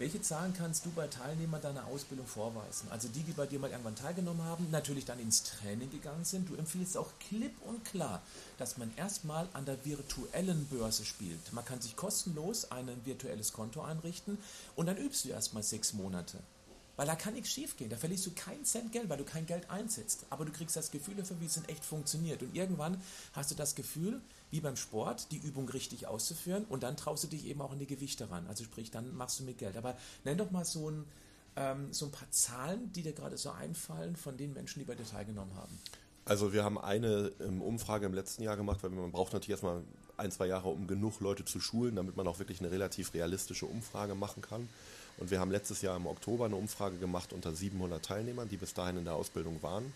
Welche 0.00 0.22
Zahlen 0.22 0.54
kannst 0.54 0.86
du 0.86 0.90
bei 0.92 1.08
Teilnehmern 1.08 1.60
deiner 1.60 1.84
Ausbildung 1.84 2.26
vorweisen? 2.26 2.88
Also 2.90 3.08
die, 3.08 3.22
die 3.22 3.32
bei 3.32 3.46
dir 3.46 3.58
mal 3.58 3.70
irgendwann 3.70 3.96
teilgenommen 3.96 4.42
haben, 4.44 4.70
natürlich 4.70 5.04
dann 5.04 5.20
ins 5.20 5.42
Training 5.42 5.90
gegangen 5.90 6.24
sind. 6.24 6.48
Du 6.48 6.54
empfiehlst 6.54 6.96
auch 6.96 7.10
klipp 7.28 7.52
und 7.66 7.84
klar, 7.84 8.22
dass 8.56 8.78
man 8.78 8.90
erstmal 8.96 9.46
an 9.52 9.66
der 9.66 9.84
virtuellen 9.84 10.64
Börse 10.68 11.04
spielt. 11.04 11.52
Man 11.52 11.66
kann 11.66 11.82
sich 11.82 11.96
kostenlos 11.96 12.70
ein 12.72 12.88
virtuelles 13.04 13.52
Konto 13.52 13.82
einrichten 13.82 14.38
und 14.74 14.86
dann 14.86 14.96
übst 14.96 15.26
du 15.26 15.28
erstmal 15.28 15.62
sechs 15.62 15.92
Monate. 15.92 16.38
Weil 16.96 17.06
da 17.06 17.14
kann 17.14 17.34
nichts 17.34 17.50
schief 17.50 17.76
gehen. 17.76 17.90
Da 17.90 17.98
verlierst 17.98 18.24
du 18.24 18.30
keinen 18.30 18.64
Cent 18.64 18.92
Geld, 18.92 19.10
weil 19.10 19.18
du 19.18 19.24
kein 19.24 19.44
Geld 19.44 19.68
einsetzt. 19.68 20.24
Aber 20.30 20.46
du 20.46 20.52
kriegst 20.52 20.76
das 20.76 20.90
Gefühl 20.90 21.16
dafür, 21.16 21.38
wie 21.40 21.46
es 21.46 21.58
in 21.58 21.68
echt 21.68 21.84
funktioniert. 21.84 22.42
Und 22.42 22.56
irgendwann 22.56 23.02
hast 23.34 23.50
du 23.50 23.54
das 23.54 23.74
Gefühl, 23.74 24.22
wie 24.50 24.60
beim 24.60 24.76
Sport, 24.76 25.30
die 25.32 25.38
Übung 25.38 25.68
richtig 25.68 26.06
auszuführen. 26.06 26.64
Und 26.68 26.82
dann 26.82 26.96
traust 26.96 27.24
du 27.24 27.28
dich 27.28 27.46
eben 27.46 27.60
auch 27.60 27.72
in 27.72 27.78
die 27.78 27.86
Gewichte 27.86 28.30
ran. 28.30 28.46
Also 28.48 28.64
sprich, 28.64 28.90
dann 28.90 29.14
machst 29.16 29.40
du 29.40 29.44
mit 29.44 29.58
Geld. 29.58 29.76
Aber 29.76 29.96
nenn 30.24 30.38
doch 30.38 30.50
mal 30.50 30.64
so 30.64 30.90
ein, 30.90 31.04
ähm, 31.56 31.92
so 31.92 32.06
ein 32.06 32.12
paar 32.12 32.30
Zahlen, 32.30 32.92
die 32.92 33.02
dir 33.02 33.12
gerade 33.12 33.36
so 33.36 33.50
einfallen 33.50 34.16
von 34.16 34.36
den 34.36 34.52
Menschen, 34.52 34.80
die 34.80 34.84
bei 34.84 34.94
dir 34.94 35.06
teilgenommen 35.06 35.54
haben. 35.56 35.78
Also 36.24 36.52
wir 36.52 36.64
haben 36.64 36.78
eine 36.78 37.32
ähm, 37.40 37.62
Umfrage 37.62 38.06
im 38.06 38.14
letzten 38.14 38.42
Jahr 38.42 38.56
gemacht, 38.56 38.82
weil 38.82 38.90
man 38.90 39.10
braucht 39.10 39.32
natürlich 39.32 39.50
erstmal 39.50 39.82
ein, 40.16 40.30
zwei 40.30 40.46
Jahre, 40.46 40.68
um 40.68 40.86
genug 40.86 41.20
Leute 41.20 41.44
zu 41.44 41.60
schulen, 41.60 41.96
damit 41.96 42.16
man 42.16 42.26
auch 42.26 42.38
wirklich 42.38 42.60
eine 42.60 42.70
relativ 42.70 43.14
realistische 43.14 43.66
Umfrage 43.66 44.14
machen 44.14 44.42
kann. 44.42 44.68
Und 45.18 45.30
wir 45.30 45.40
haben 45.40 45.50
letztes 45.50 45.82
Jahr 45.82 45.96
im 45.96 46.06
Oktober 46.06 46.46
eine 46.46 46.56
Umfrage 46.56 46.98
gemacht 46.98 47.32
unter 47.32 47.54
700 47.54 48.04
Teilnehmern, 48.04 48.48
die 48.48 48.56
bis 48.56 48.74
dahin 48.74 48.96
in 48.96 49.04
der 49.04 49.14
Ausbildung 49.14 49.62
waren. 49.62 49.92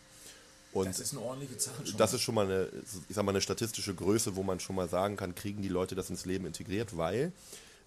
Und 0.74 0.88
das 0.88 0.98
ist 0.98 1.12
eine 1.12 1.22
ordentliche 1.22 1.56
Zahl 1.56 1.74
schon. 1.86 1.96
Das 1.96 2.12
ist 2.12 2.20
schon 2.20 2.34
mal 2.34 2.46
eine, 2.46 2.68
ich 3.08 3.14
sag 3.14 3.24
mal, 3.24 3.30
eine 3.30 3.40
statistische 3.40 3.94
Größe, 3.94 4.34
wo 4.34 4.42
man 4.42 4.58
schon 4.58 4.76
mal 4.76 4.88
sagen 4.88 5.16
kann, 5.16 5.34
kriegen 5.34 5.62
die 5.62 5.68
Leute 5.68 5.94
das 5.94 6.10
ins 6.10 6.24
Leben 6.24 6.46
integriert, 6.46 6.96
weil, 6.96 7.32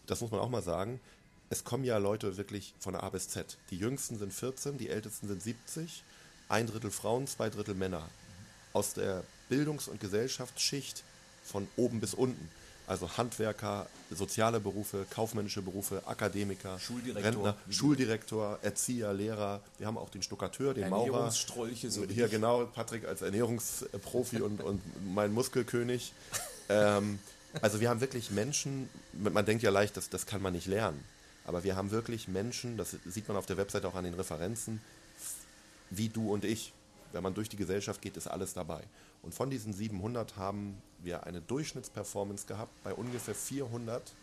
das 0.05 0.21
muss 0.21 0.31
man 0.31 0.39
auch 0.39 0.49
mal 0.49 0.63
sagen, 0.63 0.99
es 1.49 1.63
kommen 1.63 1.83
ja 1.83 1.97
Leute 1.97 2.37
wirklich 2.37 2.73
von 2.79 2.95
A 2.95 3.09
bis 3.09 3.29
Z. 3.29 3.57
Die 3.71 3.77
jüngsten 3.77 4.17
sind 4.17 4.33
14, 4.33 4.77
die 4.77 4.89
ältesten 4.89 5.27
sind 5.27 5.43
70, 5.43 6.03
ein 6.49 6.67
Drittel 6.67 6.91
Frauen, 6.91 7.27
zwei 7.27 7.49
Drittel 7.49 7.75
Männer. 7.75 8.07
Aus 8.73 8.93
der 8.93 9.23
Bildungs- 9.49 9.87
und 9.87 9.99
Gesellschaftsschicht 9.99 11.03
von 11.43 11.67
oben 11.75 11.99
bis 11.99 12.13
unten. 12.13 12.49
Also 12.87 13.17
Handwerker, 13.17 13.85
soziale 14.11 14.61
Berufe, 14.61 15.05
kaufmännische 15.09 15.61
Berufe, 15.61 16.01
Akademiker, 16.05 16.79
Schuldirektor, 16.79 17.23
Rentner, 17.23 17.57
Schuldirektor, 17.69 18.59
Erzieher, 18.61 19.13
Lehrer. 19.13 19.59
Wir 19.77 19.87
haben 19.87 19.97
auch 19.97 20.09
den 20.09 20.23
Stuckateur, 20.23 20.73
den 20.73 20.89
Maurer. 20.89 21.29
So 21.91 22.05
Hier 22.05 22.29
genau, 22.29 22.65
Patrick 22.65 23.05
als 23.05 23.21
Ernährungsprofi 23.21 24.41
und, 24.41 24.63
und 24.63 24.81
mein 25.13 25.33
Muskelkönig. 25.33 26.13
Ähm, 26.69 27.19
also 27.61 27.81
wir 27.81 27.89
haben 27.89 27.99
wirklich 28.01 28.31
Menschen, 28.31 28.89
man 29.13 29.45
denkt 29.45 29.63
ja 29.63 29.69
leicht, 29.69 29.97
das, 29.97 30.09
das 30.09 30.25
kann 30.25 30.41
man 30.41 30.53
nicht 30.53 30.67
lernen. 30.67 31.03
Aber 31.45 31.63
wir 31.63 31.75
haben 31.75 31.91
wirklich 31.91 32.27
Menschen, 32.27 32.77
das 32.77 32.95
sieht 33.05 33.27
man 33.27 33.37
auf 33.37 33.45
der 33.45 33.57
Webseite 33.57 33.87
auch 33.87 33.95
an 33.95 34.03
den 34.03 34.13
Referenzen, 34.13 34.81
wie 35.89 36.09
du 36.09 36.31
und 36.31 36.45
ich. 36.45 36.73
Wenn 37.13 37.23
man 37.23 37.33
durch 37.33 37.47
die 37.49 37.55
Gesellschaft 37.55 38.01
geht, 38.01 38.17
ist 38.17 38.27
alles 38.27 38.53
dabei. 38.53 38.83
Und 39.23 39.33
von 39.33 39.49
diesen 39.49 39.73
700 39.73 40.35
haben 40.35 40.81
wir 40.99 41.25
eine 41.25 41.41
Durchschnittsperformance 41.41 42.45
gehabt 42.47 42.71
bei 42.83 42.93
ungefähr 42.93 43.35
400, 43.35 44.13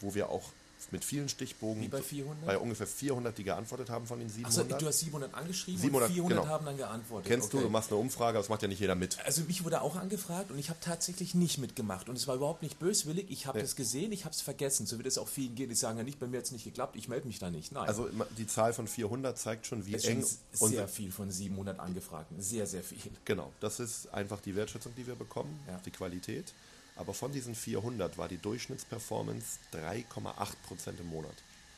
wo 0.00 0.14
wir 0.14 0.28
auch 0.28 0.50
mit 0.90 1.04
vielen 1.04 1.28
Stichbogen. 1.28 1.82
Wie 1.82 1.88
bei 1.88 2.02
400? 2.02 2.46
Bei 2.46 2.58
ungefähr 2.58 2.86
400, 2.86 3.36
die 3.36 3.44
geantwortet 3.44 3.90
haben 3.90 4.06
von 4.06 4.18
den 4.18 4.28
700. 4.28 4.66
Achso, 4.66 4.78
du 4.78 4.86
hast 4.86 4.98
700 5.00 5.34
angeschrieben 5.34 5.80
700, 5.80 6.08
und 6.08 6.14
400 6.14 6.38
genau. 6.42 6.52
haben 6.52 6.66
dann 6.66 6.76
geantwortet. 6.76 7.28
Kennst 7.28 7.48
okay. 7.48 7.58
du, 7.58 7.62
du 7.64 7.70
machst 7.70 7.90
eine 7.90 8.00
Umfrage, 8.00 8.38
das 8.38 8.48
macht 8.48 8.62
ja 8.62 8.68
nicht 8.68 8.80
jeder 8.80 8.94
mit. 8.94 9.18
Also 9.24 9.42
mich 9.42 9.64
wurde 9.64 9.82
auch 9.82 9.96
angefragt 9.96 10.50
und 10.50 10.58
ich 10.58 10.68
habe 10.70 10.80
tatsächlich 10.80 11.34
nicht 11.34 11.58
mitgemacht. 11.58 12.08
Und 12.08 12.16
es 12.16 12.26
war 12.26 12.34
überhaupt 12.34 12.62
nicht 12.62 12.78
böswillig. 12.78 13.26
Ich 13.30 13.46
habe 13.46 13.58
Nee. 13.58 13.62
das 13.62 13.76
gesehen, 13.76 14.12
ich 14.12 14.24
habe 14.24 14.34
es 14.34 14.40
vergessen. 14.40 14.86
So 14.86 14.96
wird 14.98 15.06
es 15.06 15.18
auch 15.18 15.28
vielen 15.28 15.54
gehen, 15.54 15.68
die 15.68 15.74
sagen 15.74 15.98
ja 15.98 16.04
nicht, 16.04 16.18
bei 16.18 16.26
mir 16.26 16.38
hat 16.38 16.46
es 16.46 16.52
nicht 16.52 16.64
geklappt, 16.64 16.96
ich 16.96 17.08
melde 17.08 17.26
mich 17.26 17.38
da 17.38 17.50
nicht. 17.50 17.72
Nein. 17.72 17.86
Also 17.86 18.08
die 18.38 18.46
Zahl 18.46 18.72
von 18.72 18.88
400 18.88 19.38
zeigt 19.38 19.66
schon, 19.66 19.86
wie 19.86 19.94
es 19.94 20.04
eng 20.04 20.20
ist 20.20 20.40
schon 20.58 20.70
sehr 20.70 20.88
viel 20.88 21.12
von 21.12 21.30
700 21.30 21.78
Angefragten. 21.78 22.40
Sehr, 22.40 22.66
sehr 22.66 22.82
viel. 22.82 22.98
Genau, 23.24 23.52
das 23.60 23.80
ist 23.80 24.12
einfach 24.12 24.40
die 24.40 24.56
Wertschätzung, 24.56 24.92
die 24.96 25.06
wir 25.06 25.14
bekommen, 25.14 25.60
Ja. 25.68 25.80
die 25.84 25.90
Qualität. 25.90 26.52
Aber 26.96 27.14
von 27.14 27.32
diesen 27.32 27.54
400 27.54 28.18
war 28.18 28.28
die 28.28 28.38
Durchschnittsperformance 28.38 29.58
3,8 29.72 30.52
Prozent 30.66 31.00
im 31.00 31.08
Monat. 31.08 31.34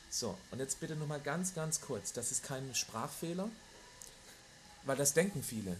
So, 0.09 0.37
und 0.51 0.59
jetzt 0.59 0.79
bitte 0.79 0.95
nochmal 0.95 1.21
ganz, 1.21 1.53
ganz 1.53 1.81
kurz. 1.81 2.13
Das 2.13 2.31
ist 2.31 2.43
kein 2.43 2.73
Sprachfehler, 2.75 3.49
weil 4.83 4.97
das 4.97 5.13
denken 5.13 5.43
viele. 5.43 5.77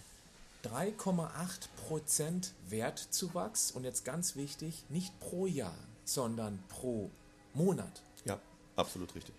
3,8% 0.64 2.50
Wertzuwachs 2.68 3.70
und 3.70 3.84
jetzt 3.84 4.04
ganz 4.04 4.36
wichtig, 4.36 4.84
nicht 4.88 5.18
pro 5.20 5.46
Jahr, 5.46 5.76
sondern 6.04 6.62
pro 6.68 7.10
Monat. 7.54 8.02
Ja, 8.24 8.40
absolut 8.74 9.14
richtig. 9.14 9.34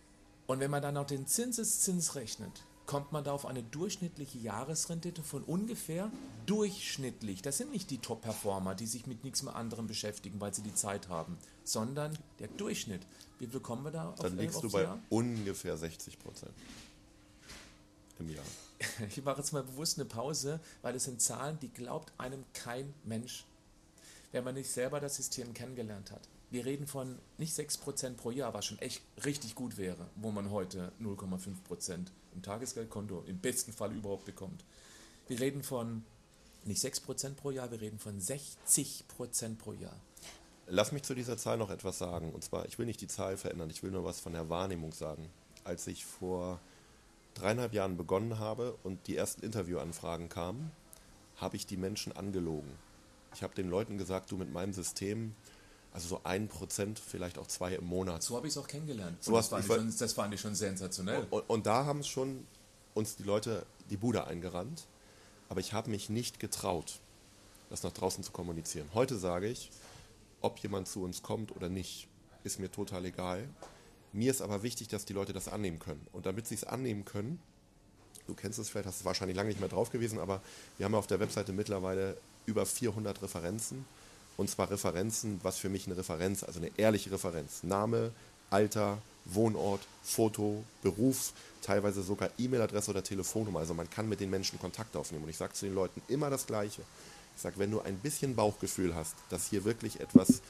Und 0.48 0.62
wenn 0.62 0.72
man 0.72 0.82
dann 0.82 0.96
auch 0.96 1.06
den 1.08 1.28
Zinseszins 1.28 2.16
rechnet, 2.16 2.64
kommt 2.88 3.12
man 3.12 3.24
da 3.24 3.34
auf 3.34 3.46
eine 3.46 3.62
durchschnittliche 3.62 4.40
Jahresrendite 4.40 5.22
von 5.22 5.44
ungefähr 5.44 6.10
durchschnittlich. 6.48 7.42
Das 7.42 7.58
sind 7.58 7.72
nicht 7.72 7.92
die 7.92 8.00
Top-Performer, 8.00 8.74
die 8.74 8.88
sich 8.88 9.06
mit 9.06 9.24
nichts 9.24 9.44
mehr 9.44 9.56
anderem 9.56 9.86
beschäftigen, 9.86 10.42
weil 10.42 10.54
sie 10.54 10.64
die 10.64 10.74
Zeit 10.74 11.10
haben, 11.10 11.38
sondern 11.64 12.18
der 12.40 12.48
Durchschnitt. 12.48 13.02
Wie 13.40 13.48
viel 13.48 13.60
kommen 13.60 13.84
wir 13.84 13.92
da 13.92 14.10
auf, 14.10 14.20
Dann 14.20 14.38
liegst 14.38 14.64
du 14.64 14.72
bei 14.72 14.84
Jahr? 14.84 15.00
ungefähr 15.10 15.78
60 15.78 16.18
Prozent 16.18 16.54
im 18.18 18.30
Jahr. 18.30 18.44
Ich 19.10 19.24
mache 19.24 19.40
jetzt 19.40 19.54
mal 19.54 19.64
bewusst 19.64 19.98
eine 20.00 20.06
Pause, 20.06 20.60
weil 20.84 20.96
es 20.96 21.06
sind 21.06 21.20
Zahlen, 21.22 21.60
die 21.60 21.70
glaubt 21.70 22.14
einem 22.20 22.44
kein 22.54 22.94
Mensch, 23.04 23.44
wenn 24.32 24.44
man 24.44 24.54
nicht 24.54 24.70
selber 24.70 25.00
das 25.00 25.16
System 25.16 25.54
kennengelernt 25.54 26.12
hat. 26.12 26.30
Wir 26.52 26.64
reden 26.64 26.88
von 26.88 27.18
nicht 27.38 27.58
6% 27.58 28.16
pro 28.16 28.32
Jahr, 28.32 28.54
was 28.54 28.66
schon 28.66 28.80
echt 28.80 29.02
richtig 29.26 29.56
gut 29.56 29.78
wäre, 29.78 30.08
wo 30.16 30.32
man 30.32 30.52
heute 30.52 30.92
0,5% 31.02 32.06
im 32.38 32.44
Tagesgeldkonto 32.44 33.24
im 33.28 33.40
besten 33.40 33.74
Fall 33.74 33.92
überhaupt 33.94 34.26
bekommt. 34.26 34.64
Wir 35.28 35.40
reden 35.40 35.64
von 35.64 36.04
nicht 36.66 36.82
6% 36.84 37.34
pro 37.34 37.52
Jahr, 37.52 37.72
wir 37.72 37.82
reden 37.82 38.00
von 38.00 38.20
60% 38.20 39.58
pro 39.58 39.74
Jahr. 39.74 40.00
Lass 40.68 40.92
mich 40.92 41.04
zu 41.04 41.16
dieser 41.16 41.38
Zahl 41.38 41.58
noch 41.58 41.70
etwas 41.70 41.98
sagen. 41.98 42.32
Und 42.32 42.44
zwar, 42.44 42.66
ich 42.66 42.78
will 42.78 42.86
nicht 42.86 43.02
die 43.02 43.08
Zahl 43.08 43.38
verändern, 43.38 43.70
ich 43.70 43.84
will 43.84 43.92
nur 43.92 44.04
was 44.04 44.20
von 44.20 44.34
der 44.34 44.50
Wahrnehmung 44.50 44.92
sagen. 44.92 45.30
Als 45.64 45.88
ich 45.88 46.06
vor 46.06 46.60
dreieinhalb 47.34 47.74
Jahren 47.74 47.98
begonnen 47.98 48.40
habe 48.40 48.78
und 48.84 49.08
die 49.08 49.16
ersten 49.16 49.44
Interviewanfragen 49.44 50.30
kamen, 50.30 50.72
habe 51.38 51.56
ich 51.56 51.66
die 51.66 51.78
Menschen 51.78 52.12
angelogen. 52.12 52.72
Ich 53.34 53.44
habe 53.44 53.56
den 53.56 53.70
Leuten 53.70 53.98
gesagt, 53.98 54.32
du 54.32 54.38
mit 54.38 54.52
meinem 54.52 54.74
System, 54.74 55.36
also 55.98 56.10
so 56.10 56.22
ein 56.26 56.48
Prozent, 56.48 57.00
vielleicht 57.00 57.40
auch 57.40 57.48
zwei 57.48 57.74
im 57.74 57.86
Monat. 57.86 58.22
So 58.22 58.36
habe 58.36 58.46
ich 58.46 58.54
es 58.54 58.58
auch 58.60 58.68
kennengelernt. 58.68 59.24
So 59.24 59.32
das, 59.32 59.48
fand 59.48 59.66
ich 59.66 59.68
schon, 59.68 59.98
das 59.98 60.14
fand 60.14 60.32
ich 60.32 60.40
schon 60.40 60.54
sensationell. 60.54 61.26
Und, 61.32 61.50
und 61.50 61.66
da 61.66 61.86
haben 61.86 62.02
es 62.02 62.08
schon 62.08 62.46
uns 62.94 63.16
die 63.16 63.24
Leute 63.24 63.66
die 63.90 63.98
Bude 63.98 64.28
eingerannt. 64.28 64.86
Aber 65.50 65.60
ich 65.60 65.74
habe 65.74 65.90
mich 65.90 66.12
nicht 66.12 66.40
getraut, 66.40 67.00
das 67.72 67.82
nach 67.82 67.94
draußen 67.94 68.24
zu 68.24 68.32
kommunizieren. 68.32 68.88
Heute 68.94 69.18
sage 69.18 69.48
ich, 69.48 69.72
ob 70.40 70.60
jemand 70.60 70.88
zu 70.88 71.02
uns 71.02 71.24
kommt 71.24 71.56
oder 71.56 71.68
nicht, 71.68 72.08
ist 72.44 72.60
mir 72.60 72.70
total 72.70 73.04
egal. 73.06 73.50
Mir 74.14 74.30
ist 74.30 74.44
aber 74.44 74.62
wichtig, 74.62 74.90
dass 74.90 75.04
die 75.04 75.14
Leute 75.14 75.34
das 75.34 75.48
annehmen 75.48 75.80
können. 75.80 76.06
Und 76.12 76.28
damit 76.28 76.46
sie 76.46 76.54
es 76.54 76.64
annehmen 76.64 77.06
können, 77.06 77.40
du 78.28 78.36
kennst 78.36 78.60
es 78.60 78.70
vielleicht, 78.70 78.86
hast 78.86 79.00
es 79.00 79.06
wahrscheinlich 79.06 79.36
lange 79.36 79.50
nicht 79.50 79.62
mehr 79.62 79.70
drauf 79.70 79.90
gewesen, 79.90 80.20
aber 80.20 80.44
wir 80.78 80.86
haben 80.86 80.94
auf 80.94 81.08
der 81.08 81.20
Webseite 81.20 81.54
mittlerweile 81.54 82.18
über 82.46 82.68
400 82.68 83.20
Referenzen. 83.24 83.84
Und 84.38 84.50
zwar 84.50 84.70
Referenzen, 84.70 85.40
was 85.44 85.58
für 85.58 85.70
mich 85.70 85.88
eine 85.88 85.98
Referenz, 85.98 86.44
also 86.44 86.60
eine 86.60 86.72
ehrliche 86.78 87.12
Referenz. 87.12 87.64
Name, 87.64 88.12
Alter, 88.50 89.00
Wohnort, 89.26 89.82
Foto, 90.04 90.64
Beruf, 90.82 91.34
teilweise 91.62 92.02
sogar 92.04 92.30
E-Mail-Adresse 92.38 92.92
oder 92.92 93.04
Telefonnummer. 93.04 93.60
Also 93.60 93.74
man 93.74 93.90
kann 93.90 94.08
mit 94.08 94.20
den 94.20 94.30
Menschen 94.30 94.60
Kontakt 94.60 94.96
aufnehmen. 94.96 95.24
Und 95.24 95.30
ich 95.30 95.38
sage 95.38 95.54
zu 95.54 95.66
den 95.66 95.76
Leuten 95.76 96.02
immer 96.08 96.30
das 96.30 96.46
Gleiche. 96.46 96.82
Ich 97.36 97.42
sage, 97.42 97.58
wenn 97.60 97.72
du 97.72 97.82
ein 97.82 97.98
bisschen 97.98 98.36
Bauchgefühl 98.36 98.96
hast, 98.96 99.16
dass 99.30 99.48
hier 99.48 99.66
wirklich 99.66 100.00
etwas, 100.00 100.42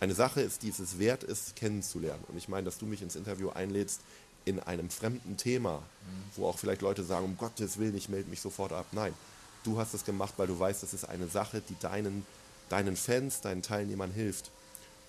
eine 0.00 0.14
Sache 0.14 0.40
ist, 0.40 0.62
die 0.62 0.70
es 0.70 0.98
wert 0.98 1.22
ist, 1.22 1.54
kennenzulernen. 1.54 2.24
Und 2.28 2.36
ich 2.36 2.48
meine, 2.48 2.64
dass 2.64 2.78
du 2.78 2.86
mich 2.86 3.02
ins 3.02 3.14
Interview 3.14 3.50
einlädst 3.50 4.00
in 4.44 4.58
einem 4.58 4.90
fremden 4.90 5.36
Thema, 5.36 5.78
mhm. 5.78 6.36
wo 6.36 6.46
auch 6.48 6.58
vielleicht 6.58 6.82
Leute 6.82 7.04
sagen, 7.04 7.24
um 7.24 7.36
Gottes 7.36 7.78
Willen, 7.78 7.96
ich 7.96 8.08
melde 8.08 8.28
mich 8.28 8.40
sofort 8.40 8.72
ab. 8.72 8.86
Nein, 8.92 9.14
du 9.62 9.78
hast 9.78 9.94
es 9.94 10.04
gemacht, 10.04 10.34
weil 10.36 10.48
du 10.48 10.58
weißt, 10.58 10.82
das 10.82 10.94
ist 10.94 11.04
eine 11.04 11.28
Sache, 11.28 11.62
die 11.68 11.76
deinen, 11.78 12.26
deinen 12.68 12.96
Fans, 12.96 13.40
deinen 13.40 13.62
Teilnehmern 13.62 14.10
hilft. 14.10 14.50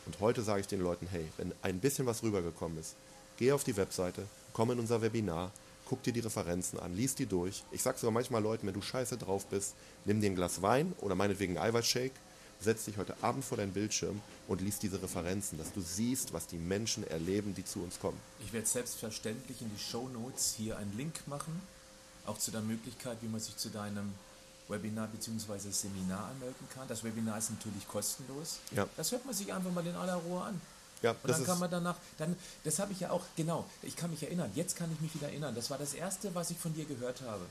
Und 0.06 0.20
heute 0.20 0.42
sage 0.42 0.62
ich 0.62 0.68
den 0.68 0.82
Leuten, 0.82 1.08
hey, 1.08 1.26
wenn 1.38 1.54
ein 1.62 1.80
bisschen 1.80 2.06
was 2.06 2.24
rübergekommen 2.24 2.78
ist, 2.78 2.96
geh 3.38 3.52
auf 3.52 3.64
die 3.64 3.78
Webseite, 3.78 4.26
komm 4.52 4.72
in 4.72 4.80
unser 4.80 5.02
Webinar, 5.02 5.52
guck 5.86 6.04
dir 6.04 6.14
die 6.14 6.20
Referenzen 6.20 6.80
an, 6.80 6.96
lies 6.96 7.16
die 7.16 7.26
durch. 7.26 7.64
Ich 7.72 7.82
sage 7.82 7.98
sogar 7.98 8.12
manchmal 8.12 8.42
Leuten, 8.42 8.68
wenn 8.68 8.74
du 8.74 8.82
scheiße 8.82 9.18
drauf 9.18 9.46
bist, 9.48 9.76
nimm 10.06 10.22
dir 10.22 10.30
ein 10.30 10.36
Glas 10.36 10.62
Wein 10.62 10.94
oder 11.00 11.16
meinetwegen 11.16 11.58
Eiweißshake, 11.58 12.12
setz 12.60 12.86
dich 12.86 12.98
heute 12.98 13.16
Abend 13.22 13.44
vor 13.46 13.58
deinen 13.58 13.74
Bildschirm 13.74 14.22
und 14.48 14.62
lies 14.62 14.80
diese 14.80 15.02
Referenzen, 15.02 15.58
dass 15.58 15.74
du 15.74 15.82
siehst, 15.82 16.34
was 16.34 16.48
die 16.48 16.58
Menschen 16.58 17.06
erleben, 17.08 17.54
die 17.56 17.66
zu 17.66 17.82
uns 17.82 18.00
kommen. 18.00 18.18
Ich 18.46 18.54
werde 18.54 18.68
selbstverständlich 18.68 19.62
in 19.62 19.70
die 19.70 19.82
Show 19.82 20.08
Notes 20.10 20.56
hier 20.58 20.78
einen 20.78 20.96
Link 20.98 21.28
machen, 21.28 21.62
auch 22.26 22.38
zu 22.38 22.52
der 22.52 22.62
Möglichkeit, 22.62 23.18
wie 23.22 23.28
man 23.28 23.40
sich 23.40 23.58
zu 23.58 23.70
deinem 23.70 24.14
Webinar 24.74 25.08
bzw. 25.08 25.72
Seminar 25.72 26.30
anmelden 26.30 26.68
kann. 26.74 26.88
Das 26.88 27.04
Webinar 27.04 27.38
ist 27.38 27.52
natürlich 27.52 27.88
kostenlos. 27.88 28.60
Ja. 28.72 28.88
Das 28.98 29.12
hört 29.12 29.26
man 29.26 29.34
sich 29.34 29.54
einfach 29.54 29.72
mal 29.72 29.86
in 29.86 29.96
aller 29.96 30.16
Ruhe 30.16 30.42
an. 30.42 30.60
Ja, 31.02 31.12
und 31.12 31.30
dann 31.30 31.44
kann 31.44 31.60
man 31.60 31.70
danach, 31.70 31.98
dann, 32.18 32.36
das 32.64 32.80
habe 32.80 32.94
ich 32.94 33.02
ja 33.02 33.12
auch, 33.12 33.24
genau, 33.36 33.66
ich 33.82 33.98
kann 33.98 34.10
mich 34.10 34.24
erinnern, 34.24 34.50
jetzt 34.56 34.78
kann 34.78 34.90
ich 34.90 35.02
mich 35.02 35.14
wieder 35.14 35.28
erinnern, 35.28 35.54
das 35.54 35.70
war 35.70 35.78
das 35.78 35.94
Erste, 35.94 36.34
was 36.34 36.50
ich 36.50 36.58
von 36.58 36.74
dir 36.74 36.86
gehört 36.86 37.22
habe. 37.22 37.44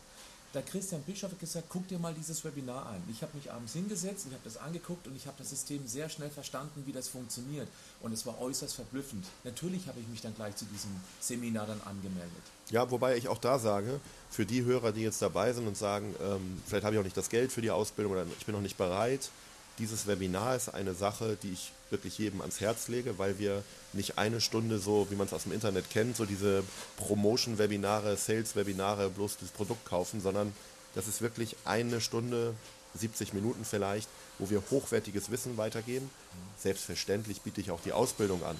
Da 0.52 0.60
Christian 0.60 1.02
Bischof 1.02 1.30
hat 1.30 1.40
gesagt, 1.40 1.68
guck 1.70 1.88
dir 1.88 1.98
mal 1.98 2.12
dieses 2.12 2.44
Webinar 2.44 2.84
an. 2.84 3.02
Ich 3.10 3.22
habe 3.22 3.34
mich 3.34 3.50
abends 3.50 3.72
hingesetzt, 3.72 4.26
ich 4.28 4.34
habe 4.34 4.44
das 4.44 4.58
angeguckt 4.58 5.06
und 5.06 5.16
ich 5.16 5.26
habe 5.26 5.36
das 5.38 5.48
System 5.48 5.86
sehr 5.86 6.10
schnell 6.10 6.28
verstanden, 6.28 6.82
wie 6.84 6.92
das 6.92 7.08
funktioniert. 7.08 7.68
Und 8.02 8.12
es 8.12 8.26
war 8.26 8.38
äußerst 8.38 8.74
verblüffend. 8.74 9.24
Natürlich 9.44 9.88
habe 9.88 10.00
ich 10.00 10.08
mich 10.08 10.20
dann 10.20 10.34
gleich 10.34 10.54
zu 10.56 10.66
diesem 10.66 10.90
Seminar 11.20 11.66
dann 11.66 11.80
angemeldet. 11.86 12.42
Ja, 12.68 12.90
wobei 12.90 13.16
ich 13.16 13.28
auch 13.28 13.38
da 13.38 13.58
sage, 13.58 13.98
für 14.30 14.44
die 14.44 14.62
Hörer, 14.62 14.92
die 14.92 15.00
jetzt 15.00 15.22
dabei 15.22 15.54
sind 15.54 15.66
und 15.66 15.76
sagen, 15.76 16.14
ähm, 16.22 16.62
vielleicht 16.66 16.84
habe 16.84 16.96
ich 16.96 17.00
auch 17.00 17.04
nicht 17.04 17.16
das 17.16 17.30
Geld 17.30 17.50
für 17.50 17.62
die 17.62 17.70
Ausbildung 17.70 18.12
oder 18.12 18.26
ich 18.38 18.44
bin 18.44 18.54
noch 18.54 18.60
nicht 18.60 18.76
bereit, 18.76 19.30
dieses 19.78 20.06
Webinar 20.06 20.54
ist 20.54 20.68
eine 20.68 20.92
Sache, 20.92 21.38
die 21.42 21.52
ich 21.52 21.72
wirklich 21.92 22.18
jedem 22.18 22.40
ans 22.40 22.60
Herz 22.60 22.88
lege, 22.88 23.18
weil 23.18 23.38
wir 23.38 23.62
nicht 23.92 24.18
eine 24.18 24.40
Stunde 24.40 24.78
so, 24.78 25.06
wie 25.10 25.14
man 25.14 25.26
es 25.26 25.32
aus 25.32 25.44
dem 25.44 25.52
Internet 25.52 25.90
kennt, 25.90 26.16
so 26.16 26.24
diese 26.24 26.64
Promotion-Webinare, 26.96 28.16
Sales-Webinare, 28.16 29.10
bloß 29.10 29.36
das 29.40 29.50
Produkt 29.50 29.84
kaufen, 29.84 30.20
sondern 30.20 30.52
das 30.94 31.06
ist 31.06 31.22
wirklich 31.22 31.56
eine 31.64 32.00
Stunde, 32.00 32.54
70 32.94 33.32
Minuten 33.32 33.64
vielleicht, 33.64 34.08
wo 34.38 34.50
wir 34.50 34.62
hochwertiges 34.70 35.30
Wissen 35.30 35.56
weitergeben. 35.56 36.10
Selbstverständlich 36.58 37.40
biete 37.42 37.60
ich 37.60 37.70
auch 37.70 37.80
die 37.80 37.92
Ausbildung 37.92 38.44
an. 38.44 38.56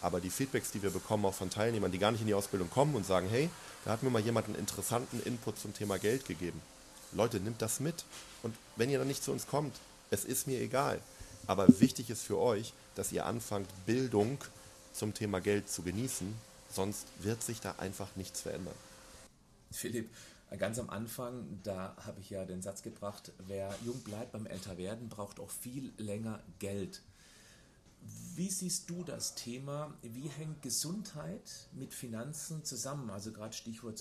Aber 0.00 0.20
die 0.20 0.30
Feedbacks, 0.30 0.70
die 0.72 0.82
wir 0.82 0.90
bekommen, 0.90 1.24
auch 1.24 1.34
von 1.34 1.50
Teilnehmern, 1.50 1.92
die 1.92 1.98
gar 1.98 2.10
nicht 2.10 2.20
in 2.20 2.26
die 2.26 2.34
Ausbildung 2.34 2.70
kommen 2.70 2.94
und 2.94 3.06
sagen, 3.06 3.28
hey, 3.30 3.48
da 3.84 3.92
hat 3.92 4.02
mir 4.02 4.10
mal 4.10 4.22
jemand 4.22 4.46
einen 4.46 4.56
interessanten 4.56 5.22
Input 5.22 5.58
zum 5.58 5.74
Thema 5.74 5.98
Geld 5.98 6.26
gegeben. 6.26 6.60
Leute, 7.12 7.40
nimmt 7.40 7.62
das 7.62 7.80
mit. 7.80 8.04
Und 8.42 8.54
wenn 8.76 8.90
ihr 8.90 8.98
dann 8.98 9.08
nicht 9.08 9.24
zu 9.24 9.32
uns 9.32 9.46
kommt, 9.46 9.74
es 10.10 10.24
ist 10.24 10.46
mir 10.46 10.60
egal. 10.60 11.00
Aber 11.46 11.80
wichtig 11.80 12.10
ist 12.10 12.22
für 12.22 12.38
euch, 12.38 12.72
dass 12.94 13.12
ihr 13.12 13.26
anfangt, 13.26 13.68
Bildung 13.86 14.38
zum 14.92 15.14
Thema 15.14 15.40
Geld 15.40 15.68
zu 15.68 15.82
genießen, 15.82 16.34
sonst 16.70 17.06
wird 17.20 17.42
sich 17.42 17.60
da 17.60 17.76
einfach 17.78 18.16
nichts 18.16 18.40
verändern. 18.40 18.74
Philipp, 19.70 20.08
ganz 20.58 20.78
am 20.78 20.90
Anfang, 20.90 21.60
da 21.62 21.96
habe 22.04 22.20
ich 22.20 22.30
ja 22.30 22.44
den 22.44 22.62
Satz 22.62 22.82
gebracht, 22.82 23.32
wer 23.46 23.74
jung 23.84 23.98
bleibt 24.00 24.32
beim 24.32 24.46
Älterwerden, 24.46 25.08
braucht 25.08 25.38
auch 25.38 25.50
viel 25.50 25.92
länger 25.98 26.42
Geld. 26.58 27.02
Wie 28.34 28.50
siehst 28.50 28.88
du 28.88 29.02
das 29.02 29.34
Thema? 29.34 29.92
Wie 30.02 30.28
hängt 30.28 30.62
Gesundheit 30.62 31.68
mit 31.72 31.92
Finanzen 31.92 32.64
zusammen? 32.64 33.10
Also 33.10 33.32
gerade 33.32 33.54
Stichwort 33.54 34.00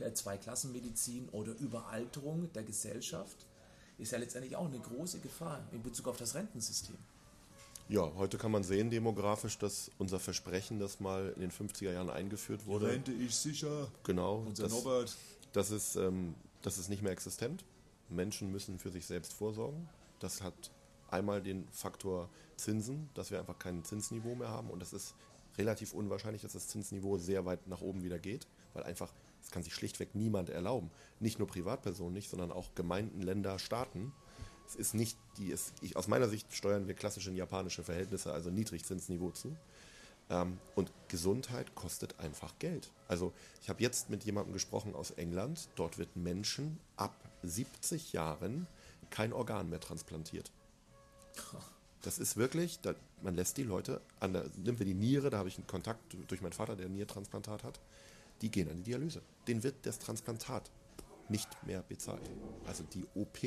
äh, 0.00 0.14
Zweiklassenmedizin 0.14 1.28
oder 1.30 1.52
Überalterung 1.58 2.50
der 2.52 2.62
Gesellschaft 2.62 3.46
ist 4.02 4.12
ja 4.12 4.18
letztendlich 4.18 4.56
auch 4.56 4.66
eine 4.66 4.78
große 4.78 5.20
Gefahr 5.20 5.60
in 5.72 5.82
Bezug 5.82 6.08
auf 6.08 6.16
das 6.16 6.34
Rentensystem. 6.34 6.96
Ja, 7.88 8.10
heute 8.16 8.38
kann 8.38 8.50
man 8.50 8.62
sehen 8.62 8.90
demografisch, 8.90 9.58
dass 9.58 9.90
unser 9.98 10.18
Versprechen, 10.18 10.78
das 10.78 11.00
mal 11.00 11.32
in 11.34 11.42
den 11.42 11.50
50er 11.50 11.92
Jahren 11.92 12.10
eingeführt 12.10 12.66
wurde. 12.66 12.86
Die 12.86 12.92
Rente 12.92 13.12
ist 13.12 13.42
sicher. 13.42 13.88
Genau. 14.04 14.44
Unser 14.46 14.64
das, 14.64 14.72
Norbert. 14.72 15.16
Das 15.52 15.70
ist, 15.70 15.96
ähm, 15.96 16.34
das 16.62 16.78
ist 16.78 16.88
nicht 16.88 17.02
mehr 17.02 17.12
existent. 17.12 17.64
Menschen 18.08 18.50
müssen 18.50 18.78
für 18.78 18.90
sich 18.90 19.06
selbst 19.06 19.32
vorsorgen. 19.32 19.88
Das 20.20 20.42
hat 20.42 20.70
einmal 21.10 21.42
den 21.42 21.66
Faktor 21.70 22.28
Zinsen, 22.56 23.10
dass 23.14 23.30
wir 23.30 23.38
einfach 23.38 23.58
kein 23.58 23.84
Zinsniveau 23.84 24.34
mehr 24.34 24.48
haben. 24.48 24.70
Und 24.70 24.80
das 24.80 24.92
ist 24.92 25.14
relativ 25.58 25.92
unwahrscheinlich, 25.92 26.42
dass 26.42 26.52
das 26.52 26.68
Zinsniveau 26.68 27.18
sehr 27.18 27.44
weit 27.44 27.66
nach 27.66 27.80
oben 27.80 28.02
wieder 28.02 28.18
geht, 28.18 28.46
weil 28.72 28.84
einfach 28.84 29.12
das 29.42 29.50
kann 29.50 29.62
sich 29.62 29.74
schlichtweg 29.74 30.14
niemand 30.14 30.50
erlauben. 30.50 30.90
Nicht 31.20 31.38
nur 31.38 31.48
Privatpersonen 31.48 32.14
nicht, 32.14 32.30
sondern 32.30 32.52
auch 32.52 32.74
Gemeinden, 32.74 33.20
Länder, 33.20 33.58
Staaten. 33.58 34.12
Es 34.66 34.76
ist 34.76 34.94
nicht 34.94 35.18
die, 35.36 35.50
es, 35.50 35.72
ich, 35.80 35.96
aus 35.96 36.06
meiner 36.06 36.28
Sicht 36.28 36.54
steuern 36.54 36.86
wir 36.86 36.94
klassische 36.94 37.32
japanische 37.32 37.82
Verhältnisse, 37.82 38.32
also 38.32 38.50
Niedrigzinsniveau 38.50 39.32
zu. 39.32 39.56
Ähm, 40.30 40.58
und 40.76 40.92
Gesundheit 41.08 41.74
kostet 41.74 42.18
einfach 42.20 42.56
Geld. 42.60 42.90
Also 43.08 43.32
ich 43.60 43.68
habe 43.68 43.82
jetzt 43.82 44.10
mit 44.10 44.24
jemandem 44.24 44.52
gesprochen 44.52 44.94
aus 44.94 45.10
England. 45.10 45.68
Dort 45.74 45.98
wird 45.98 46.14
Menschen 46.14 46.78
ab 46.96 47.14
70 47.42 48.12
Jahren 48.12 48.68
kein 49.10 49.32
Organ 49.32 49.68
mehr 49.68 49.80
transplantiert. 49.80 50.52
Das 52.02 52.18
ist 52.18 52.36
wirklich, 52.36 52.78
da, 52.80 52.94
man 53.22 53.34
lässt 53.34 53.56
die 53.56 53.64
Leute, 53.64 54.00
an 54.20 54.32
der, 54.32 54.44
nehmen 54.56 54.78
wir 54.78 54.86
die 54.86 54.94
Niere, 54.94 55.30
da 55.30 55.38
habe 55.38 55.48
ich 55.48 55.56
einen 55.56 55.66
Kontakt 55.66 56.16
durch 56.28 56.42
meinen 56.42 56.52
Vater, 56.52 56.76
der 56.76 56.86
ein 56.86 56.94
Niertransplantat 56.94 57.64
hat 57.64 57.80
die 58.42 58.50
gehen 58.50 58.68
an 58.68 58.76
die 58.76 58.82
Dialyse. 58.82 59.22
Den 59.48 59.62
wird 59.62 59.86
das 59.86 59.98
Transplantat 59.98 60.70
nicht 61.28 61.48
mehr 61.64 61.82
bezahlt. 61.82 62.28
Also 62.66 62.84
die 62.84 63.06
OP. 63.14 63.38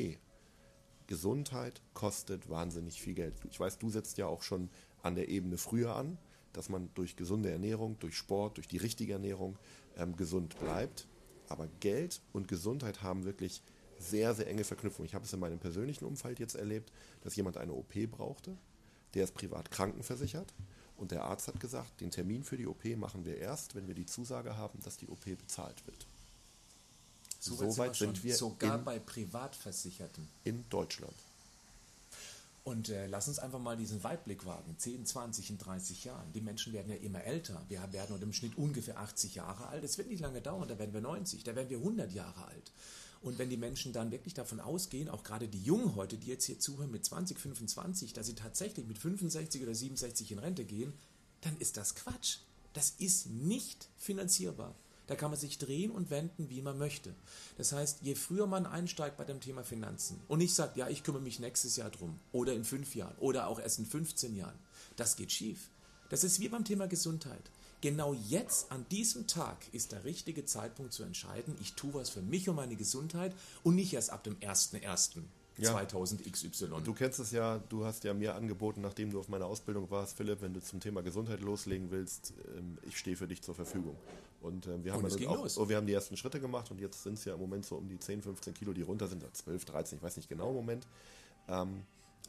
Gesundheit 1.06 1.80
kostet 1.94 2.50
wahnsinnig 2.50 3.00
viel 3.00 3.14
Geld. 3.14 3.34
Ich 3.48 3.60
weiß, 3.60 3.78
du 3.78 3.90
setzt 3.90 4.18
ja 4.18 4.26
auch 4.26 4.42
schon 4.42 4.68
an 5.02 5.14
der 5.14 5.28
Ebene 5.28 5.56
früher 5.56 5.94
an, 5.94 6.18
dass 6.52 6.68
man 6.68 6.90
durch 6.94 7.14
gesunde 7.14 7.50
Ernährung, 7.50 7.96
durch 8.00 8.16
Sport, 8.16 8.56
durch 8.56 8.66
die 8.66 8.78
richtige 8.78 9.12
Ernährung 9.12 9.56
ähm, 9.96 10.16
gesund 10.16 10.58
bleibt. 10.58 11.06
Aber 11.48 11.68
Geld 11.78 12.20
und 12.32 12.48
Gesundheit 12.48 13.02
haben 13.02 13.24
wirklich 13.24 13.62
sehr, 13.98 14.34
sehr 14.34 14.48
enge 14.48 14.64
Verknüpfung. 14.64 15.04
Ich 15.04 15.14
habe 15.14 15.24
es 15.24 15.32
in 15.32 15.38
meinem 15.38 15.60
persönlichen 15.60 16.06
Umfeld 16.06 16.40
jetzt 16.40 16.56
erlebt, 16.56 16.92
dass 17.22 17.36
jemand 17.36 17.56
eine 17.56 17.72
OP 17.72 17.94
brauchte. 18.10 18.56
Der 19.14 19.24
ist 19.24 19.34
privat 19.34 19.70
krankenversichert 19.70 20.52
und 20.96 21.10
der 21.10 21.24
Arzt 21.24 21.48
hat 21.48 21.60
gesagt, 21.60 22.00
den 22.00 22.10
Termin 22.10 22.44
für 22.44 22.56
die 22.56 22.66
OP 22.66 22.84
machen 22.96 23.24
wir 23.24 23.38
erst, 23.38 23.74
wenn 23.74 23.86
wir 23.86 23.94
die 23.94 24.06
Zusage 24.06 24.56
haben, 24.56 24.78
dass 24.82 24.96
die 24.96 25.08
OP 25.08 25.24
bezahlt 25.24 25.86
wird. 25.86 26.06
So, 27.38 27.54
so 27.54 27.78
weit 27.78 27.94
sind 27.94 28.08
wir, 28.08 28.14
sind 28.14 28.24
wir 28.24 28.36
sogar 28.36 28.78
in, 28.78 28.84
bei 28.84 28.98
Privatversicherten. 28.98 30.26
In 30.44 30.64
Deutschland. 30.70 31.14
Und 32.64 32.88
äh, 32.88 33.06
lass 33.06 33.28
uns 33.28 33.38
einfach 33.38 33.60
mal 33.60 33.76
diesen 33.76 34.02
Weitblick 34.02 34.44
wagen. 34.44 34.74
10, 34.76 35.06
20 35.06 35.50
in 35.50 35.58
30 35.58 36.04
Jahren. 36.04 36.32
Die 36.32 36.40
Menschen 36.40 36.72
werden 36.72 36.90
ja 36.90 36.96
immer 36.96 37.22
älter. 37.22 37.62
Wir 37.68 37.80
werden 37.92 38.20
im 38.20 38.32
Schnitt 38.32 38.58
ungefähr 38.58 38.98
80 38.98 39.36
Jahre 39.36 39.68
alt. 39.68 39.84
Es 39.84 39.98
wird 39.98 40.08
nicht 40.08 40.20
lange 40.20 40.40
dauern, 40.40 40.66
da 40.66 40.76
werden 40.76 40.92
wir 40.92 41.00
90, 41.00 41.44
da 41.44 41.54
werden 41.54 41.70
wir 41.70 41.78
100 41.78 42.12
Jahre 42.12 42.44
alt. 42.46 42.72
Und 43.22 43.38
wenn 43.38 43.50
die 43.50 43.56
Menschen 43.56 43.92
dann 43.92 44.10
wirklich 44.10 44.34
davon 44.34 44.60
ausgehen, 44.60 45.08
auch 45.08 45.24
gerade 45.24 45.48
die 45.48 45.62
Jungen 45.62 45.94
heute, 45.96 46.16
die 46.16 46.28
jetzt 46.28 46.44
hier 46.44 46.58
zuhören 46.58 46.90
mit 46.90 47.04
20, 47.04 47.38
25, 47.38 48.12
dass 48.12 48.26
sie 48.26 48.34
tatsächlich 48.34 48.86
mit 48.86 48.98
65 48.98 49.62
oder 49.62 49.74
67 49.74 50.32
in 50.32 50.38
Rente 50.38 50.64
gehen, 50.64 50.92
dann 51.40 51.56
ist 51.58 51.76
das 51.76 51.94
Quatsch. 51.94 52.38
Das 52.72 52.94
ist 52.98 53.26
nicht 53.26 53.88
finanzierbar. 53.96 54.74
Da 55.06 55.14
kann 55.14 55.30
man 55.30 55.38
sich 55.38 55.58
drehen 55.58 55.92
und 55.92 56.10
wenden, 56.10 56.50
wie 56.50 56.60
man 56.60 56.78
möchte. 56.78 57.14
Das 57.56 57.72
heißt, 57.72 58.02
je 58.02 58.16
früher 58.16 58.46
man 58.46 58.66
einsteigt 58.66 59.16
bei 59.16 59.24
dem 59.24 59.40
Thema 59.40 59.62
Finanzen 59.62 60.20
und 60.26 60.38
nicht 60.38 60.54
sagt, 60.54 60.76
ja, 60.76 60.88
ich 60.88 61.04
kümmere 61.04 61.22
mich 61.22 61.38
nächstes 61.38 61.76
Jahr 61.76 61.90
drum 61.90 62.18
oder 62.32 62.52
in 62.54 62.64
fünf 62.64 62.94
Jahren 62.94 63.16
oder 63.18 63.46
auch 63.46 63.60
erst 63.60 63.78
in 63.78 63.86
15 63.86 64.34
Jahren, 64.34 64.58
das 64.96 65.16
geht 65.16 65.30
schief. 65.30 65.70
Das 66.10 66.24
ist 66.24 66.40
wie 66.40 66.48
beim 66.48 66.64
Thema 66.64 66.86
Gesundheit. 66.88 67.50
Genau 67.80 68.14
jetzt, 68.14 68.72
an 68.72 68.86
diesem 68.90 69.26
Tag, 69.26 69.58
ist 69.72 69.92
der 69.92 70.04
richtige 70.04 70.44
Zeitpunkt 70.44 70.92
zu 70.92 71.02
entscheiden, 71.02 71.54
ich 71.60 71.74
tue 71.74 71.92
was 71.94 72.08
für 72.08 72.22
mich 72.22 72.48
und 72.48 72.56
meine 72.56 72.76
Gesundheit 72.76 73.34
und 73.62 73.74
nicht 73.74 73.92
erst 73.92 74.10
ab 74.10 74.24
dem 74.24 74.36
1.1. 74.36 75.22
ja. 75.58 75.72
2000 75.72 76.30
XY. 76.30 76.68
Du 76.84 76.94
kennst 76.94 77.18
es 77.18 77.32
ja, 77.32 77.58
du 77.68 77.84
hast 77.84 78.04
ja 78.04 78.14
mir 78.14 78.34
angeboten, 78.34 78.80
nachdem 78.80 79.10
du 79.10 79.20
auf 79.20 79.28
meiner 79.28 79.46
Ausbildung 79.46 79.90
warst, 79.90 80.16
Philipp, 80.16 80.40
wenn 80.40 80.54
du 80.54 80.62
zum 80.62 80.80
Thema 80.80 81.02
Gesundheit 81.02 81.40
loslegen 81.40 81.90
willst, 81.90 82.32
ähm, 82.56 82.78
ich 82.88 82.96
stehe 82.98 83.16
für 83.16 83.28
dich 83.28 83.42
zur 83.42 83.54
Verfügung. 83.54 83.96
Und 84.40 84.66
äh, 84.66 84.82
wir, 84.82 84.92
haben 84.92 85.04
und 85.04 85.26
auch, 85.26 85.46
oh, 85.56 85.68
wir 85.68 85.76
haben 85.76 85.86
die 85.86 85.92
ersten 85.92 86.16
Schritte 86.16 86.40
gemacht 86.40 86.70
und 86.70 86.80
jetzt 86.80 87.02
sind 87.02 87.14
es 87.14 87.24
ja 87.24 87.34
im 87.34 87.40
Moment 87.40 87.66
so 87.66 87.76
um 87.76 87.88
die 87.88 87.98
10, 87.98 88.22
15 88.22 88.54
Kilo, 88.54 88.72
die 88.72 88.82
runter 88.82 89.06
sind, 89.08 89.22
12, 89.30 89.64
13, 89.64 89.98
ich 89.98 90.02
weiß 90.02 90.16
nicht 90.16 90.28
genau 90.28 90.48
im 90.50 90.56
Moment. 90.56 90.86
Ähm, 91.48 91.82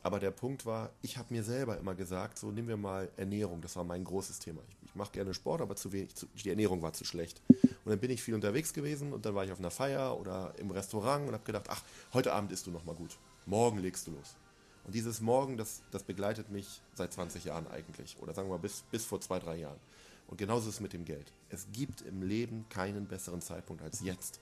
aber 0.08 0.22
der 0.22 0.32
Punkt 0.32 0.66
war, 0.66 0.92
ich 1.02 1.18
habe 1.18 1.34
mir 1.34 1.44
selber 1.44 1.78
immer 1.78 1.94
gesagt, 1.94 2.40
so 2.40 2.50
nehmen 2.50 2.70
wir 2.70 2.78
mal 2.78 3.10
Ernährung, 3.18 3.62
das 3.62 3.76
war 3.76 3.84
mein 3.84 4.06
großes 4.06 4.40
Thema. 4.40 4.62
Ich, 4.70 4.88
ich 4.88 4.96
mache 4.96 5.12
gerne 5.12 5.34
Sport, 5.34 5.60
aber 5.60 5.76
zu 5.76 5.92
wenig, 5.92 6.16
zu, 6.16 6.28
die 6.28 6.50
Ernährung 6.50 6.82
war 6.82 6.94
zu 6.94 7.04
schlecht. 7.04 7.42
Und 7.50 7.88
dann 7.88 8.00
bin 8.00 8.10
ich 8.10 8.24
viel 8.24 8.34
unterwegs 8.34 8.72
gewesen 8.72 9.12
und 9.12 9.26
dann 9.26 9.36
war 9.36 9.44
ich 9.44 9.52
auf 9.52 9.60
einer 9.60 9.70
Feier 9.70 10.18
oder 10.18 10.54
im 10.60 10.72
Restaurant 10.72 11.28
und 11.28 11.34
habe 11.34 11.44
gedacht, 11.44 11.66
ach, 11.68 11.84
heute 12.14 12.32
Abend 12.32 12.54
isst 12.54 12.66
du 12.68 12.72
noch 12.72 12.86
mal 12.86 12.96
gut, 12.96 13.18
morgen 13.46 13.80
legst 13.80 14.08
du 14.08 14.12
los. 14.12 14.38
Und 14.86 14.96
dieses 14.96 15.20
Morgen, 15.20 15.58
das, 15.58 15.82
das 15.92 16.04
begleitet 16.04 16.50
mich 16.52 16.82
seit 16.94 17.12
20 17.12 17.44
Jahren 17.44 17.68
eigentlich 17.68 18.16
oder 18.22 18.34
sagen 18.34 18.48
wir 18.48 18.54
mal 18.54 18.62
bis, 18.62 18.84
bis 18.90 19.04
vor 19.04 19.20
zwei, 19.20 19.40
drei 19.40 19.58
Jahren. 19.58 19.80
Und 20.28 20.38
genauso 20.38 20.70
ist 20.70 20.76
es 20.76 20.80
mit 20.80 20.94
dem 20.94 21.04
Geld. 21.04 21.34
Es 21.50 21.68
gibt 21.74 22.00
im 22.00 22.22
Leben 22.22 22.66
keinen 22.70 23.08
besseren 23.08 23.42
Zeitpunkt 23.42 23.82
als 23.84 24.00
jetzt. 24.00 24.40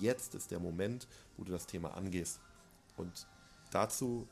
Jetzt 0.00 0.34
ist 0.34 0.50
der 0.50 0.58
Moment, 0.58 1.06
wo 1.36 1.44
du 1.44 1.52
das 1.52 1.66
Thema 1.66 1.94
angehst. 1.94 2.40
Und 2.96 3.26
dazu 3.70 4.26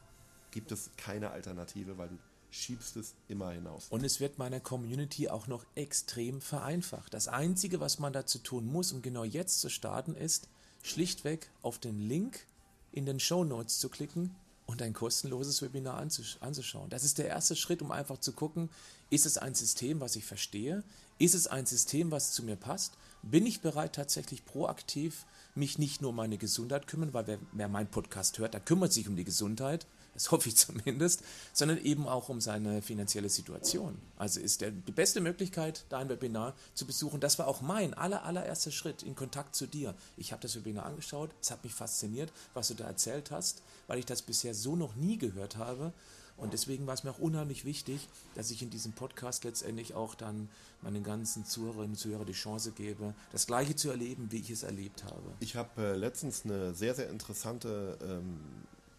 gibt 0.55 0.73
es 0.73 0.91
keine 0.97 1.33
Alternative, 1.33 1.99
weil 1.99 2.09
du 2.09 2.19
schiebst 2.51 2.97
es 2.97 3.15
immer 3.29 3.51
hinaus. 3.51 3.89
Und 3.91 4.05
es 4.05 4.21
wird 4.21 4.39
meiner 4.39 4.61
Community 4.61 5.29
auch 5.29 5.49
noch 5.49 5.67
extrem 5.75 6.41
vereinfacht. 6.41 7.13
Das 7.13 7.29
Einzige, 7.29 7.81
was 7.81 7.99
man 7.99 8.13
dazu 8.13 8.39
tun 8.39 8.65
muss, 8.65 8.93
um 8.93 9.03
genau 9.03 9.25
jetzt 9.25 9.61
zu 9.61 9.69
starten, 9.69 10.15
ist 10.15 10.49
schlichtweg 10.83 11.51
auf 11.63 11.79
den 11.79 11.99
Link 11.99 12.47
in 12.93 13.05
den 13.05 13.19
Show 13.19 13.43
Notes 13.43 13.81
zu 13.81 13.89
klicken 13.89 14.35
und 14.67 14.81
ein 14.81 14.93
kostenloses 14.93 15.61
Webinar 15.61 15.99
anzuschauen. 15.99 16.89
Das 16.89 17.03
ist 17.03 17.19
der 17.19 17.27
erste 17.27 17.57
Schritt, 17.57 17.83
um 17.83 17.91
einfach 17.91 18.19
zu 18.19 18.33
gucken, 18.33 18.71
ist 19.11 19.27
es 19.27 19.37
ein 19.37 19.55
System, 19.55 20.01
was 20.01 20.17
ich 20.17 20.25
verstehe? 20.25 20.85
Ist 21.19 21.35
es 21.35 21.49
ein 21.49 21.67
System, 21.67 22.13
was 22.13 22.33
zu 22.33 22.45
mir 22.45 22.57
passt? 22.57 22.95
Bin 23.23 23.45
ich 23.45 23.61
bereit, 23.61 23.95
tatsächlich 23.95 24.45
proaktiv 24.45 25.27
mich 25.57 25.79
nicht 25.79 26.01
nur 26.01 26.11
um 26.11 26.17
meine 26.17 26.39
Gesundheit 26.39 26.87
kümmern, 26.87 27.13
weil 27.13 27.27
wer, 27.27 27.39
wer 27.53 27.69
meinen 27.69 27.91
Podcast 27.91 28.39
hört, 28.39 28.55
der 28.55 28.61
kümmert 28.61 28.93
sich 28.93 29.09
um 29.09 29.17
die 29.17 29.25
Gesundheit 29.25 29.87
das 30.15 30.31
hoffe 30.31 30.49
ich 30.49 30.57
zumindest, 30.57 31.23
sondern 31.53 31.79
eben 31.79 32.09
auch 32.09 32.29
um 32.29 32.41
seine 32.41 32.83
finanzielle 32.83 33.29
Situation. 33.29 33.99
Also 34.17 34.41
ist 34.41 34.61
der, 34.61 34.71
die 34.71 34.93
beste 34.93 35.21
Möglichkeit, 35.21 35.85
dein 35.89 36.09
Webinar 36.09 36.55
zu 36.75 36.87
besuchen. 36.87 37.21
Das 37.21 37.39
war 37.39 37.49
auch 37.49 37.61
mein 37.61 37.95
aller, 37.95 38.25
allererster 38.25 38.71
Schritt 38.71 39.03
in 39.03 39.15
Kontakt 39.15 39.55
zu 39.55 39.67
dir. 39.67 39.95
Ich 40.17 40.33
habe 40.33 40.43
das 40.43 40.57
Webinar 40.57 40.87
angeschaut, 40.87 41.31
es 41.41 41.51
hat 41.51 41.65
mich 41.65 41.75
fasziniert, 41.75 42.33
was 42.55 42.69
du 42.69 42.75
da 42.75 42.85
erzählt 42.85 43.31
hast, 43.31 43.63
weil 43.87 43.99
ich 43.99 44.07
das 44.07 44.23
bisher 44.23 44.55
so 44.55 44.77
noch 44.77 44.95
nie 44.95 45.19
gehört 45.19 45.57
habe. 45.57 45.93
Und 46.37 46.53
deswegen 46.53 46.87
war 46.87 46.95
es 46.95 47.05
mir 47.05 47.11
auch 47.11 47.19
unheimlich 47.19 47.65
wichtig, 47.65 48.09
dass 48.35 48.51
ich 48.51 48.61
in 48.63 48.71
diesem 48.71 48.93
Podcast 48.93 49.45
letztendlich 49.45 49.95
auch 49.95 50.15
dann 50.15 50.49
meinen 50.83 51.05
ganzen 51.05 51.45
Zuhörerinnen 51.45 51.93
und 51.93 51.97
Zuhörern 51.97 52.27
die 52.27 52.33
Chance 52.33 52.73
gebe, 52.73 53.15
das 53.31 53.47
Gleiche 53.47 53.77
zu 53.77 53.91
erleben, 53.91 54.29
wie 54.31 54.39
ich 54.39 54.51
es 54.51 54.65
erlebt 54.65 55.05
habe. 55.05 55.23
Ich 55.41 55.55
habe 55.55 55.81
äh, 55.81 55.97
letztens 55.97 56.45
eine 56.45 56.75
sehr, 56.75 56.95
sehr 56.95 57.09
interessante 57.09 57.97
ähm, 58.03 58.41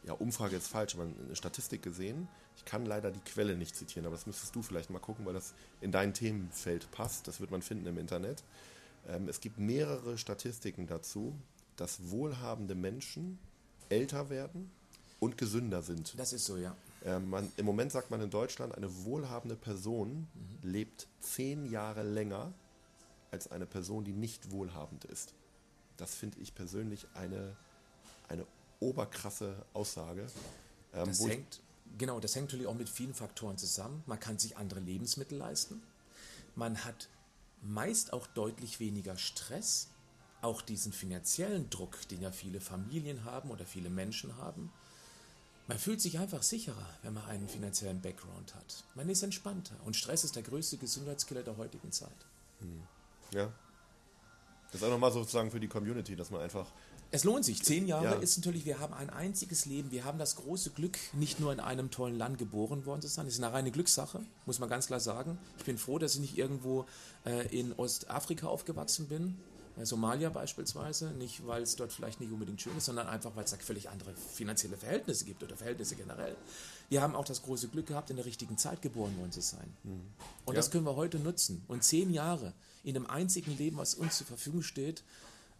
ja, 0.06 0.14
Umfrage 0.14 0.56
ist 0.56 0.68
falsch, 0.68 0.96
aber 0.96 1.04
eine 1.04 1.36
Statistik 1.36 1.82
gesehen. 1.82 2.28
Ich 2.58 2.66
kann 2.66 2.86
leider 2.86 3.12
die 3.12 3.20
Quelle 3.20 3.58
nicht 3.58 3.76
zitieren, 3.76 4.06
aber 4.06 4.16
das 4.16 4.28
müsstest 4.28 4.56
du 4.56 4.62
vielleicht 4.62 4.90
mal 4.90 5.00
gucken, 5.00 5.26
weil 5.26 5.34
das 5.34 5.54
in 5.82 5.92
dein 5.92 6.14
Themenfeld 6.14 6.90
passt. 6.92 7.28
Das 7.28 7.40
wird 7.40 7.52
man 7.52 7.62
finden 7.62 7.88
im 7.88 7.98
Internet. 7.98 8.44
Ähm, 9.08 9.28
es 9.28 9.42
gibt 9.42 9.58
mehrere 9.58 10.18
Statistiken 10.18 10.88
dazu, 10.88 11.36
dass 11.76 12.12
wohlhabende 12.12 12.76
Menschen 12.76 13.40
älter 13.90 14.30
werden 14.30 14.72
und 15.20 15.38
gesünder 15.38 15.82
sind. 15.82 16.18
Das 16.18 16.34
ist 16.34 16.46
so, 16.46 16.58
ja. 16.58 16.76
Ähm, 17.04 17.30
man, 17.30 17.52
Im 17.58 17.66
Moment 17.66 17.92
sagt 17.92 18.12
man 18.12 18.22
in 18.22 18.30
Deutschland, 18.30 18.76
eine 18.76 19.06
wohlhabende 19.06 19.56
Person 19.56 20.28
mhm. 20.34 20.70
lebt 20.70 21.08
zehn 21.20 21.66
Jahre 21.70 22.04
länger 22.04 22.54
als 23.32 23.52
eine 23.52 23.66
Person, 23.66 24.04
die 24.04 24.14
nicht 24.14 24.52
wohlhabend 24.52 25.06
ist. 25.06 25.34
Das 25.98 26.14
finde 26.14 26.40
ich 26.40 26.54
persönlich 26.54 27.08
eine, 27.14 27.56
eine 28.28 28.46
oberkrasse 28.80 29.66
Aussage. 29.74 30.28
Ähm, 30.94 31.08
das 31.08 31.26
hängt, 31.28 31.62
genau, 31.98 32.20
das 32.20 32.36
hängt 32.36 32.48
natürlich 32.48 32.68
auch 32.68 32.76
mit 32.76 32.90
vielen 32.90 33.14
Faktoren 33.14 33.58
zusammen. 33.58 34.04
Man 34.06 34.20
kann 34.20 34.38
sich 34.38 34.58
andere 34.58 34.80
Lebensmittel 34.80 35.38
leisten. 35.38 35.82
Man 36.56 36.84
hat 36.86 37.10
meist 37.62 38.14
auch 38.14 38.28
deutlich 38.28 38.80
weniger 38.80 39.18
Stress, 39.18 39.90
auch 40.42 40.62
diesen 40.62 40.94
finanziellen 40.94 41.70
Druck, 41.70 42.08
den 42.10 42.22
ja 42.22 42.32
viele 42.32 42.62
Familien 42.62 43.26
haben 43.26 43.50
oder 43.50 43.66
viele 43.66 43.90
Menschen 43.90 44.38
haben. 44.38 44.72
Man 45.68 45.80
fühlt 45.80 46.00
sich 46.00 46.20
einfach 46.20 46.44
sicherer, 46.44 46.88
wenn 47.02 47.16
man 47.16 47.26
einen 47.26 47.50
finanziellen 47.50 48.00
Background 48.00 48.54
hat. 48.54 48.84
Man 48.94 49.10
ist 49.10 49.24
entspannter 49.24 49.76
und 49.84 49.96
Stress 49.96 50.24
ist 50.24 50.36
der 50.36 50.44
größte 50.44 50.78
Gesundheitskiller 50.78 51.42
der 51.42 51.58
heutigen 51.58 51.92
Zeit. 51.92 52.26
Hm. 52.60 52.84
Ja. 53.32 53.52
Das 54.72 54.82
ist 54.82 54.84
auch 54.84 54.92
nochmal 54.92 55.12
sozusagen 55.12 55.50
für 55.50 55.60
die 55.60 55.68
Community, 55.68 56.16
dass 56.16 56.30
man 56.30 56.42
einfach 56.42 56.68
es 57.16 57.24
lohnt 57.24 57.46
sich. 57.46 57.64
Zehn 57.64 57.88
Jahre 57.88 58.06
ja. 58.06 58.14
ist 58.14 58.38
natürlich, 58.38 58.66
wir 58.66 58.80
haben 58.80 58.94
ein 58.94 59.10
einziges 59.10 59.66
Leben. 59.66 59.92
Wir 59.92 60.04
haben 60.04 60.20
das 60.20 60.36
große 60.36 60.72
Glück, 60.72 60.98
nicht 61.14 61.40
nur 61.40 61.54
in 61.54 61.60
einem 61.60 61.90
tollen 61.90 62.18
Land 62.18 62.38
geboren 62.38 62.86
worden 62.86 63.02
zu 63.02 63.08
sein. 63.08 63.26
Das 63.26 63.36
ist 63.36 63.44
eine 63.44 63.54
reine 63.54 63.72
Glückssache, 63.72 64.22
muss 64.46 64.60
man 64.60 64.70
ganz 64.70 64.88
klar 64.88 65.00
sagen. 65.00 65.38
Ich 65.58 65.66
bin 65.66 65.78
froh, 65.78 65.98
dass 65.98 66.16
ich 66.16 66.22
nicht 66.22 66.38
irgendwo 66.38 66.86
äh, 67.26 67.48
in 67.58 67.74
Ostafrika 67.74 68.48
aufgewachsen 68.48 69.08
bin. 69.08 69.38
Äh, 69.78 69.86
Somalia 69.86 70.30
beispielsweise, 70.30 71.12
nicht 71.12 71.46
weil 71.48 71.64
es 71.64 71.76
dort 71.76 71.92
vielleicht 71.92 72.20
nicht 72.20 72.32
unbedingt 72.32 72.62
schön 72.62 72.78
ist, 72.78 72.86
sondern 72.86 73.08
einfach, 73.08 73.36
weil 73.36 73.46
es 73.46 73.52
da 73.52 73.58
völlig 73.58 73.90
andere 73.90 74.14
finanzielle 74.34 74.78
Verhältnisse 74.78 75.26
gibt 75.26 75.44
oder 75.44 75.56
Verhältnisse 75.56 75.96
generell. 75.96 76.36
Wir 76.90 77.02
haben 77.02 77.16
auch 77.16 77.26
das 77.26 77.44
große 77.44 77.70
Glück 77.70 77.88
gehabt, 77.88 78.10
in 78.10 78.16
der 78.16 78.26
richtigen 78.26 78.58
Zeit 78.58 78.82
geboren 78.82 79.18
worden 79.18 79.32
zu 79.32 79.42
sein. 79.42 79.74
Mhm. 79.84 80.02
Und 80.46 80.54
ja. 80.54 80.60
das 80.60 80.70
können 80.70 80.86
wir 80.86 80.96
heute 80.96 81.20
nutzen. 81.20 81.64
Und 81.68 81.84
zehn 81.84 82.12
Jahre 82.12 82.54
in 82.84 82.96
einem 82.96 83.08
einzigen 83.08 83.58
Leben, 83.58 83.78
was 83.78 83.96
uns 83.96 84.18
zur 84.18 84.28
Verfügung 84.28 84.62
steht, 84.62 85.04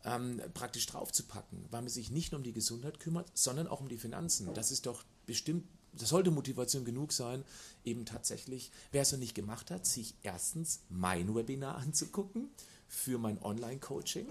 ähm, 0.06 0.42
praktisch 0.54 0.86
draufzupacken, 0.86 1.66
weil 1.72 1.82
man 1.82 1.90
sich 1.90 2.12
nicht 2.12 2.32
nur 2.32 2.40
um 2.40 2.44
die 2.44 2.54
Gesundheit 2.54 3.00
kümmert, 3.00 3.30
sondern 3.34 3.68
auch 3.68 3.82
um 3.82 3.90
die 3.90 3.98
Finanzen. 3.98 4.54
Das 4.54 4.72
ist 4.72 4.86
doch 4.86 5.04
bestimmt, 5.26 5.68
das 5.94 6.10
sollte 6.10 6.32
Motivation 6.32 6.86
genug 6.86 7.12
sein, 7.12 7.44
eben 7.84 8.06
tatsächlich, 8.06 8.72
wer 8.92 9.02
es 9.02 9.12
noch 9.12 9.20
nicht 9.20 9.34
gemacht 9.34 9.72
hat, 9.72 9.86
sich 9.86 10.14
erstens 10.22 10.82
mein 10.90 11.34
Webinar 11.36 11.78
anzugucken 11.80 12.50
für 12.88 13.18
mein 13.18 13.42
Online-Coaching. 13.42 14.28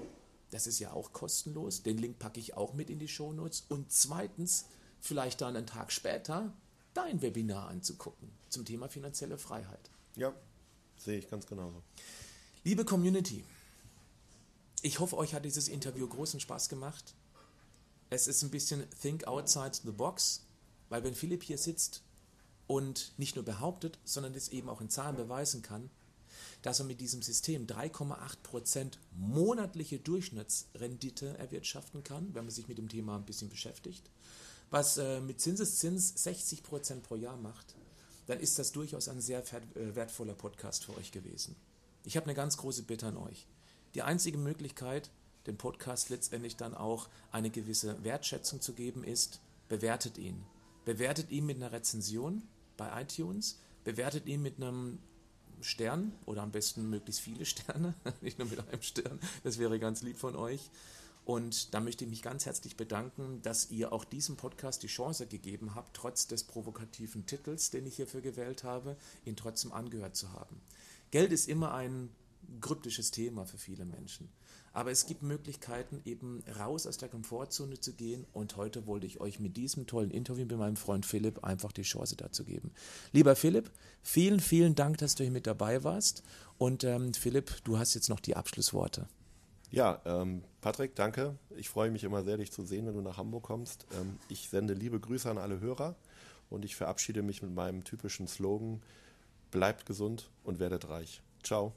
Das 0.50 0.68
ist 0.68 0.78
ja 0.78 0.92
auch 0.92 1.12
kostenlos. 1.12 1.82
Den 1.82 1.98
Link 1.98 2.20
packe 2.20 2.38
ich 2.38 2.54
auch 2.54 2.74
mit 2.74 2.88
in 2.88 3.00
die 3.00 3.08
Show 3.08 3.32
Notes. 3.32 3.64
Und 3.68 3.90
zweitens, 3.90 4.66
vielleicht 5.00 5.40
dann 5.40 5.56
einen 5.56 5.66
Tag 5.66 5.90
später, 5.90 6.52
dein 6.92 7.20
Webinar 7.20 7.68
anzugucken 7.68 8.30
zum 8.48 8.64
Thema 8.64 8.88
finanzielle 8.88 9.36
Freiheit. 9.36 9.90
Ja, 10.14 10.32
sehe 10.96 11.18
ich 11.18 11.28
ganz 11.28 11.46
genauso. 11.46 11.82
Liebe 12.62 12.84
Community, 12.84 13.44
ich 14.84 14.98
hoffe, 14.98 15.16
euch 15.16 15.32
hat 15.32 15.46
dieses 15.46 15.68
Interview 15.68 16.06
großen 16.06 16.40
Spaß 16.40 16.68
gemacht. 16.68 17.14
Es 18.10 18.26
ist 18.26 18.42
ein 18.42 18.50
bisschen 18.50 18.84
Think 19.00 19.26
Outside 19.26 19.72
the 19.82 19.90
Box, 19.90 20.42
weil 20.90 21.02
wenn 21.04 21.14
Philipp 21.14 21.42
hier 21.42 21.56
sitzt 21.56 22.02
und 22.66 23.14
nicht 23.16 23.34
nur 23.34 23.46
behauptet, 23.46 23.98
sondern 24.04 24.34
es 24.34 24.50
eben 24.50 24.68
auch 24.68 24.82
in 24.82 24.90
Zahlen 24.90 25.16
beweisen 25.16 25.62
kann, 25.62 25.88
dass 26.60 26.80
er 26.80 26.84
mit 26.84 27.00
diesem 27.00 27.22
System 27.22 27.66
3,8% 27.66 28.98
monatliche 29.16 29.98
Durchschnittsrendite 30.00 31.38
erwirtschaften 31.38 32.04
kann, 32.04 32.34
wenn 32.34 32.44
man 32.44 32.52
sich 32.52 32.68
mit 32.68 32.76
dem 32.76 32.90
Thema 32.90 33.16
ein 33.16 33.24
bisschen 33.24 33.48
beschäftigt, 33.48 34.10
was 34.68 34.98
äh, 34.98 35.20
mit 35.22 35.40
Zinseszins 35.40 36.14
60% 36.14 37.00
pro 37.00 37.16
Jahr 37.16 37.38
macht, 37.38 37.74
dann 38.26 38.38
ist 38.38 38.58
das 38.58 38.72
durchaus 38.72 39.08
ein 39.08 39.22
sehr 39.22 39.40
äh, 39.40 39.94
wertvoller 39.94 40.34
Podcast 40.34 40.84
für 40.84 40.94
euch 40.98 41.10
gewesen. 41.10 41.56
Ich 42.04 42.18
habe 42.18 42.26
eine 42.26 42.34
ganz 42.34 42.58
große 42.58 42.82
Bitte 42.82 43.06
an 43.06 43.16
euch. 43.16 43.46
Die 43.94 44.02
einzige 44.02 44.38
Möglichkeit, 44.38 45.10
dem 45.46 45.56
Podcast 45.56 46.08
letztendlich 46.08 46.56
dann 46.56 46.74
auch 46.74 47.08
eine 47.30 47.50
gewisse 47.50 48.02
Wertschätzung 48.02 48.60
zu 48.60 48.72
geben, 48.72 49.04
ist, 49.04 49.40
bewertet 49.68 50.18
ihn. 50.18 50.44
Bewertet 50.84 51.30
ihn 51.30 51.46
mit 51.46 51.56
einer 51.56 51.72
Rezension 51.72 52.42
bei 52.76 53.02
iTunes, 53.02 53.60
bewertet 53.84 54.26
ihn 54.26 54.42
mit 54.42 54.56
einem 54.56 54.98
Stern 55.60 56.12
oder 56.26 56.42
am 56.42 56.50
besten 56.50 56.90
möglichst 56.90 57.20
viele 57.20 57.44
Sterne, 57.46 57.94
nicht 58.20 58.38
nur 58.38 58.48
mit 58.48 58.58
einem 58.68 58.82
Stern, 58.82 59.20
das 59.44 59.58
wäre 59.58 59.78
ganz 59.78 60.02
lieb 60.02 60.18
von 60.18 60.34
euch. 60.36 60.70
Und 61.24 61.72
da 61.72 61.80
möchte 61.80 62.04
ich 62.04 62.10
mich 62.10 62.20
ganz 62.20 62.44
herzlich 62.44 62.76
bedanken, 62.76 63.40
dass 63.40 63.70
ihr 63.70 63.94
auch 63.94 64.04
diesem 64.04 64.36
Podcast 64.36 64.82
die 64.82 64.88
Chance 64.88 65.26
gegeben 65.26 65.74
habt, 65.74 65.96
trotz 65.96 66.26
des 66.26 66.44
provokativen 66.44 67.24
Titels, 67.24 67.70
den 67.70 67.86
ich 67.86 67.96
hierfür 67.96 68.20
gewählt 68.20 68.62
habe, 68.62 68.96
ihn 69.24 69.34
trotzdem 69.34 69.72
angehört 69.72 70.16
zu 70.16 70.32
haben. 70.32 70.60
Geld 71.10 71.32
ist 71.32 71.48
immer 71.48 71.72
ein 71.72 72.10
kryptisches 72.60 73.10
Thema 73.10 73.44
für 73.44 73.58
viele 73.58 73.84
Menschen. 73.84 74.28
Aber 74.74 74.90
es 74.90 75.06
gibt 75.06 75.22
Möglichkeiten, 75.22 76.00
eben 76.04 76.42
raus 76.58 76.86
aus 76.86 76.96
der 76.96 77.08
Komfortzone 77.08 77.78
zu 77.78 77.92
gehen. 77.92 78.26
Und 78.32 78.56
heute 78.56 78.86
wollte 78.86 79.06
ich 79.06 79.20
euch 79.20 79.38
mit 79.38 79.56
diesem 79.56 79.86
tollen 79.86 80.10
Interview 80.10 80.44
mit 80.44 80.58
meinem 80.58 80.76
Freund 80.76 81.06
Philipp 81.06 81.44
einfach 81.44 81.70
die 81.70 81.82
Chance 81.82 82.16
dazu 82.16 82.44
geben. 82.44 82.72
Lieber 83.12 83.36
Philipp, 83.36 83.70
vielen, 84.02 84.40
vielen 84.40 84.74
Dank, 84.74 84.98
dass 84.98 85.14
du 85.14 85.22
hier 85.22 85.30
mit 85.30 85.46
dabei 85.46 85.84
warst. 85.84 86.24
Und 86.58 86.82
ähm, 86.82 87.14
Philipp, 87.14 87.62
du 87.62 87.78
hast 87.78 87.94
jetzt 87.94 88.08
noch 88.08 88.18
die 88.18 88.34
Abschlussworte. 88.34 89.06
Ja, 89.70 90.00
ähm, 90.04 90.42
Patrick, 90.60 90.96
danke. 90.96 91.36
Ich 91.56 91.68
freue 91.68 91.92
mich 91.92 92.02
immer 92.02 92.24
sehr, 92.24 92.36
dich 92.36 92.50
zu 92.50 92.64
sehen, 92.64 92.86
wenn 92.86 92.94
du 92.94 93.00
nach 93.00 93.16
Hamburg 93.16 93.44
kommst. 93.44 93.86
Ähm, 94.00 94.18
ich 94.28 94.48
sende 94.48 94.74
liebe 94.74 94.98
Grüße 94.98 95.30
an 95.30 95.38
alle 95.38 95.60
Hörer 95.60 95.94
und 96.50 96.64
ich 96.64 96.74
verabschiede 96.74 97.22
mich 97.22 97.42
mit 97.42 97.54
meinem 97.54 97.84
typischen 97.84 98.26
Slogan: 98.26 98.82
Bleibt 99.52 99.86
gesund 99.86 100.30
und 100.42 100.58
werdet 100.58 100.88
reich. 100.88 101.22
Ciao. 101.42 101.74